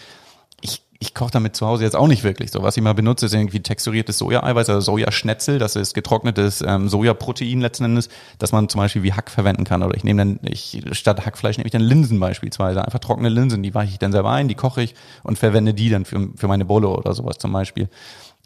[0.60, 2.62] ich, ich koche damit zu Hause jetzt auch nicht wirklich so.
[2.62, 7.60] Was ich mal benutze, ist irgendwie texturiertes Sojaeiweiß, also Sojaschnetzel, das ist getrocknetes ähm, Sojaprotein
[7.60, 9.82] letzten Endes, das man zum Beispiel wie Hack verwenden kann.
[9.82, 13.62] Oder ich nehme dann, ich statt Hackfleisch nehme ich dann Linsen beispielsweise, einfach trockene Linsen,
[13.62, 16.48] die weiche ich dann selber ein, die koche ich und verwende die dann für, für
[16.48, 17.88] meine Bolle oder sowas zum Beispiel.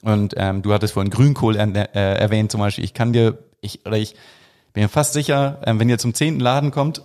[0.03, 2.85] Und ähm, du hattest vorhin Grünkohl äh, erwähnt zum Beispiel.
[2.85, 4.17] Ich kann dir, ich oder ich
[4.73, 7.03] bin mir fast sicher, ähm, wenn ihr zum zehnten Laden kommt,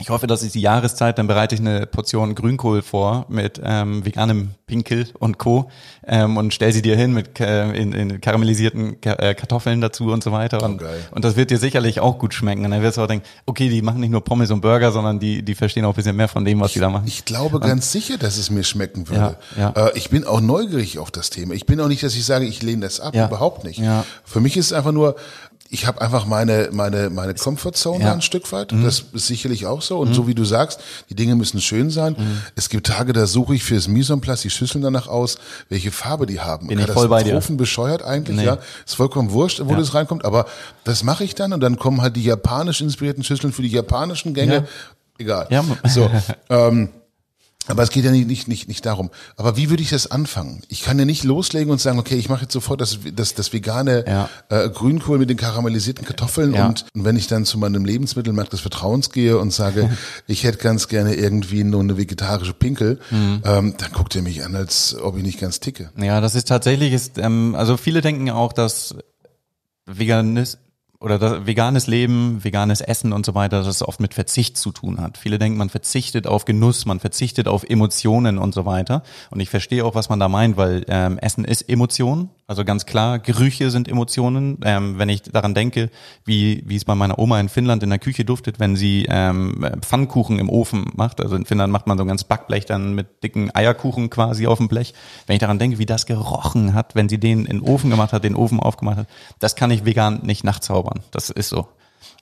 [0.00, 4.04] ich hoffe, das ist die Jahreszeit, dann bereite ich eine Portion Grünkohl vor mit ähm,
[4.04, 5.70] veganem Pinkel und Co.
[6.04, 10.06] Ähm, und stell sie dir hin mit äh, in, in karamellisierten Ka äh, Kartoffeln dazu
[10.06, 10.60] und so weiter.
[10.64, 11.00] Und, geil.
[11.12, 12.64] und das wird dir sicherlich auch gut schmecken.
[12.64, 15.20] Und dann wirst du auch denken, okay, die machen nicht nur Pommes und Burger, sondern
[15.20, 17.06] die, die verstehen auch ein bisschen mehr von dem, was die da machen.
[17.06, 19.38] Ich glaube ganz sicher, dass es mir schmecken würde.
[19.56, 19.86] Ja, ja.
[19.86, 21.54] Äh, ich bin auch neugierig auf das Thema.
[21.54, 23.14] Ich bin auch nicht, dass ich sage, ich lehne das ab.
[23.14, 23.28] Ja.
[23.28, 23.80] Überhaupt nicht.
[24.24, 25.14] Für mich ist es einfach nur,
[25.70, 28.10] ich habe einfach meine meine meine Comfortzone Ja.
[28.10, 28.12] Mhm.
[28.18, 28.72] ein Stück weit.
[28.72, 29.98] Das ist sicherlich auch so.
[29.98, 30.78] Und so wie du sagst,
[31.10, 32.14] die Dinge müssen schön sein.
[32.18, 32.42] Mhm.
[32.54, 35.36] Es gibt Tage, da suche ich fürs Mise en place die Schüsseln danach aus,
[35.68, 36.68] welche Farbe die haben.
[36.68, 37.40] Bin ich voll bei dir.
[37.50, 38.44] Bescheuert eigentlich, Nee.
[38.44, 38.58] ja.
[38.86, 39.78] Ist vollkommen wurscht, wo Ja.
[39.78, 40.24] das reinkommt.
[40.24, 40.46] Aber
[40.84, 44.34] das mache ich dann und dann kommen halt die japanisch inspirierten Schüsseln für die japanischen
[44.34, 44.54] Gänge.
[44.54, 44.64] Ja.
[45.18, 45.46] Egal.
[45.50, 45.64] Ja.
[45.88, 46.10] So.
[46.50, 46.90] ähm,
[47.66, 49.10] aber es geht ja nicht, nicht, nicht, nicht darum.
[49.36, 50.62] Aber wie würde ich das anfangen?
[50.68, 53.52] Ich kann ja nicht loslegen und sagen, okay, ich mache jetzt sofort das, das, das
[53.52, 54.28] vegane Ja.
[54.50, 56.66] äh, Grünkohl mit den karamellisierten Kartoffeln Ja.
[56.68, 59.90] und wenn ich dann zu meinem Lebensmittelmarkt des Vertrauens gehe und sage,
[60.26, 63.42] ich hätte ganz gerne irgendwie nur eine vegetarische Pinkel, Mhm.
[63.44, 65.90] ähm, dann guckt er mich an, als ob ich nicht ganz ticke.
[65.96, 68.94] Ja, das ist tatsächlich, ist, ähm, also viele denken auch, dass
[69.86, 70.58] Veganis
[71.04, 74.72] oder das veganes Leben, veganes Essen und so weiter, dass es oft mit Verzicht zu
[74.72, 75.18] tun hat.
[75.18, 79.02] Viele denken, man verzichtet auf Genuss, man verzichtet auf Emotionen und so weiter.
[79.30, 82.30] Und ich verstehe auch, was man da meint, weil ähm, Essen ist Emotion.
[82.46, 84.58] Also ganz klar, Gerüche sind Emotionen.
[84.64, 85.90] Ähm, wenn ich daran denke,
[86.26, 89.66] wie, wie es bei meiner Oma in Finnland in der Küche duftet, wenn sie ähm,
[89.80, 91.22] Pfannkuchen im Ofen macht.
[91.22, 94.58] Also in Finnland macht man so ein ganz Backblech dann mit dicken Eierkuchen quasi auf
[94.58, 94.92] dem Blech.
[95.26, 98.12] Wenn ich daran denke, wie das gerochen hat, wenn sie den in den Ofen gemacht
[98.12, 99.06] hat, den Ofen aufgemacht hat,
[99.38, 101.00] das kann ich vegan nicht nachzaubern.
[101.12, 101.68] Das ist so.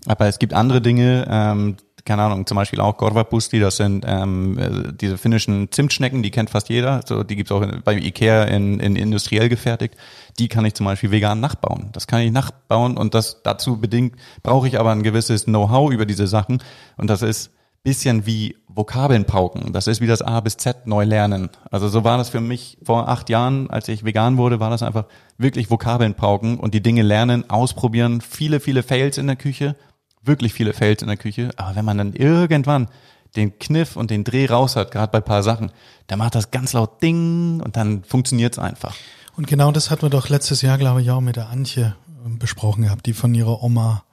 [0.06, 4.58] Aber es gibt andere Dinge, ähm, keine Ahnung, zum Beispiel auch Korvapusti, das sind ähm,
[4.58, 7.00] äh, diese finnischen Zimtschnecken, die kennt fast jeder.
[7.06, 9.94] So, die gibt's auch in, bei Ikea in, in industriell gefertigt.
[10.38, 11.90] Die kann ich zum Beispiel vegan nachbauen.
[11.92, 16.06] Das kann ich nachbauen und das dazu bedingt brauche ich aber ein gewisses Know-how über
[16.06, 16.62] diese Sachen.
[16.96, 19.72] Und das ist bisschen wie Vokabeln pauken.
[19.72, 21.50] Das ist wie das A bis Z neu lernen.
[21.70, 24.82] Also so war das für mich vor acht Jahren, als ich vegan wurde, war das
[24.82, 28.20] einfach wirklich Vokabeln pauken und die Dinge lernen, ausprobieren.
[28.20, 29.74] Viele, viele Fails in der Küche,
[30.22, 31.50] wirklich viele Fails in der Küche.
[31.56, 32.88] Aber wenn man dann irgendwann
[33.36, 35.72] den Kniff und den Dreh raus hat, gerade bei ein paar Sachen,
[36.06, 38.94] dann macht das ganz laut Ding und dann funktioniert's einfach.
[39.36, 42.28] Und genau das hatten wir doch letztes Jahr, glaube ich, auch mit der Antje äh,
[42.38, 44.04] besprochen gehabt, die von ihrer Oma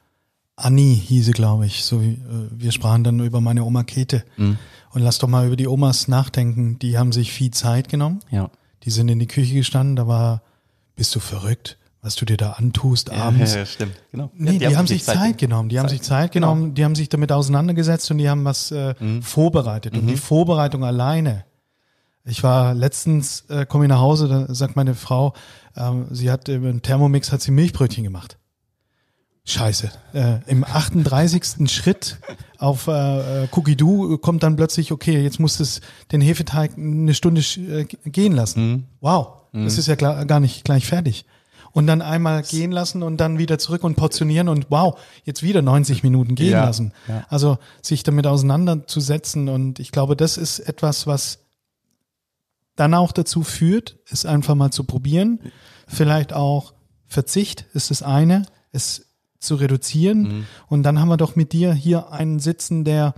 [0.55, 1.83] Anni hieße, glaube ich.
[1.83, 4.23] So wie, äh, wir sprachen dann über meine Oma Käthe.
[4.91, 6.79] Und lass doch mal über die Omas nachdenken.
[6.79, 8.19] Die haben sich viel Zeit genommen.
[8.31, 8.49] Ja.
[8.83, 9.95] Die sind in die Küche gestanden.
[9.95, 10.41] Da war,
[10.95, 13.53] bist du verrückt, was du dir da antust abends.
[13.55, 13.95] Ja, stimmt.
[14.11, 14.31] Genau.
[14.35, 15.69] Nee, Ja, die, haben sich Zeit, genommen.
[15.69, 18.95] Die haben sich Zeit genommen, die haben sich damit auseinandergesetzt und die haben was äh,
[19.21, 19.97] vorbereitet.
[19.97, 21.45] Und die Vorbereitung alleine.
[22.25, 25.33] Ich war letztens, äh, komme ich nach Hause, da sagt meine Frau,
[25.75, 28.37] ähm, sie hat im Thermomix hat sie Milchbrötchen gemacht.
[29.45, 29.89] Scheiße.
[30.13, 31.43] Äh, Im 38.
[31.71, 32.19] Schritt
[32.59, 35.81] auf äh, äh, Cookie Do kommt dann plötzlich, okay, jetzt muss es
[36.11, 38.87] den Hefeteig eine Stunde äh, gehen lassen.
[39.01, 41.25] Wow, das ist ja klar, gar nicht gleich fertig.
[41.71, 45.61] Und dann einmal gehen lassen und dann wieder zurück und portionieren und wow, jetzt wieder
[45.61, 46.93] 90 Minuten gehen Ja, lassen.
[47.07, 47.25] ja.
[47.29, 51.39] Also sich damit auseinanderzusetzen und ich glaube, das ist etwas, was
[52.75, 55.39] dann auch dazu führt, es einfach mal zu probieren.
[55.87, 56.73] Vielleicht auch
[57.07, 58.45] Verzicht ist das eine.
[58.71, 59.05] Es
[59.39, 60.21] zu reduzieren.
[60.21, 60.45] Mhm.
[60.67, 63.15] Und dann haben wir doch mit dir hier einen sitzen, der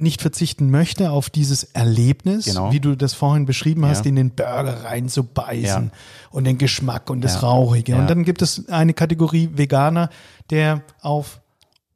[0.00, 2.72] nicht verzichten möchte auf dieses Erlebnis, Genau.
[2.72, 4.08] wie du das vorhin beschrieben hast, Ja.
[4.10, 5.90] in den Burger reinzubeißen Ja.
[6.30, 7.40] und den Geschmack und das Ja.
[7.48, 7.96] Rauchige.
[7.96, 10.10] Und dann gibt es eine Kategorie Veganer,
[10.50, 11.40] der auf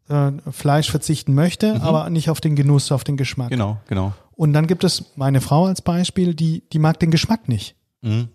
[0.08, 3.46] äh, Fleisch verzichten möchte, aber nicht auf den Genuss, auf den Geschmack.
[3.50, 3.54] Mhm.
[3.54, 4.12] Genau, genau.
[4.34, 8.28] Und dann gibt es meine Frau als Beispiel, die, die mag den Geschmack nicht Mhm.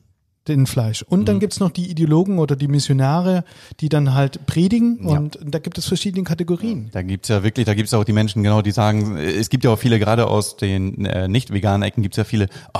[0.47, 1.03] Den Fleisch.
[1.03, 3.43] Und dann gibt's noch die Ideologen oder die Missionare,
[3.79, 5.17] die dann halt predigen Ja.
[5.17, 6.89] und da gibt es verschiedene Kategorien.
[6.91, 9.71] Da gibt's ja wirklich, da gibt's auch die Menschen, genau, die sagen, es gibt ja
[9.71, 12.79] auch viele, gerade aus den äh, nicht veganen Ecken gibt's ja viele, oh,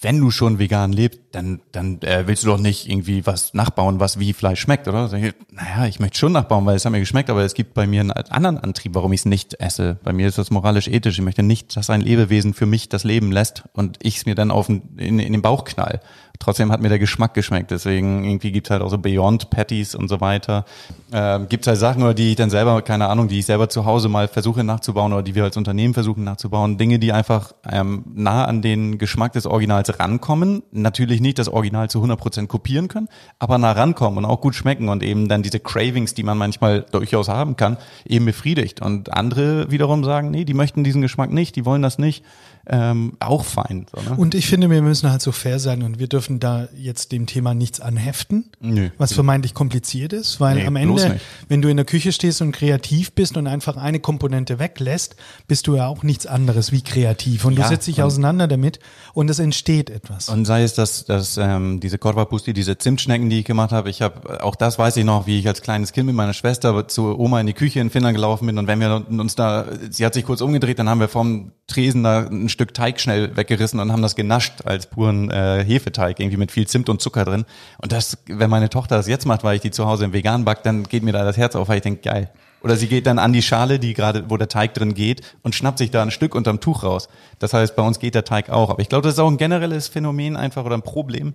[0.00, 4.00] wenn du schon vegan lebst, dann, dann äh, willst du doch nicht irgendwie was nachbauen,
[4.00, 5.08] was wie Fleisch schmeckt, oder?
[5.08, 8.00] Naja, ich möchte schon nachbauen, weil es hat mir geschmeckt, aber es gibt bei mir
[8.00, 9.96] einen anderen Antrieb, warum ich es nicht esse.
[10.02, 11.18] Bei mir ist das moralisch-ethisch.
[11.18, 14.34] Ich möchte nicht, dass ein Lebewesen für mich das Leben lässt und ich es mir
[14.34, 16.00] dann auf den, in, in den Bauch knall.
[16.40, 17.70] Trotzdem hat mir der Geschmack geschmeckt.
[17.70, 20.64] Deswegen irgendwie gibt's halt auch so Beyond Patties und so weiter.
[21.12, 23.84] Ähm, gibt's halt Sachen, oder die ich dann selber, keine Ahnung, die ich selber zu
[23.84, 26.76] Hause mal versuche nachzubauen oder die wir als Unternehmen versuchen nachzubauen.
[26.76, 30.62] Dinge, die einfach ähm, nah an den Geschmack des Originals rankommen.
[30.72, 33.08] Natürlich nicht das Original zu 100% kopieren können,
[33.38, 36.82] aber nah rankommen und auch gut schmecken und eben dann diese Cravings, die man manchmal
[36.82, 38.82] durchaus haben kann, eben befriedigt.
[38.82, 42.24] Und andere wiederum sagen, nee, die möchten diesen Geschmack nicht, die wollen das nicht.
[42.66, 43.86] Ähm, auch fein.
[43.94, 44.16] So, ne?
[44.16, 47.26] Und ich finde, wir müssen halt so fair sein und wir dürfen da jetzt dem
[47.26, 48.88] Thema nichts anheften, Nö.
[48.96, 52.52] was vermeintlich kompliziert ist, weil Nee, am Ende, wenn du in der Küche stehst und
[52.52, 57.44] kreativ bist und einfach eine Komponente weglässt, bist du ja auch nichts anderes wie kreativ
[57.44, 58.78] und Ja, du setzt dich auseinander damit
[59.12, 60.30] und es entsteht etwas.
[60.30, 64.00] Und sei es, dass, dass ähm, diese Korvapusti, diese Zimtschnecken, die ich gemacht habe, ich
[64.00, 67.18] habe, auch das weiß ich noch, wie ich als kleines Kind mit meiner Schwester zu
[67.18, 70.14] Oma in die Küche in Finnland gelaufen bin und wenn wir uns da, sie hat
[70.14, 73.92] sich kurz umgedreht, dann haben wir vom Tresen da ein Stück Teig schnell weggerissen und
[73.92, 77.44] haben das genascht als puren äh, Hefeteig, irgendwie mit viel Zimt und Zucker drin.
[77.78, 80.44] Und das, wenn meine Tochter das jetzt macht, weil ich die zu Hause im Vegan
[80.44, 82.30] back, dann geht mir da das Herz auf, weil ich denke, geil.
[82.62, 85.54] Oder sie geht dann an die Schale, die gerade, wo der Teig drin geht, und
[85.54, 87.08] schnappt sich da ein Stück unterm Tuch raus.
[87.38, 88.70] Das heißt, bei uns geht der Teig auch.
[88.70, 91.34] Aber ich glaube, das ist auch ein generelles Phänomen einfach oder ein Problem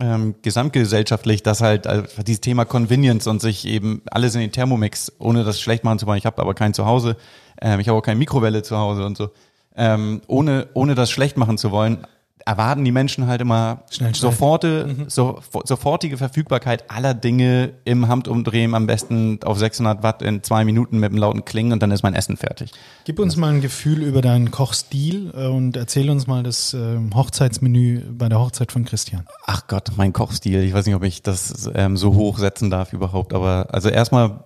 [0.00, 5.12] ähm, gesamtgesellschaftlich, dass halt äh, dieses Thema Convenience und sich eben alles in den Thermomix,
[5.18, 6.18] ohne das schlecht machen zu wollen.
[6.18, 7.16] Ich habe aber keinen zu Hause.
[7.60, 9.30] Ähm, ich habe auch keine Mikrowelle zu Hause und so.
[9.76, 12.06] Ähm, ohne, ohne das schlecht machen zu wollen,
[12.44, 14.30] erwarten die Menschen halt immer Schnell, schnell.
[14.32, 20.64] soforte, so, sofortige Verfügbarkeit aller Dinge im Handumdrehen, am besten auf 600 Watt in zwei
[20.64, 22.72] Minuten mit einem lauten Klingen und dann ist mein Essen fertig.
[23.04, 27.14] Gib uns mal ein Gefühl über deinen Kochstil äh, und erzähl uns mal das ähm,
[27.14, 29.26] Hochzeitsmenü bei der Hochzeit von Christian.
[29.46, 30.62] Ach Gott, mein Kochstil.
[30.64, 33.32] Ich weiß nicht, ob ich das ähm, so hoch setzen darf überhaupt.
[33.32, 34.44] Aber also erstmal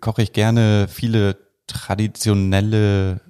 [0.00, 3.20] koche ich gerne viele traditionelle,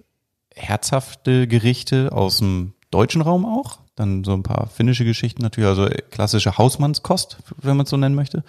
[0.55, 3.79] herzhafte Gerichte aus dem deutschen Raum auch.
[3.95, 8.15] Dann so ein paar finnische Geschichten natürlich, also klassische Hausmannskost, wenn man es so nennen
[8.15, 8.43] möchte.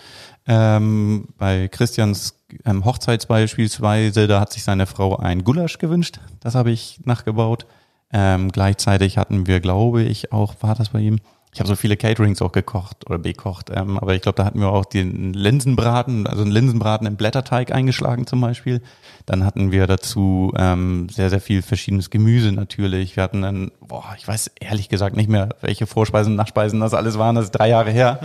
[0.48, 6.20] Ähm, bei Christians ähm, Hochzeits beispielsweise, da hat sich seine Frau ein Gulasch gewünscht.
[6.40, 7.66] Das habe ich nachgebaut.
[8.12, 11.20] Ähm, gleichzeitig hatten wir, glaube ich, auch, war das bei ihm?
[11.54, 14.60] Ich habe so viele Caterings auch gekocht oder bekocht, ähm, aber ich glaube, da hatten
[14.60, 18.82] wir auch den Linsenbraten, also einen Linsenbraten im Blätterteig eingeschlagen zum Beispiel.
[19.28, 23.16] Dann hatten wir dazu ähm, sehr, sehr viel verschiedenes Gemüse natürlich.
[23.16, 27.20] Wir hatten dann, boah, ich weiß ehrlich gesagt nicht mehr, welche Vorspeisen, Nachspeisen das alles
[27.20, 28.20] waren, das ist drei Jahre her.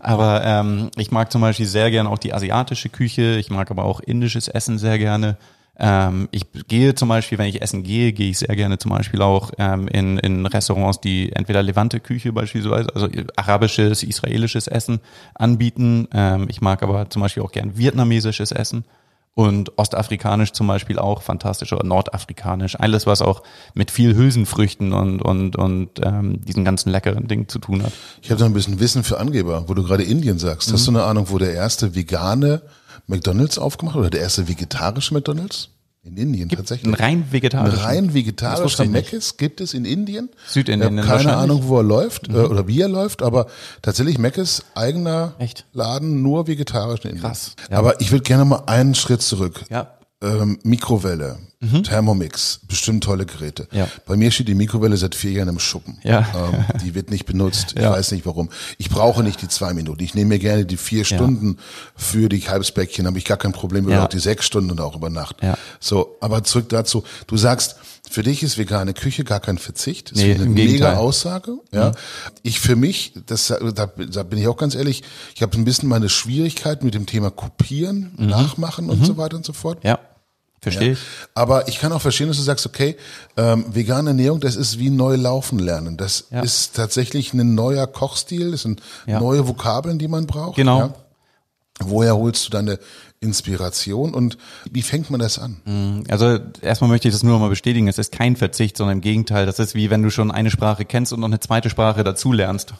[0.00, 3.84] Aber ähm, ich mag zum Beispiel sehr gerne auch die asiatische Küche, ich mag aber
[3.84, 5.36] auch indisches Essen sehr gerne.
[5.78, 9.22] Ähm, ich gehe zum Beispiel, wenn ich essen gehe, gehe ich sehr gerne zum Beispiel
[9.22, 15.00] auch ähm, in, in Restaurants, die entweder Levante-Küche beispielsweise, also arabisches, israelisches Essen
[15.34, 16.08] anbieten.
[16.12, 18.84] Ähm, ich mag aber zum Beispiel auch gern vietnamesisches Essen
[19.34, 22.78] und ostafrikanisch zum Beispiel auch fantastisch oder nordafrikanisch.
[22.78, 23.42] Alles, was auch
[23.72, 27.92] mit viel Hülsenfrüchten und, und, und ähm, diesen ganzen leckeren Dingen zu tun hat.
[28.20, 30.70] Ich habe noch ein bisschen Wissen für Angeber, wo du gerade Indien sagst.
[30.70, 32.60] Hast du eine Ahnung, wo der erste vegane
[33.12, 35.68] McDonalds aufgemacht oder der erste vegetarische McDonalds?
[36.04, 36.98] In Indien Ein tatsächlich.
[36.98, 39.12] rein Ein rein vegetarischer wusste ich nicht.
[39.12, 40.30] Mc's gibt es in Indien.
[40.48, 41.36] Südindien Ich keine.
[41.36, 43.46] Ahnung, wo er läuft äh, oder wie er läuft, aber
[43.82, 45.64] tatsächlich Mc's eigener Echt?
[45.72, 47.22] Laden nur vegetarisch in Indien.
[47.22, 47.78] Krass, ja.
[47.78, 49.64] Aber ich würde gerne mal einen Schritt zurück.
[49.70, 49.92] Ja.
[50.20, 51.38] Ähm, Mikrowelle,
[51.84, 53.68] Thermomix, bestimmt tolle Geräte.
[53.70, 53.78] Mhm.
[53.78, 53.88] Ja.
[54.06, 55.98] Bei mir steht die Mikrowelle seit vier Jahren im Schuppen.
[56.02, 56.26] Ja.
[56.34, 57.74] Ähm, die wird nicht benutzt.
[57.76, 57.92] Ich Ja.
[57.92, 58.48] weiß nicht warum.
[58.78, 60.02] Ich brauche nicht die zwei Minuten.
[60.02, 61.58] Ich nehme mir gerne die vier Stunden
[61.96, 63.06] für die Kalbsbäckchen.
[63.06, 63.88] Habe ich gar kein Problem.
[63.88, 64.04] Ja.
[64.04, 65.36] auch die sechs Stunden und auch über Nacht.
[65.42, 65.56] Ja.
[65.80, 67.04] So, aber zurück dazu.
[67.26, 67.76] Du sagst,
[68.10, 70.10] für dich ist vegane Küche gar kein Verzicht.
[70.10, 70.96] Das Nee, ist eine mega.
[70.96, 71.58] Aussage.
[71.72, 71.92] Ja.
[72.42, 75.02] Ich für mich, das, da, da bin ich auch ganz ehrlich,
[75.34, 78.26] ich habe ein bisschen meine Schwierigkeit mit dem Thema Kopieren, Mhm.
[78.26, 79.82] Nachmachen und so weiter und so fort.
[79.84, 79.98] Ja.
[80.62, 80.98] Verstehe ich.
[81.34, 82.96] Aber ich kann auch verstehen, dass du sagst, okay,
[83.36, 85.96] ähm, vegane Ernährung, das ist wie neu laufen lernen.
[85.96, 86.40] Das Ja.
[86.40, 89.18] ist tatsächlich ein neuer Kochstil, das sind Ja.
[89.18, 90.54] neue Vokabeln, die man braucht.
[90.56, 90.78] Genau.
[90.78, 90.94] Ja?
[91.80, 92.78] Woher holst du deine
[93.18, 94.36] Inspiration und
[94.70, 96.02] wie fängt man das an?
[96.08, 99.00] Also erstmal möchte ich das nur noch mal bestätigen, es ist kein Verzicht, sondern im
[99.00, 102.04] Gegenteil, das ist wie wenn du schon eine Sprache kennst und noch eine zweite Sprache
[102.04, 102.74] dazu lernst.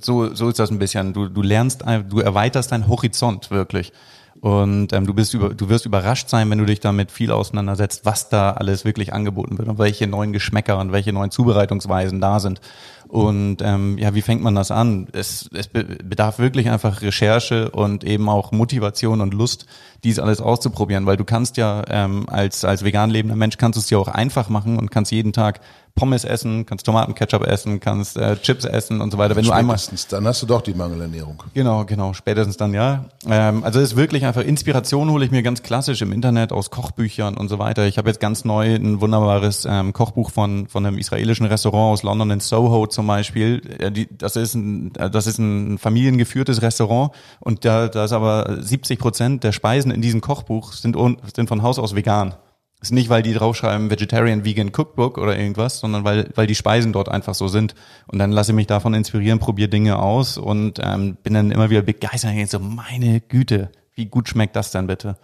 [0.00, 1.12] So, so ist das ein bisschen.
[1.12, 3.92] Du, du lernst, du erweiterst deinen Horizont wirklich.
[4.40, 8.06] Und ähm, du bist über, du wirst überrascht sein, wenn du dich damit viel auseinandersetzt,
[8.06, 12.40] was da alles wirklich angeboten wird und welche neuen Geschmäcker und welche neuen Zubereitungsweisen da
[12.40, 12.60] sind.
[13.06, 15.08] Und ähm, ja, wie fängt man das an?
[15.12, 19.66] Es, es bedarf wirklich einfach Recherche und eben auch Motivation und Lust,
[20.04, 23.80] dies alles auszuprobieren, weil du kannst ja ähm, als als vegan lebender Mensch kannst du
[23.80, 25.60] es dir auch einfach machen und kannst jeden Tag
[25.94, 29.36] Pommes essen, kannst Tomatenketchup essen, kannst äh, Chips essen und so weiter.
[29.36, 29.78] Wenn du einmal
[30.10, 31.42] dann hast du doch die Mangelernährung.
[31.54, 33.06] Genau, genau, spätestens dann ja.
[33.26, 36.70] Ähm, also es ist wirklich einfach Inspiration hole ich mir ganz klassisch im Internet aus
[36.70, 37.86] Kochbüchern und so weiter.
[37.86, 42.02] Ich habe jetzt ganz neu ein wunderbares ähm, Kochbuch von von einem israelischen Restaurant aus
[42.02, 43.62] London in Soho zum Beispiel.
[43.80, 48.58] Ja, die, das ist ein das ist ein familiengeführtes Restaurant und da da ist aber
[48.60, 50.96] 70 Prozent der Speisen in diesem Kochbuch sind
[51.34, 52.34] sind von Haus aus vegan
[52.80, 56.92] ist nicht, weil die draufschreiben Vegetarian Vegan Cookbook oder irgendwas, sondern weil, weil die Speisen
[56.92, 57.74] dort einfach so sind.
[58.06, 61.68] Und dann lasse ich mich davon inspirieren, probiere Dinge aus und ähm, bin dann immer
[61.70, 62.32] wieder begeistert.
[62.34, 65.16] Ich so, meine Güte, wie gut schmeckt das denn bitte?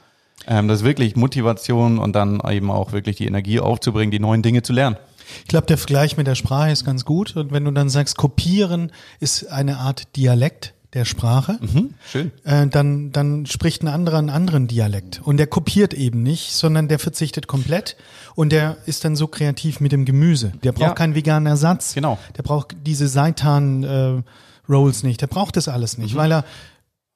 [0.46, 4.42] Ähm, das ist wirklich Motivation und dann eben auch wirklich die Energie aufzubringen, die neuen
[4.42, 4.96] Dinge zu lernen.
[5.42, 7.36] Ich glaube, der Vergleich mit der Sprache ist ganz gut.
[7.36, 12.32] Und wenn du dann sagst, kopieren ist eine Art Dialekt, der Sprache, mhm, schön.
[12.44, 15.20] Äh, dann, dann spricht ein anderer einen anderen Dialekt.
[15.22, 17.96] Und der kopiert eben nicht, sondern der verzichtet komplett
[18.34, 20.52] und der ist dann so kreativ mit dem Gemüse.
[20.64, 20.94] Der braucht ja.
[20.94, 21.92] keinen veganen Ersatz.
[21.92, 22.18] Genau.
[22.38, 24.22] Der braucht diese Seitan äh,
[24.70, 25.20] Rolls nicht.
[25.20, 26.18] Der braucht das alles nicht, mhm.
[26.18, 26.44] weil er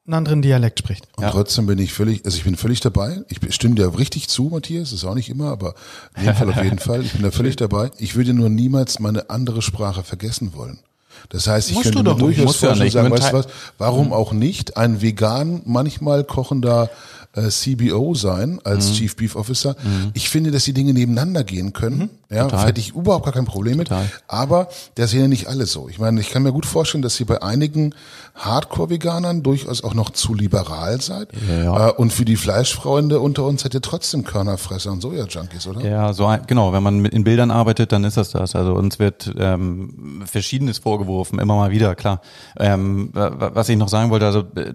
[0.07, 1.09] einen anderen Dialekt spricht.
[1.17, 1.31] Und ja.
[1.31, 3.23] trotzdem bin ich völlig, also ich bin völlig dabei.
[3.29, 5.75] Ich stimme dir richtig zu, Matthias, ist auch nicht immer, aber
[6.17, 7.03] in jedem Fall auf jeden Fall.
[7.03, 7.91] Ich bin da völlig dabei.
[7.97, 10.81] Ich würde nur niemals meine andere Sprache vergessen wollen.
[11.29, 13.49] Das heißt, ich Musst könnte mir durchaus vorstellen, ja sagen, weißt du was,
[13.79, 14.77] warum auch nicht?
[14.77, 16.91] Ein vegan manchmal kochender
[17.35, 18.95] äh, CBO sein als mhm.
[18.95, 19.77] Chief Beef Officer.
[19.83, 20.11] Mhm.
[20.15, 21.99] Ich finde, dass die Dinge nebeneinander gehen können.
[21.99, 22.11] Mhm.
[22.31, 22.69] Ja, Total.
[22.69, 24.03] hätte ich überhaupt gar kein Problem Total.
[24.03, 24.13] mit.
[24.29, 25.89] Aber das sehen ja nicht alle so.
[25.89, 27.95] Ich meine, ich kann mir gut vorstellen, dass sie bei einigen
[28.37, 31.29] Hardcore-Veganern durchaus auch noch zu liberal seid.
[31.49, 31.89] Ja.
[31.89, 35.83] Äh, und für die Fleischfreunde unter uns hätte trotzdem Körnerfresser und Soja-Junkies, oder?
[35.83, 36.73] Ja, so ein, genau.
[36.73, 38.55] Wenn man mit in Bildern arbeitet, dann ist das das.
[38.55, 42.21] Also uns wird ähm, Verschiedenes vorgeworfen, immer mal wieder, klar.
[42.59, 44.75] Ähm, was ich noch sagen wollte, also äh,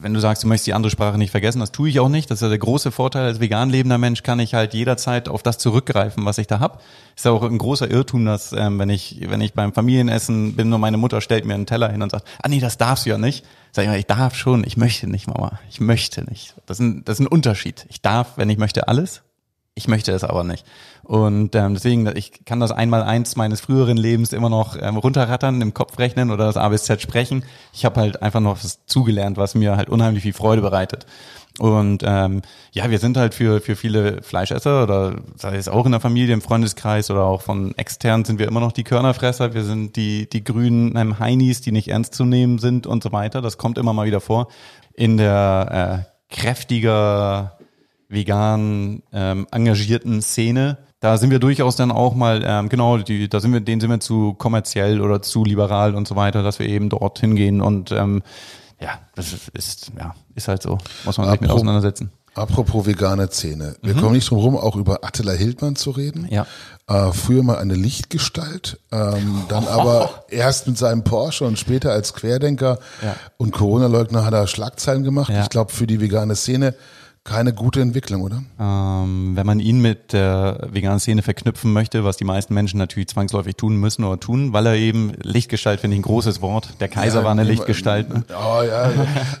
[0.00, 2.30] wenn du sagst, du möchtest die andere Sprache nicht vergessen, das tue ich auch nicht.
[2.30, 3.24] Das ist ja der große Vorteil.
[3.24, 6.82] Als vegan lebender Mensch kann ich halt jederzeit auf das zurückgreifen, was ich da hab.
[7.16, 10.72] Ist ja auch ein großer Irrtum, dass ähm, wenn ich wenn ich beim Familienessen bin
[10.72, 13.10] und meine Mutter stellt mir einen Teller hin und sagt, ah nee, das darfst du
[13.10, 13.44] ja nicht.
[13.72, 15.58] Sag ich mal, ich darf schon, ich möchte nicht, Mama.
[15.70, 16.54] Ich möchte nicht.
[16.66, 17.86] Das ist ein, das ist ein Unterschied.
[17.88, 19.22] Ich darf, wenn ich möchte, alles.
[19.78, 20.66] Ich möchte es aber nicht.
[21.04, 25.60] Und ähm, deswegen, ich kann das einmal eins meines früheren Lebens immer noch ähm, runterrattern,
[25.60, 27.44] im Kopf rechnen oder das A bis Z sprechen.
[27.72, 31.06] Ich habe halt einfach noch was zugelernt, was mir halt unheimlich viel Freude bereitet.
[31.60, 32.42] Und ähm,
[32.72, 36.34] ja, wir sind halt für, für viele Fleischesser oder sei es auch in der Familie,
[36.34, 39.54] im Freundeskreis oder auch von extern sind wir immer noch die Körnerfresser.
[39.54, 43.12] Wir sind die, die grünen ähm, Heinis, die nicht ernst zu nehmen sind und so
[43.12, 43.42] weiter.
[43.42, 44.48] Das kommt immer mal wieder vor.
[44.94, 47.57] In der äh, kräftiger
[48.08, 50.78] vegan ähm, engagierten Szene.
[51.00, 53.90] Da sind wir durchaus dann auch mal, ähm, genau, die, da sind wir, denen sind
[53.90, 57.92] wir zu kommerziell oder zu liberal und so weiter, dass wir eben dort hingehen und
[57.92, 58.22] ähm,
[58.80, 62.12] ja, das ist, ist, ja, ist halt so, muss man sich mit auseinandersetzen.
[62.34, 63.74] Apropos vegane Szene.
[63.82, 64.00] Wir mhm.
[64.00, 66.28] kommen nicht drum rum, auch über Attila Hildmann zu reden.
[66.30, 66.46] Ja.
[66.86, 72.14] Äh, früher mal eine Lichtgestalt, ähm, dann aber erst mit seinem Porsche und später als
[72.14, 73.16] Querdenker ja.
[73.38, 75.30] und Corona-Leugner hat er Schlagzeilen gemacht.
[75.30, 75.42] Ja.
[75.42, 76.74] Ich glaube, für die vegane Szene
[77.28, 78.42] keine gute Entwicklung, oder?
[78.58, 83.08] Ähm, wenn man ihn mit der veganen Szene verknüpfen möchte, was die meisten Menschen natürlich
[83.08, 86.70] zwangsläufig tun müssen oder tun, weil er eben Lichtgestalt finde ich ein großes Wort.
[86.80, 88.08] Der Kaiser ja, war eine Lichtgestalt.
[88.08, 88.24] Ne?
[88.38, 88.90] Oh ja,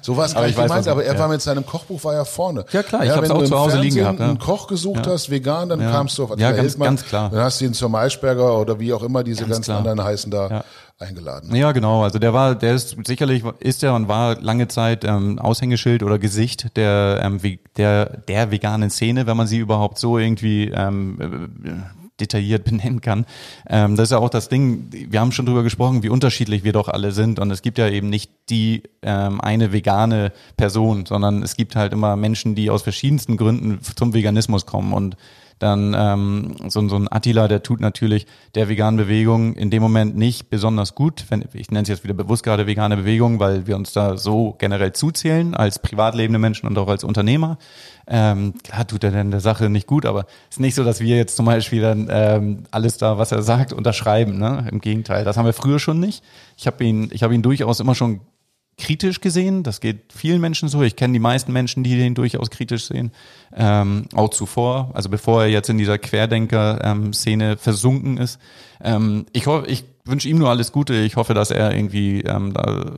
[0.02, 1.18] so war es gar nicht gemeint, aber er ja.
[1.18, 2.64] war mit seinem Kochbuch war ja vorne.
[2.72, 4.18] Ja klar, ich ja, habe es auch zu Hause liegen gehabt.
[4.18, 7.30] Wenn du einen Koch gesucht hast, vegan, dann kamst du auf Ja, ganz, ganz klar.
[7.30, 10.30] Dann hast du ihn zur Maischberger oder wie auch immer diese ganz ganzen anderen heißen
[10.30, 10.64] da
[10.98, 11.54] eingeladen.
[11.54, 12.02] Ja, genau.
[12.02, 16.18] Also der war, der ist sicherlich ist er und war lange Zeit ähm, Aushängeschild oder
[16.18, 17.40] Gesicht der ähm,
[17.76, 23.26] der der veganen Szene, wenn man sie überhaupt so irgendwie ähm, äh, detailliert benennen kann.
[23.68, 26.72] Ähm, das ist ja auch das Ding, wir haben schon drüber gesprochen, wie unterschiedlich wir
[26.72, 27.38] doch alle sind.
[27.38, 31.92] Und es gibt ja eben nicht die ähm, eine vegane Person, sondern es gibt halt
[31.92, 34.92] immer Menschen, die aus verschiedensten Gründen zum Veganismus kommen.
[34.92, 35.16] Und
[35.58, 40.16] dann ähm, so, so ein Attila, der tut natürlich der veganen Bewegung in dem Moment
[40.16, 41.24] nicht besonders gut.
[41.28, 44.54] Wenn, ich nenne es jetzt wieder bewusst gerade vegane Bewegung, weil wir uns da so
[44.58, 47.58] generell zuzählen als privat lebende Menschen und auch als Unternehmer.
[48.06, 51.00] Ähm, klar tut er denn der Sache nicht gut, aber es ist nicht so, dass
[51.00, 54.38] wir jetzt zum Beispiel dann ähm, alles da, was er sagt, unterschreiben.
[54.38, 54.66] Ne?
[54.70, 56.22] Im Gegenteil, das haben wir früher schon nicht.
[56.56, 58.20] Ich habe ihn, ich habe ihn durchaus immer schon
[58.78, 59.64] kritisch gesehen.
[59.64, 60.82] Das geht vielen Menschen so.
[60.82, 63.12] Ich kenne die meisten Menschen, die den durchaus kritisch sehen.
[63.54, 68.40] Ähm, auch zuvor, also bevor er jetzt in dieser Querdenker-Szene versunken ist.
[68.82, 70.94] Ähm, ich hoffe, ich wünsche ihm nur alles Gute.
[70.94, 72.92] Ich hoffe, dass er irgendwie ähm, da,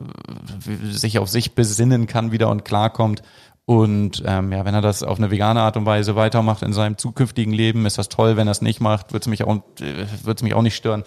[0.91, 3.23] sich auf sich besinnen kann wieder und klarkommt.
[3.65, 6.97] Und ähm, ja, wenn er das auf eine vegane Art und Weise weitermacht in seinem
[6.97, 8.35] zukünftigen Leben, ist das toll.
[8.35, 11.03] Wenn er es nicht macht, wird es mich äh, mich auch nicht stören.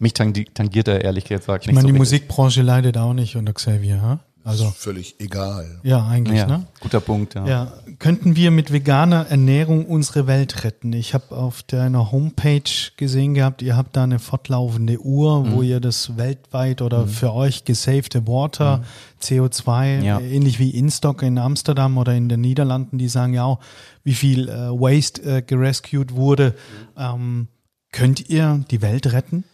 [0.00, 1.72] Mich tangiert er ehrlich gesagt ich nicht.
[1.72, 4.20] Ich meine, so die Musikbranche leidet auch nicht unter Xavier, ha?
[4.46, 5.80] Also völlig egal.
[5.84, 6.66] Ja, eigentlich, ja, ne?
[6.80, 7.46] Guter Punkt, ja.
[7.46, 10.92] Ja, könnten wir mit veganer Ernährung unsere Welt retten?
[10.92, 12.60] Ich habe auf deiner Homepage
[12.98, 15.52] gesehen gehabt, ihr habt da eine fortlaufende Uhr, mhm.
[15.52, 17.08] wo ihr das weltweit oder mhm.
[17.08, 18.84] für euch gesavte Water, mhm.
[19.22, 20.20] CO2, ja.
[20.20, 23.60] ähnlich wie Instock in Amsterdam oder in den Niederlanden, die sagen ja auch,
[24.02, 26.54] wie viel äh, Waste äh, gerescued wurde.
[26.98, 27.48] Ähm,
[27.92, 29.44] könnt ihr die Welt retten?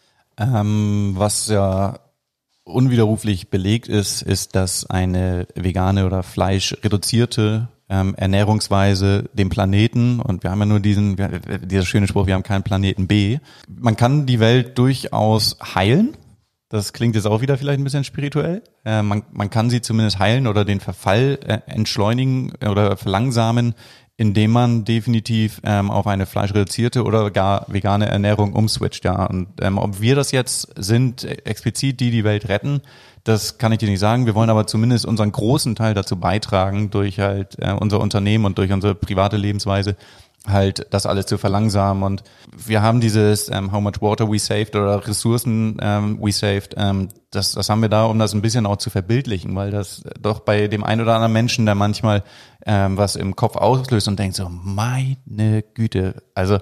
[0.40, 2.00] Ähm, was ja
[2.64, 10.50] unwiderruflich belegt ist, ist, dass eine vegane oder fleischreduzierte ähm, Ernährungsweise dem Planeten, und wir
[10.50, 11.16] haben ja nur diesen,
[11.64, 13.38] dieser schöne Spruch, wir haben keinen Planeten B.
[13.68, 16.16] Man kann die Welt durchaus heilen.
[16.68, 18.62] Das klingt jetzt auch wieder vielleicht ein bisschen spirituell.
[18.84, 23.74] Äh, man, man kann sie zumindest heilen oder den Verfall äh, entschleunigen oder verlangsamen,
[24.20, 29.02] indem man definitiv ähm, auf eine fleischreduzierte oder gar vegane Ernährung umswitcht.
[29.06, 32.82] Ja, und ähm, ob wir das jetzt sind, explizit die die Welt retten,
[33.24, 34.26] das kann ich dir nicht sagen.
[34.26, 38.58] Wir wollen aber zumindest unseren großen Teil dazu beitragen durch halt äh, unser Unternehmen und
[38.58, 39.96] durch unsere private Lebensweise,
[40.46, 42.02] halt das alles zu verlangsamen.
[42.02, 42.24] Und
[42.56, 47.08] wir haben dieses ähm, How much water we saved oder Ressourcen ähm, we saved, ähm,
[47.30, 50.40] das, das haben wir da, um das ein bisschen auch zu verbildlichen, weil das doch
[50.40, 52.24] bei dem einen oder anderen Menschen, der manchmal
[52.66, 56.58] ähm, was im Kopf auslöst und denkt so, meine Güte, also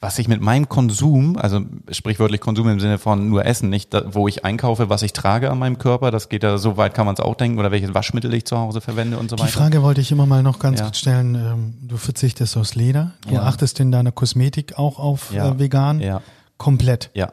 [0.00, 1.60] was ich mit meinem Konsum, also
[1.90, 5.50] sprichwörtlich Konsum im Sinne von nur Essen, nicht da, wo ich einkaufe, was ich trage
[5.50, 7.92] an meinem Körper, das geht ja so weit kann man es auch denken, oder welches
[7.92, 9.46] Waschmittel ich zu Hause verwende und so weiter.
[9.46, 10.86] Die Frage wollte ich immer mal noch ganz ja.
[10.86, 11.34] kurz stellen.
[11.34, 13.42] Ähm, du verzichtest aus Leder, du ja.
[13.42, 15.50] achtest in deiner Kosmetik auch auf ja.
[15.50, 16.00] Äh, vegan.
[16.00, 16.22] Ja.
[16.56, 17.10] Komplett.
[17.12, 17.30] Ja.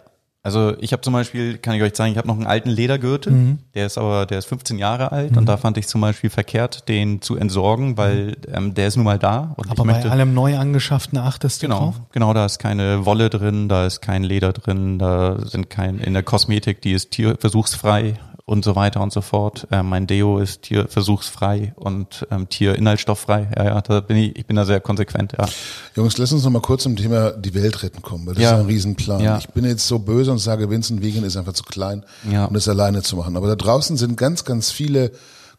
[0.48, 3.34] Also ich habe zum Beispiel, kann ich euch zeigen, ich habe noch einen alten Ledergürtel,
[3.34, 3.60] mhm.
[3.76, 5.40] der ist aber, der ist 15 Jahre alt mhm.
[5.40, 8.34] und da fand ich zum Beispiel verkehrt, den zu entsorgen, weil mhm.
[8.53, 9.53] ähm, der ist nun mal da.
[9.57, 11.95] Und aber bei möchte, allem neu angeschafften achtest du genau, drauf?
[12.14, 16.14] Genau, da ist keine Wolle drin, da ist kein Leder drin, da sind kein, in
[16.14, 18.14] der Kosmetik, die ist tierversuchsfrei
[18.48, 19.68] und so weiter und so fort.
[19.72, 23.49] Äh, mein Deo ist tierversuchsfrei und ähm, tierinhaltsstofffrei.
[23.57, 25.45] Ja, ja, da bin ich, ich bin da sehr konsequent, ja.
[25.98, 28.53] Jungs, lass uns noch mal kurz zum Thema die Welt retten kommen, weil das ja.
[28.53, 29.19] ist ein Riesenplan.
[29.19, 29.38] Ja.
[29.38, 32.45] Ich bin jetzt so böse und sage, Vincent Vegan ist einfach zu klein, ja.
[32.45, 33.36] um das alleine zu machen.
[33.36, 35.11] Aber da draußen sind ganz, ganz viele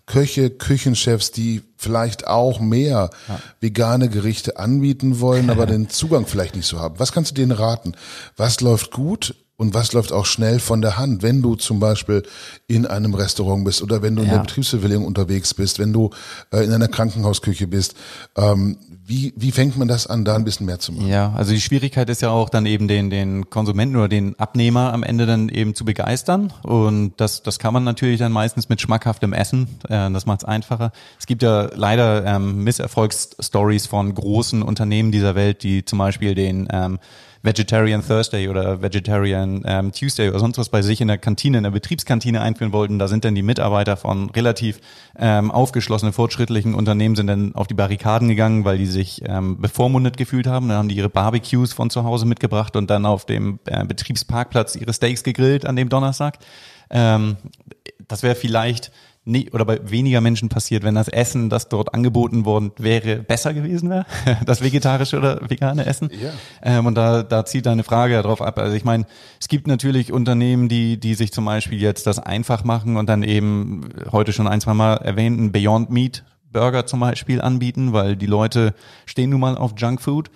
[0.06, 3.38] Köche, Küchenchefs, die vielleicht auch mehr ja.
[3.60, 6.98] vegane Gerichte anbieten wollen, aber den Zugang vielleicht nicht so haben.
[6.98, 7.92] Was kannst du denen raten?
[8.38, 12.22] Was läuft gut und was läuft auch schnell von der Hand, wenn du zum Beispiel
[12.68, 16.10] in einem Restaurant bist oder wenn du in der Betriebsbewilligung unterwegs bist, wenn du
[16.52, 17.96] äh, in einer Krankenhausküche bist.
[18.36, 21.08] Ähm, wie, wie fängt man das an, da ein bisschen mehr zu machen?
[21.08, 24.92] Ja, also die Schwierigkeit ist ja auch dann eben den, den Konsumenten oder den Abnehmer
[24.92, 26.52] am Ende dann eben zu begeistern.
[26.62, 29.66] Und das, das kann man natürlich dann meistens mit schmackhaftem Essen.
[29.88, 30.92] Äh, das macht es einfacher.
[31.18, 36.68] Es gibt ja leider ähm, Misserfolgsstories von großen Unternehmen dieser Welt, die zum Beispiel den
[36.70, 37.00] ähm,
[37.42, 41.64] Vegetarian Thursday oder Vegetarian ähm, Tuesday oder sonst was bei sich in der Kantine, in
[41.64, 42.98] der Betriebskantine einführen wollten.
[42.98, 44.80] Da sind dann die Mitarbeiter von relativ
[45.18, 50.16] ähm, aufgeschlossenen, fortschrittlichen Unternehmen sind dann auf die Barrikaden gegangen, weil die sich ähm, bevormundet
[50.16, 50.68] gefühlt haben.
[50.68, 54.76] Dann haben die ihre Barbecues von zu Hause mitgebracht und dann auf dem äh, Betriebsparkplatz
[54.76, 56.38] ihre Steaks gegrillt an dem Donnerstag.
[56.90, 57.36] Ähm,
[58.08, 58.90] das wäre vielleicht
[59.28, 63.54] nie, oder bei weniger Menschen passiert, wenn das Essen, das dort angeboten worden wäre, besser
[63.54, 64.06] gewesen wäre,
[64.46, 66.10] das vegetarische oder vegane Essen.
[66.20, 66.32] Ja.
[66.62, 68.58] Ähm, und da, da zieht deine Frage ja drauf ab.
[68.58, 69.06] Also ich meine,
[69.40, 73.22] es gibt natürlich Unternehmen, die, die sich zum Beispiel jetzt das einfach machen und dann
[73.22, 78.26] eben heute schon ein, zwei Mal erwähnten Beyond Meat Burger zum Beispiel anbieten, weil die
[78.26, 78.74] Leute
[79.06, 80.30] stehen nun mal auf Junkfood.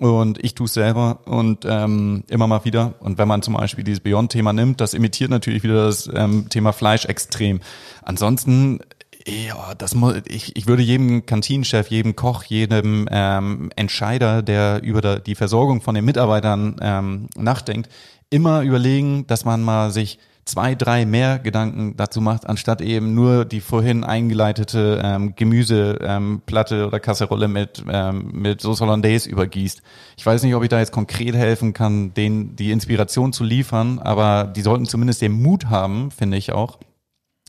[0.00, 2.94] Und ich tue es selber und ähm, immer mal wieder.
[2.98, 6.72] Und wenn man zum Beispiel dieses Beyond-Thema nimmt, das imitiert natürlich wieder das ähm, Thema
[6.72, 7.60] Fleisch extrem.
[8.02, 8.80] Ansonsten
[9.26, 15.18] ja, das muss, ich, ich würde jedem Kantinenchef, jedem Koch, jedem ähm, Entscheider, der über
[15.18, 17.88] die Versorgung von den Mitarbeitern ähm, nachdenkt,
[18.28, 23.44] immer überlegen, dass man mal sich zwei, drei mehr Gedanken dazu macht, anstatt eben nur
[23.44, 29.82] die vorhin eingeleitete ähm, Gemüseplatte ähm, oder Kasserolle mit, ähm, mit Sauce Hollandaise übergießt.
[30.16, 33.98] Ich weiß nicht, ob ich da jetzt konkret helfen kann, denen die Inspiration zu liefern,
[33.98, 36.78] aber die sollten zumindest den Mut haben, finde ich auch,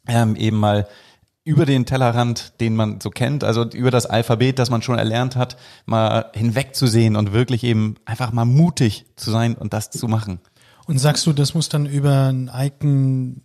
[0.07, 0.87] ähm, eben mal
[1.43, 5.35] über den Tellerrand, den man so kennt, also über das Alphabet, das man schon erlernt
[5.35, 10.39] hat, mal hinwegzusehen und wirklich eben einfach mal mutig zu sein und das zu machen.
[10.85, 13.41] Und sagst du, das muss dann über ein Icon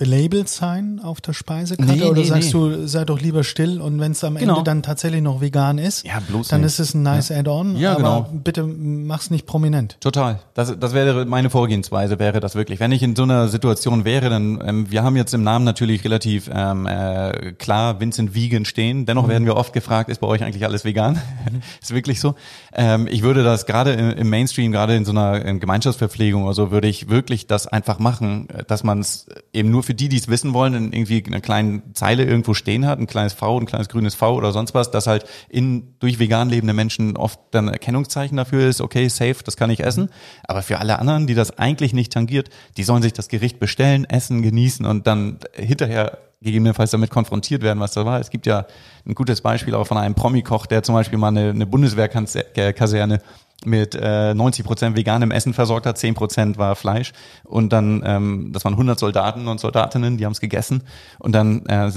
[0.00, 2.58] belabelt sein auf der Speisekarte Nee, oder nee, sagst nee.
[2.58, 4.54] du, sei doch lieber still und wenn es am Genau.
[4.54, 6.66] Ende dann tatsächlich noch vegan ist, Ja, dann nicht.
[6.68, 8.28] ist es ein nice Add-on, Ja, aber genau.
[8.42, 9.98] bitte mach's nicht prominent.
[10.00, 10.40] Total.
[10.54, 12.80] Das, das wäre meine Vorgehensweise, wäre das wirklich.
[12.80, 16.02] Wenn ich in so einer Situation wäre, dann, ähm, wir haben jetzt im Namen natürlich
[16.02, 19.04] relativ ähm, äh, klar Vincent Vegan stehen.
[19.04, 21.20] Dennoch werden wir oft gefragt, ist bei euch eigentlich alles vegan?
[21.82, 22.36] ist wirklich so.
[22.72, 26.54] Ähm, ich würde das gerade im, im Mainstream, gerade in so einer ähm, Gemeinschaftsverpflegung oder
[26.54, 30.08] so, würde ich wirklich das einfach machen, äh, dass man es eben nur für die,
[30.08, 33.58] die es wissen wollen, in irgendwie einer kleinen Zeile irgendwo stehen hat, ein kleines V,
[33.58, 37.38] ein kleines grünes V oder sonst was, dass halt in durch vegan lebende Menschen oft
[37.50, 40.10] dann Erkennungszeichen dafür ist, okay, safe, das kann ich essen.
[40.44, 44.04] Aber für alle anderen, die das eigentlich nicht tangiert, die sollen sich das Gericht bestellen,
[44.04, 48.18] essen, genießen und dann hinterher gegebenenfalls damit konfrontiert werden, was da war.
[48.18, 48.66] Es gibt ja
[49.06, 53.20] ein gutes Beispiel auch von einem Promi-Koch, der zum Beispiel mal eine, eine Bundeswehrkaserne
[53.64, 57.12] mit äh, 90 Prozent veganem Essen versorgt hat, 10 Prozent war Fleisch
[57.44, 60.82] und dann, ähm, das waren 100 Soldaten und Soldatinnen, die haben es gegessen
[61.18, 61.88] und dann äh,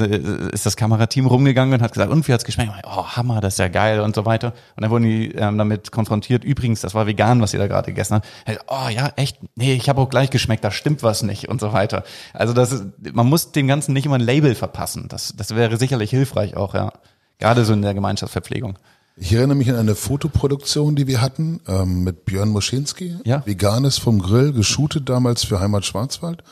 [0.51, 2.71] ist das Kamerateam rumgegangen und hat gesagt, und wie hat's geschmeckt?
[2.85, 5.91] Oh, Hammer, das ist ja geil und so weiter und dann wurden die ähm, damit
[5.91, 8.27] konfrontiert, übrigens, das war vegan, was ihr da gerade gegessen habt.
[8.67, 9.37] Oh ja, echt?
[9.55, 12.03] Nee, ich habe auch gleich geschmeckt, da stimmt was nicht und so weiter.
[12.33, 15.77] Also das ist, man muss dem Ganzen nicht immer ein Label verpassen, das, das wäre
[15.77, 16.91] sicherlich hilfreich auch, ja.
[17.39, 18.77] Gerade so in der Gemeinschaftsverpflegung.
[19.15, 23.15] Ich erinnere mich an eine Fotoproduktion, die wir hatten ähm, mit Björn Moschinski.
[23.23, 23.45] Ja.
[23.45, 26.43] Veganes vom Grill, geshootet damals für Heimat Schwarzwald.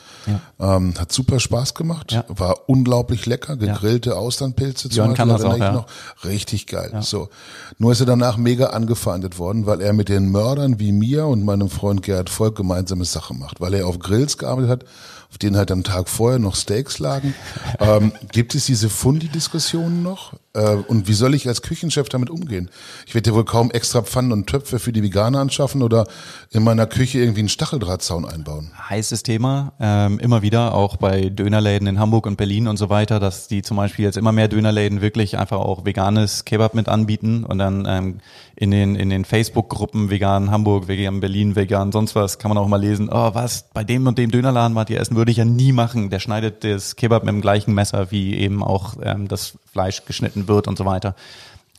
[0.60, 2.24] Ähm, hat super Spaß gemacht, Ja.
[2.28, 5.86] war unglaublich lecker, gegrillte Austernpilze zum Björn kann das auch, ja.
[6.24, 6.92] Richtig geil.
[7.00, 7.30] So.
[7.78, 11.44] Nur ist er danach mega angefeindet worden, weil er mit den Mördern wie mir und
[11.44, 14.84] meinem Freund Gerhard Volk gemeinsame Sache macht, weil er auf Grills gearbeitet hat,
[15.30, 17.34] auf denen halt am Tag vorher noch Steaks lagen.
[17.80, 20.34] ähm, gibt es diese Fundi-Diskussionen noch?
[20.54, 22.70] Äh, und wie soll ich als Küchenchef damit umgehen?
[23.06, 26.06] Ich werde ja wohl kaum extra Pfannen und Töpfe für die Veganer anschaffen oder
[26.50, 28.70] in meiner Küche irgendwie einen Stacheldrahtzaun einbauen.
[28.88, 33.20] heißes Thema, ähm, immer wieder, auch bei Dönerläden in Hamburg und Berlin und so weiter,
[33.20, 37.44] dass die zum Beispiel jetzt immer mehr Dönerläden wirklich einfach auch veganes Kebab mit anbieten
[37.44, 38.18] und dann ähm,
[38.56, 42.68] in den, in den Facebook-Gruppen vegan Hamburg, vegan Berlin, vegan sonst was, kann man auch
[42.68, 45.44] mal lesen, oh was, bei dem und dem Dönerladen wart ihr essen, würde ich ja
[45.44, 46.10] nie machen.
[46.10, 50.41] Der schneidet das Kebab mit dem gleichen Messer, wie eben auch ähm, das Fleisch geschnitten
[50.48, 51.14] wird und so weiter.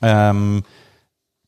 [0.01, 0.63] Ähm,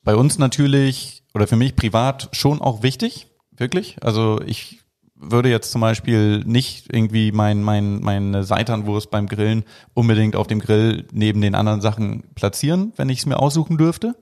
[0.03, 3.97] bei uns natürlich oder für mich privat schon auch wichtig, wirklich.
[4.01, 4.79] Also ich
[5.15, 9.63] würde jetzt zum Beispiel nicht irgendwie mein, mein, meine Seitanwurst beim Grillen
[9.93, 14.15] unbedingt auf dem Grill neben den anderen Sachen platzieren, wenn ich es mir aussuchen dürfte.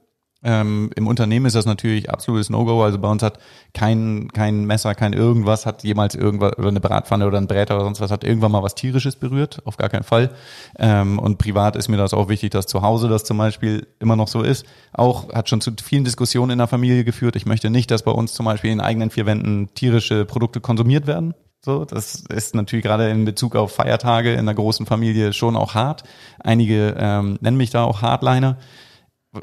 [0.43, 2.83] Ähm, Im Unternehmen ist das natürlich absolutes No-Go.
[2.83, 3.39] Also bei uns hat
[3.73, 7.85] kein, kein Messer, kein irgendwas, hat jemals irgendwas, oder eine Bratpfanne oder ein Bräter oder
[7.85, 9.61] sonst was, hat irgendwann mal was Tierisches berührt.
[9.65, 10.31] Auf gar keinen Fall.
[10.77, 14.15] Ähm, und privat ist mir das auch wichtig, dass zu Hause das zum Beispiel immer
[14.15, 14.65] noch so ist.
[14.91, 17.35] Auch hat schon zu vielen Diskussionen in der Familie geführt.
[17.35, 21.07] Ich möchte nicht, dass bei uns zum Beispiel in eigenen vier Wänden tierische Produkte konsumiert
[21.07, 21.33] werden.
[21.65, 25.75] So, das ist natürlich gerade in Bezug auf Feiertage in einer großen Familie schon auch
[25.75, 26.03] hart.
[26.39, 28.57] Einige ähm, nennen mich da auch Hardliner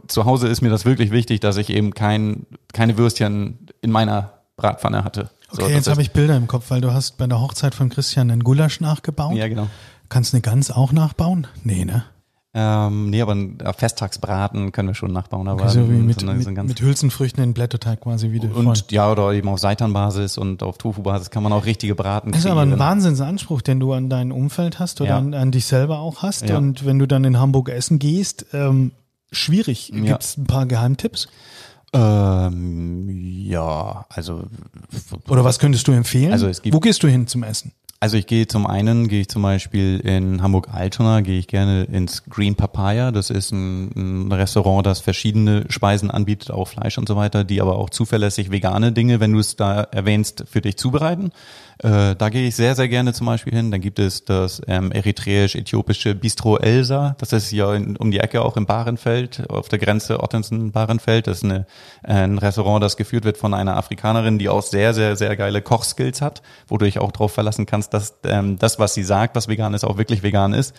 [0.07, 4.33] zu Hause ist mir das wirklich wichtig, dass ich eben kein, keine Würstchen in meiner
[4.57, 5.31] Bratpfanne hatte.
[5.53, 8.31] Okay, jetzt habe ich Bilder im Kopf, weil du hast bei der Hochzeit von Christian
[8.31, 9.35] einen Gulasch nachgebaut.
[9.37, 9.67] Ja, genau.
[10.09, 11.47] Kannst du eine Gans auch nachbauen?
[11.65, 12.05] Nee, ne?
[12.53, 15.47] Ähm, nee, aber ein äh, Festtagsbraten können wir schon nachbauen.
[15.47, 18.33] Aber Okay, so wie mit, so eine- so ein mit, mit Hülsenfrüchten in Blätterteig quasi
[18.33, 18.55] wieder.
[18.57, 22.41] und ja, oder eben auf Seitanbasis und auf Tofu-Basis kann man auch richtige Braten Das
[22.41, 22.77] ist aber ein.
[22.77, 25.19] Wahnsinnsanspruch, den du an dein Umfeld hast oder Ja.
[25.19, 26.49] an, an dich selber auch hast.
[26.49, 26.59] Ja.
[26.59, 28.91] Und wenn du dann in Hamburg essen gehst, ähm,
[29.33, 29.91] schwierig.
[29.95, 30.03] Ja.
[30.13, 31.29] Gibt's ein paar Geheimtipps?
[31.93, 34.45] Ähm, ja, also
[35.29, 36.33] Oder was könntest du empfehlen?
[36.33, 37.73] Also es gibt- Wo gehst du hin zum Essen?
[38.03, 42.25] Also ich gehe zum einen, gehe ich zum Beispiel in Hamburg-Altona, gehe ich gerne ins
[42.25, 43.11] Green Papaya.
[43.13, 43.91] Das ist ein,
[44.29, 48.51] ein Restaurant, das verschiedene Speisen anbietet, auch Fleisch und so weiter, die aber auch zuverlässig
[48.51, 51.31] vegane Dinge, wenn du es da erwähnst, für dich zubereiten.
[51.83, 53.71] Äh, da gehe ich sehr, sehr gerne zum Beispiel hin.
[53.71, 57.17] Dann gibt es das ähm, eritreisch-äthiopische Bistro Elsa.
[57.19, 61.27] Das ist in, um die Ecke auch in Bahrenfeld, auf der Grenze Ottensen-Bahrenfeld.
[61.27, 61.67] Das ist eine,
[62.03, 66.21] ein Restaurant, das geführt wird von einer Afrikanerin, die auch sehr, sehr, sehr geile Kochskills
[66.21, 69.49] hat, wo du dich auch darauf verlassen kannst, dass ähm, das, was sie sagt, was
[69.49, 70.75] vegan ist, auch wirklich vegan ist.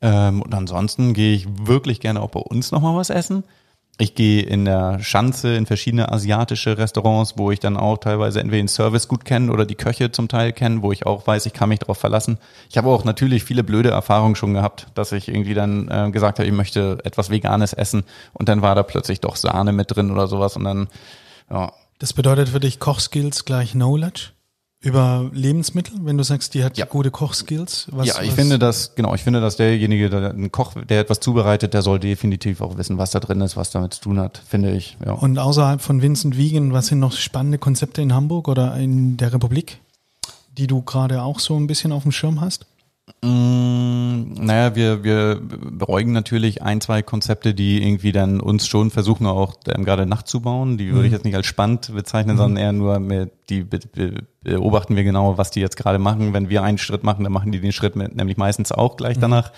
[0.00, 3.44] Ähm, und ansonsten gehe ich wirklich gerne auch bei uns nochmal was essen.
[4.00, 8.62] Ich gehe in der Schanze in verschiedene asiatische Restaurants, wo ich dann auch teilweise entweder
[8.62, 11.52] den Service gut kenne oder die Köche zum Teil kenne, wo ich auch weiß, ich
[11.52, 12.38] kann mich darauf verlassen.
[12.70, 16.38] Ich habe auch natürlich viele blöde Erfahrungen schon gehabt, dass ich irgendwie dann äh, gesagt
[16.38, 18.04] habe, ich möchte etwas Veganes essen
[18.34, 20.86] und dann war da plötzlich doch Sahne mit drin oder sowas und dann,
[21.50, 24.30] ja, Das bedeutet für dich Kochskills gleich Knowledge
[24.80, 26.86] über Lebensmittel, wenn du sagst, die hat Ja.
[26.86, 27.88] gute Kochskills.
[27.90, 31.00] Was, ja, ich was, finde das, genau, ich finde, dass derjenige, der ein Koch, der
[31.00, 34.20] etwas zubereitet, der soll definitiv auch wissen, was da drin ist, was damit zu tun
[34.20, 34.96] hat, finde ich.
[35.04, 35.12] Ja.
[35.12, 39.32] Und außerhalb von Vincent Wiegen, was sind noch spannende Konzepte in Hamburg oder in der
[39.32, 39.78] Republik,
[40.56, 42.66] die du gerade auch so ein bisschen auf dem Schirm hast?
[43.22, 49.26] Mm, naja, wir, wir beruhigen natürlich ein, zwei Konzepte, die irgendwie dann uns schon versuchen
[49.26, 50.78] auch ähm, gerade nachzubauen.
[50.78, 54.22] Die würde ich jetzt nicht als spannend bezeichnen, sondern eher nur mit, die be be
[54.42, 56.32] beobachten wir genau, was die jetzt gerade machen.
[56.32, 59.18] Wenn wir einen Schritt machen, dann machen die den Schritt mit, nämlich meistens auch gleich
[59.18, 59.52] danach.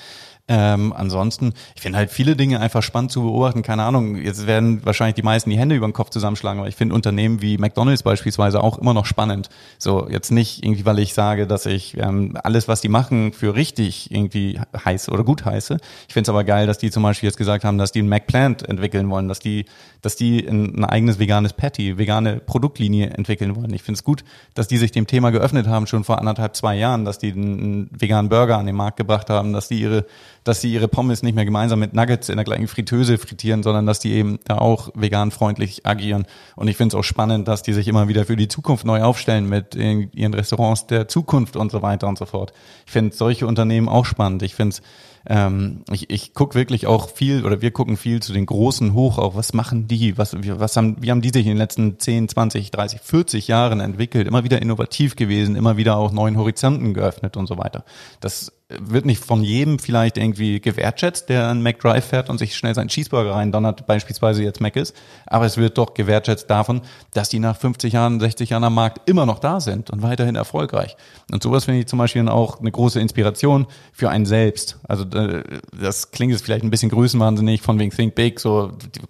[0.52, 3.62] Ähm, ansonsten, ich finde halt viele Dinge einfach spannend zu beobachten.
[3.62, 6.74] Keine Ahnung, jetzt werden wahrscheinlich die meisten die Hände über den Kopf zusammenschlagen, aber ich
[6.74, 9.48] finde Unternehmen wie McDonalds beispielsweise auch immer noch spannend.
[9.78, 13.54] So, jetzt nicht irgendwie, weil ich sage, dass ich ähm, alles, was die machen, für
[13.54, 15.76] richtig irgendwie heiße oder gut heiße.
[16.08, 18.08] Ich finde es aber geil, dass die zum Beispiel jetzt gesagt haben, dass die ein
[18.08, 19.66] McPlant entwickeln wollen, dass die,
[20.02, 23.72] dass die ein, ein eigenes veganes Patty, vegane Produktlinie entwickeln wollen.
[23.72, 24.24] Ich finde es gut,
[24.54, 27.60] dass die sich dem Thema geöffnet haben, schon vor anderthalb, zwei Jahren, dass die einen,
[27.60, 30.06] einen veganen Burger an den Markt gebracht haben, dass die ihre
[30.44, 33.86] dass sie ihre Pommes nicht mehr gemeinsam mit Nuggets in der gleichen Fritteuse frittieren, sondern
[33.86, 36.26] dass die eben da auch vegan freundlich agieren.
[36.56, 39.02] Und ich finde es auch spannend, dass die sich immer wieder für die Zukunft neu
[39.02, 42.52] aufstellen mit ihren Restaurants der Zukunft und so weiter und so fort.
[42.86, 44.42] Ich finde solche Unternehmen auch spannend.
[44.42, 44.82] Ich finde es
[45.26, 49.18] ähm, ich, ich gucke wirklich auch viel oder wir gucken viel zu den Großen hoch,
[49.18, 52.28] auch was machen die, was, was haben, wie haben die sich in den letzten 10,
[52.28, 57.36] 20, 30, 40 Jahren entwickelt, immer wieder innovativ gewesen, immer wieder auch neuen Horizonten geöffnet
[57.36, 57.84] und so weiter.
[58.20, 62.74] Das wird nicht von jedem vielleicht irgendwie gewertschätzt, der einen McDrive fährt und sich schnell
[62.74, 64.94] seinen Cheeseburger rein donnert, beispielsweise jetzt Mac ist.
[65.26, 66.82] Aber es wird doch gewertschätzt davon,
[67.12, 70.36] dass die nach 50 Jahren, 60 Jahren am Markt immer noch da sind und weiterhin
[70.36, 70.96] erfolgreich.
[71.32, 74.78] Und sowas finde ich zum Beispiel auch eine große Inspiration für einen selbst.
[74.86, 75.42] Also äh,
[75.80, 79.00] das klingt jetzt vielleicht ein bisschen größenwahnsinnig von wegen Think Big, so die,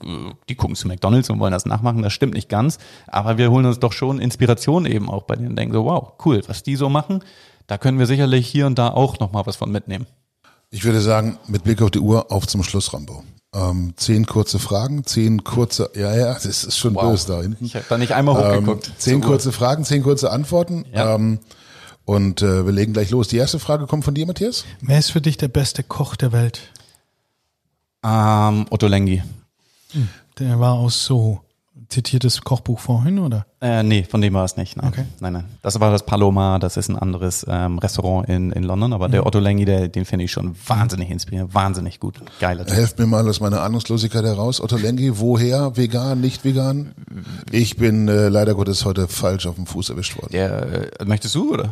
[0.48, 2.02] die gucken zu McDonalds und wollen das nachmachen.
[2.02, 2.78] Das stimmt nicht ganz.
[3.06, 6.12] Aber wir holen uns doch schon Inspiration eben auch bei denen und denken so, wow,
[6.24, 7.22] cool, was die so machen
[7.70, 10.06] da können wir sicherlich hier und da auch nochmal was von mitnehmen.
[10.70, 13.22] Ich würde sagen, mit Blick auf die Uhr, auf zum Schluss, Rambo.
[13.54, 17.04] Ähm, zehn kurze Fragen, zehn kurze, ja, ja, das ist schon wow.
[17.04, 17.64] böse da hinten.
[17.64, 18.88] Ich habe da nicht einmal hochgeguckt.
[18.88, 20.84] Ähm, zehn kurze Fragen, zehn kurze Antworten.
[20.92, 21.14] Ja.
[21.14, 21.38] Ähm,
[22.04, 23.28] und äh, wir legen gleich los.
[23.28, 24.64] Die erste Frage kommt von dir, Matthias.
[24.80, 26.72] Wer ist für dich der beste Koch der Welt?
[28.04, 29.22] Ähm, Otto Lengi.
[29.92, 30.08] Hm,
[30.40, 31.44] der war aus Soho
[31.90, 33.46] zitiertes Kochbuch vorhin, oder?
[33.60, 34.76] Äh, nee, von dem war es nicht.
[34.76, 34.88] Nein.
[34.88, 35.04] Okay.
[35.20, 35.44] nein, nein.
[35.60, 39.12] Das war das Paloma, das ist ein anderes ähm, Restaurant in, in London, aber mhm.
[39.12, 42.20] der Otto Lengi, der, den finde ich schon wahnsinnig inspirierend, wahnsinnig gut.
[42.40, 42.76] Geiler Typ.
[42.76, 44.60] Helft mir mal aus meiner Ahnungslosigkeit heraus.
[44.60, 45.76] Otto Lengi, woher?
[45.76, 46.94] Vegan, nicht vegan?
[47.50, 50.32] Ich bin äh, leider Gottes heute falsch auf dem Fuß erwischt worden.
[50.32, 51.70] Der, äh, möchtest du, oder?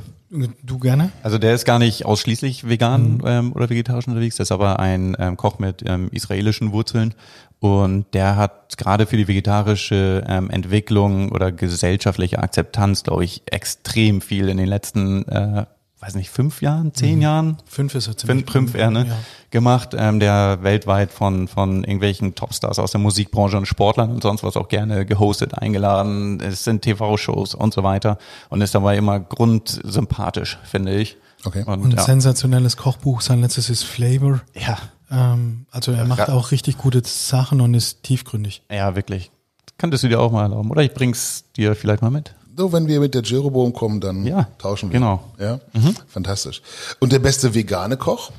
[0.62, 1.10] Du gerne?
[1.22, 3.22] Also der ist gar nicht ausschließlich vegan mhm.
[3.24, 7.14] ähm, oder vegetarisch unterwegs, der ist aber ein ähm, Koch mit ähm, israelischen Wurzeln
[7.60, 14.20] und der hat gerade für die vegetarische ähm, Entwicklung oder gesellschaftliche Akzeptanz, glaube ich, extrem
[14.20, 15.66] viel in den letzten, äh,
[15.98, 17.22] weiß nicht, fünf Jahren, zehn mhm.
[17.22, 17.56] Jahren?
[17.66, 18.44] Fünf ist er ziemlich.
[18.44, 19.06] Fünf, fünf eher, ne?
[19.08, 19.18] Ja.
[19.50, 24.44] Gemacht, ähm, der weltweit von, von irgendwelchen Topstars aus der Musikbranche und Sportlern und sonst
[24.44, 26.40] was auch gerne gehostet, eingeladen.
[26.40, 28.18] Es sind TV-Shows und so weiter.
[28.50, 31.16] Und ist dabei immer grundsympathisch, finde ich.
[31.44, 31.64] Okay.
[31.66, 32.02] Und, und ja.
[32.02, 34.42] sensationelles Kochbuch, sein letztes ist Flavor.
[34.54, 34.78] Ja.
[35.10, 38.62] Ähm, also er macht auch richtig gute Sachen und ist tiefgründig.
[38.70, 39.30] Ja, wirklich.
[39.78, 40.70] Könntest du dir auch mal erlauben.
[40.70, 42.34] Oder ich bring's dir vielleicht mal mit.
[42.56, 44.98] So, wenn wir mit der Jeroboam kommen, dann ja, tauschen wir.
[44.98, 45.22] Genau.
[45.38, 45.94] Ja, mhm.
[46.08, 46.60] fantastisch.
[46.98, 48.32] Und der beste vegane Koch?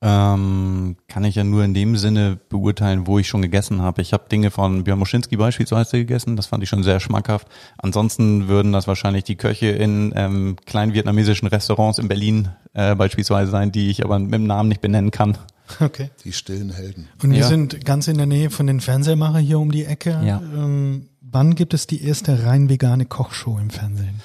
[0.00, 4.00] Ähm, kann ich ja nur in dem Sinne beurteilen, wo ich schon gegessen habe.
[4.00, 7.48] Ich habe Dinge von Björn Moschinski beispielsweise gegessen, das fand ich schon sehr schmackhaft.
[7.78, 13.50] Ansonsten würden das wahrscheinlich die Köche in ähm, kleinen vietnamesischen Restaurants in Berlin äh, beispielsweise
[13.50, 15.36] sein, die ich aber mit dem Namen nicht benennen kann.
[15.80, 16.10] Okay.
[16.24, 17.08] Die stillen Helden.
[17.22, 17.46] Und wir ja.
[17.46, 20.20] sind ganz in der Nähe von den Fernsehmacher hier um die Ecke.
[20.24, 20.40] Ja.
[20.40, 24.20] Ähm, wann gibt es die erste rein vegane Kochshow im Fernsehen?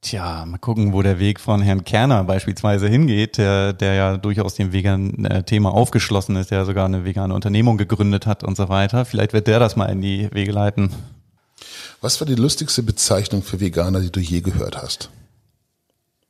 [0.00, 4.54] Tja, mal gucken, wo der Weg von Herrn Kerner beispielsweise hingeht, der, der ja durchaus
[4.54, 8.68] dem veganen äh, Thema aufgeschlossen ist, der sogar eine vegane Unternehmung gegründet hat und so
[8.68, 9.06] weiter.
[9.06, 10.90] Vielleicht wird der das mal in die Wege leiten.
[12.02, 15.08] Was war die lustigste Bezeichnung für Veganer, die du je gehört hast?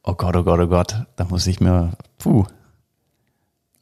[0.05, 2.45] Oh Gott, oh Gott, oh Gott, da muss ich mir, puh,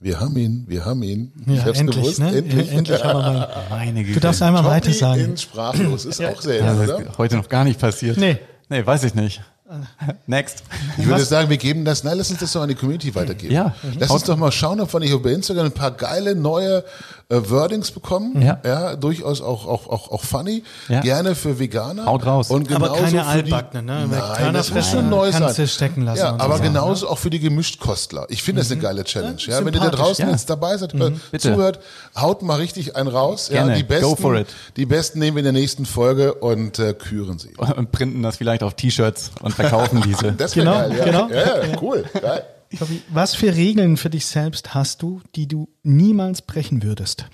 [0.03, 1.33] wir haben ihn, wir haben ihn.
[1.47, 2.37] Ja, ich hab's endlich, gewusst, ne?
[2.37, 2.73] endlich.
[2.73, 3.49] endlich haben wir mal.
[3.71, 4.15] Meine Güte.
[4.15, 5.21] Du darfst einmal Tommy weiter sagen.
[5.21, 7.19] In sprachlos ist auch sehr, ja, oder?
[7.19, 8.17] Heute noch gar nicht passiert.
[8.17, 8.39] Nee.
[8.69, 9.41] Nee, weiß ich nicht.
[10.27, 10.65] Next.
[10.99, 11.29] Ich würde Was?
[11.29, 13.55] sagen, wir geben das, nein, lass uns das doch an die Community weitergeben.
[13.55, 13.75] Ja.
[13.99, 16.85] Lass uns doch mal schauen, ob wir nicht über Instagram ein paar geile neue
[17.29, 18.41] äh, Wordings bekommen.
[18.43, 18.59] Ja.
[18.65, 18.97] ja.
[18.97, 20.63] durchaus auch, auch, auch, auch funny.
[20.89, 21.01] Ja.
[21.01, 22.07] Gerne für Veganer.
[22.07, 22.51] Haut raus.
[22.51, 24.09] Und aber keine Altbackene, ne?
[24.09, 25.55] Nein, das muss schon neu sein.
[25.55, 26.63] Du stecken lassen ja, aber so.
[26.63, 28.27] genauso auch für die Gemischtkostler.
[28.29, 28.63] Ich finde mhm.
[28.63, 28.83] das eine mhm.
[28.83, 29.39] geile Challenge.
[29.39, 31.21] Ja, ja wenn ihr da draußen jetzt dabei seid, mhm.
[31.39, 31.81] zuhört,
[32.17, 33.49] haut mal richtig einen raus.
[33.51, 33.73] Gerne.
[33.73, 34.49] Ja, die besten, Go for it.
[34.77, 37.55] Die besten nehmen wir in der nächsten Folge und äh, küren sie.
[37.57, 40.33] Und printen das vielleicht auf T-Shirts und verkaufen diese.
[40.39, 41.05] das wäre genau, geil, ja.
[41.05, 41.29] Genau.
[41.29, 42.45] Ja, cool, geil.
[43.09, 47.27] Was für Regeln für dich selbst hast du, die du niemals brechen würdest?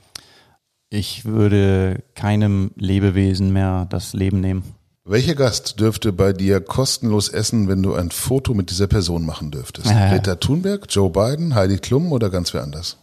[0.90, 4.62] Ich würde keinem Lebewesen mehr das Leben nehmen.
[5.05, 9.51] Welcher Gast dürfte bei dir kostenlos essen, wenn du ein Foto mit dieser Person machen
[9.51, 9.86] dürftest?
[9.90, 10.10] Äh.
[10.10, 12.98] Greta Thunberg, Joe Biden, Heidi Klum oder ganz wer anders?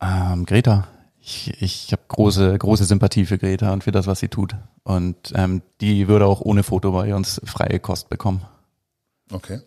[0.00, 0.88] Ähm, Greta.
[1.20, 4.56] Ich, ich habe große, große Sympathie für Greta und für das, was sie tut.
[4.82, 8.42] Und ähm, die würde auch ohne Foto bei uns freie Kost bekommen.
[9.32, 9.60] Okay.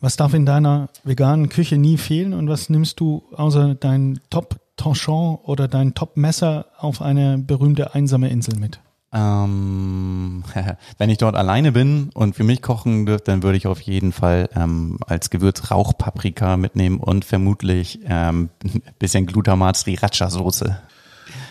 [0.00, 5.36] Was darf in deiner veganen Küche nie fehlen und was nimmst du außer dein Top-Torchon
[5.42, 8.80] oder dein Top-Messer auf eine berühmte einsame Insel mit?
[9.12, 10.42] Ähm,
[10.98, 14.12] wenn ich dort alleine bin und für mich kochen dürfte, dann würde ich auf jeden
[14.12, 20.76] Fall ähm, als Gewürz Rauchpaprika mitnehmen und vermutlich ähm, ein bisschen Glutamat Sriracha-Soße.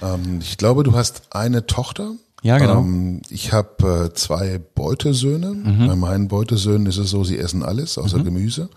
[0.02, 2.14] Ähm, ich glaube, du hast eine Tochter.
[2.42, 2.80] Ja, genau.
[2.80, 5.56] Ähm, ich habe äh, zwei Beutesöhne.
[5.88, 8.70] Bei meinen Beutesöhnen ist es so, sie essen alles, außer Gemüse.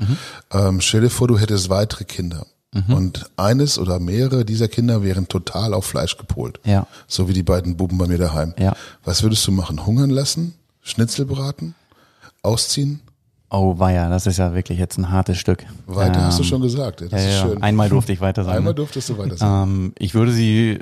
[0.53, 2.47] Ähm, stell dir vor, du hättest weitere Kinder.
[2.89, 6.59] Und eines oder mehrere dieser Kinder wären total auf Fleisch gepolt.
[6.65, 6.87] Ja.
[7.07, 8.55] So wie die beiden Buben bei mir daheim.
[8.59, 8.75] Ja.
[9.05, 9.85] Was würdest du machen?
[9.85, 10.55] Hungern lassen?
[10.81, 11.75] Schnitzel braten?
[12.43, 13.01] Ausziehen?
[13.51, 15.67] Oh weia, das ist ja wirklich jetzt ein hartes Stück.
[15.87, 17.03] Weiter hast du Ähm, schon gesagt.
[17.03, 17.63] Das ja, ist schön.
[17.63, 18.57] Einmal durfte ich weiter sein.
[18.57, 18.77] Einmal ne?
[18.77, 19.71] durftest du weiter sagen.
[19.71, 20.79] Ähm, ich würde sie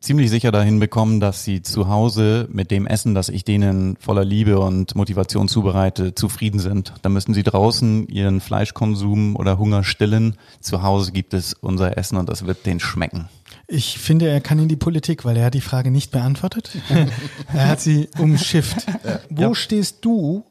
[0.00, 4.24] ziemlich sicher dahin bekommen, dass sie zu Hause mit dem Essen, das ich denen voller
[4.24, 6.94] Liebe und Motivation zubereite, zufrieden sind.
[7.02, 10.36] Da müssen sie draußen ihren Fleischkonsum oder Hunger stillen.
[10.60, 13.28] Zu Hause gibt es unser Essen und das wird denen schmecken.
[13.68, 16.70] Ich finde, er kann in die Politik, weil er hat die Frage nicht beantwortet.
[17.52, 18.86] er hat sie umschifft.
[19.28, 19.54] Wo Ja.
[19.54, 20.44] stehst du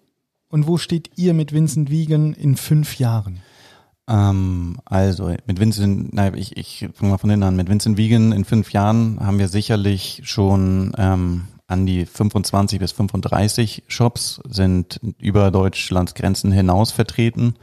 [0.50, 3.42] und wo steht ihr mit Vincent Wiegen in fünf Jahren?
[4.10, 7.56] Ähm, also mit Vincent, nein, ich, ich fange mal von hinten an.
[7.56, 12.92] Mit Vincent Wiegen in fünf Jahren haben wir sicherlich schon ähm, an die 25 bis
[12.92, 17.54] 35 Shops, sind über Deutschlands Grenzen hinaus vertreten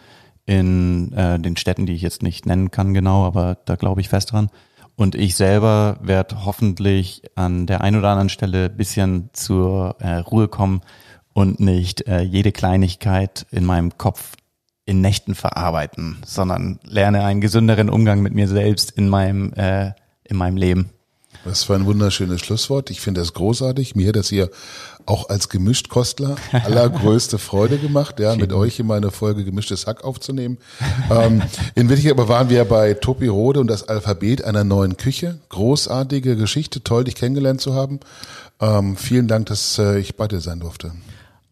[0.47, 4.09] in äh, den Städten, die ich jetzt nicht nennen kann genau, aber da glaube ich
[4.09, 4.48] fest dran.
[4.94, 10.47] Und ich selber werde hoffentlich an der einen oder anderen Stelle bisschen zur äh, Ruhe
[10.47, 10.81] kommen
[11.35, 14.36] und nicht äh, jede Kleinigkeit in meinem Kopf
[14.86, 19.92] in Nächten verarbeiten, sondern lerne einen gesünderen Umgang mit mir selbst in meinem, äh,
[20.24, 20.90] in meinem Leben.
[21.44, 22.90] Das war ein wunderschönes Schlusswort.
[22.90, 23.94] Ich finde das großartig.
[23.94, 24.50] Mir hat das hier
[25.06, 30.58] auch als Gemischtkostler allergrößte Freude gemacht, ja, mit euch in meine Folge Gemischtes Hack aufzunehmen.
[31.10, 31.42] ähm,
[31.74, 35.38] in Wirklichkeit aber waren wir bei Topi Rode und das Alphabet einer neuen Küche.
[35.48, 38.00] Großartige Geschichte, toll, dich kennengelernt zu haben.
[38.60, 40.92] Ähm, vielen Dank, dass äh, ich bei dir sein durfte.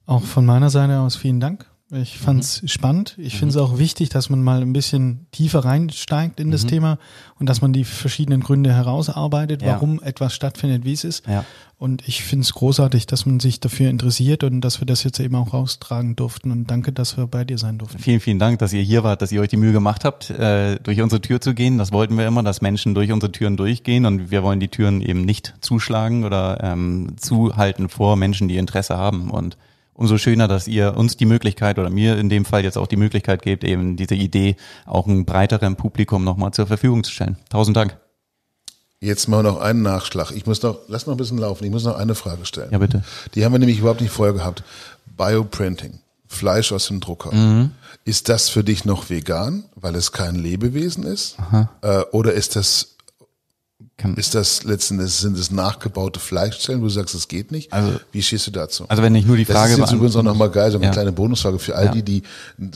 [0.06, 1.66] Auch von meiner Seite aus vielen Dank.
[1.94, 3.14] Ich fand's spannend.
[3.18, 6.98] Ich finde es auch wichtig, dass man mal ein bisschen tiefer reinsteigt in das Thema
[7.38, 9.74] und dass man die verschiedenen Gründe herausarbeitet, Ja.
[9.74, 11.26] warum etwas stattfindet, wie es ist.
[11.26, 11.44] Ja.
[11.78, 15.20] Und ich finde es großartig, dass man sich dafür interessiert und dass wir das jetzt
[15.20, 16.50] eben auch raustragen durften.
[16.50, 17.98] Und danke, dass wir bei dir sein durften.
[17.98, 20.76] Vielen, vielen Dank, dass ihr hier wart, dass ihr euch die Mühe gemacht habt, äh,
[20.82, 21.78] durch unsere Tür zu gehen.
[21.78, 25.00] Das wollten wir immer, dass Menschen durch unsere Türen durchgehen und wir wollen die Türen
[25.00, 29.30] eben nicht zuschlagen oder ähm, zuhalten vor Menschen, die Interesse haben.
[29.30, 29.56] Und
[29.94, 32.96] umso schöner, dass ihr uns die Möglichkeit oder mir in dem Fall jetzt auch die
[32.96, 34.56] Möglichkeit gebt, eben diese Idee
[34.86, 37.38] auch einem breiteren Publikum nochmal zur Verfügung zu stellen.
[37.48, 37.96] Tausend Dank.
[39.00, 40.30] Jetzt mal noch einen Nachschlag.
[40.30, 41.64] Ich muss noch, lass noch ein bisschen laufen.
[41.64, 42.70] Ich muss noch eine Frage stellen.
[42.70, 43.04] Ja, bitte.
[43.34, 44.64] Die haben wir nämlich überhaupt nicht vorher gehabt.
[45.16, 46.00] Bioprinting.
[46.26, 47.32] Fleisch aus dem Drucker.
[47.34, 47.72] Mhm.
[48.04, 51.36] Ist das für dich noch vegan, weil es kein Lebewesen ist?
[51.82, 52.93] Äh, oder ist das,
[53.96, 57.72] Kann, ist das letzten Endes, sind es nachgebaute Fleischzellen, wo du sagst, es geht nicht?
[57.72, 58.86] Also- Wie stehst du dazu?
[58.88, 60.86] also wenn ich nur die das Frage ist jetzt übrigens auch nochmal geil, so eine
[60.86, 60.92] Ja.
[60.92, 61.92] kleine Bonusfrage für all Ja.
[61.92, 62.22] die, die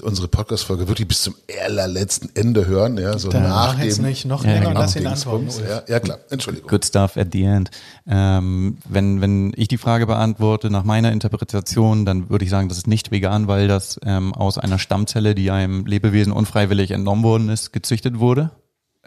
[0.03, 1.35] unsere Podcast-Folge wirklich bis zum
[1.67, 4.71] allerletzten Ende hören, ja, so Dann nach mach jetzt dem, nicht noch Ja, länger genau.
[4.71, 5.49] und lass ihn antworten.
[5.69, 6.69] Ja, ja, klar, Entschuldigung.
[6.69, 7.71] Good stuff at the end.
[8.07, 12.79] Ähm, wenn, wenn ich die Frage beantworte nach meiner Interpretation, dann würde ich sagen, das
[12.79, 17.49] ist nicht vegan, weil das ähm, aus einer Stammzelle, die einem Lebewesen unfreiwillig entnommen worden
[17.49, 18.53] ist, gezüchtet wurde.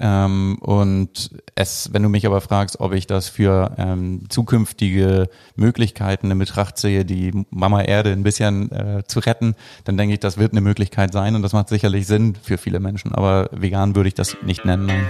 [0.02, 6.32] Ähm, und es, wenn du mich aber fragst, ob ich das für ähm, zukünftige Möglichkeiten
[6.32, 10.38] in Betracht sehe, die Mama Erde ein bisschen äh, zu retten, dann denke ich, das
[10.38, 13.14] wird eine Möglichkeit sein und das macht sicherlich Sinn für viele Menschen.
[13.14, 14.88] Aber vegan würde ich das nicht nennen.
[14.88, 15.08] Nein.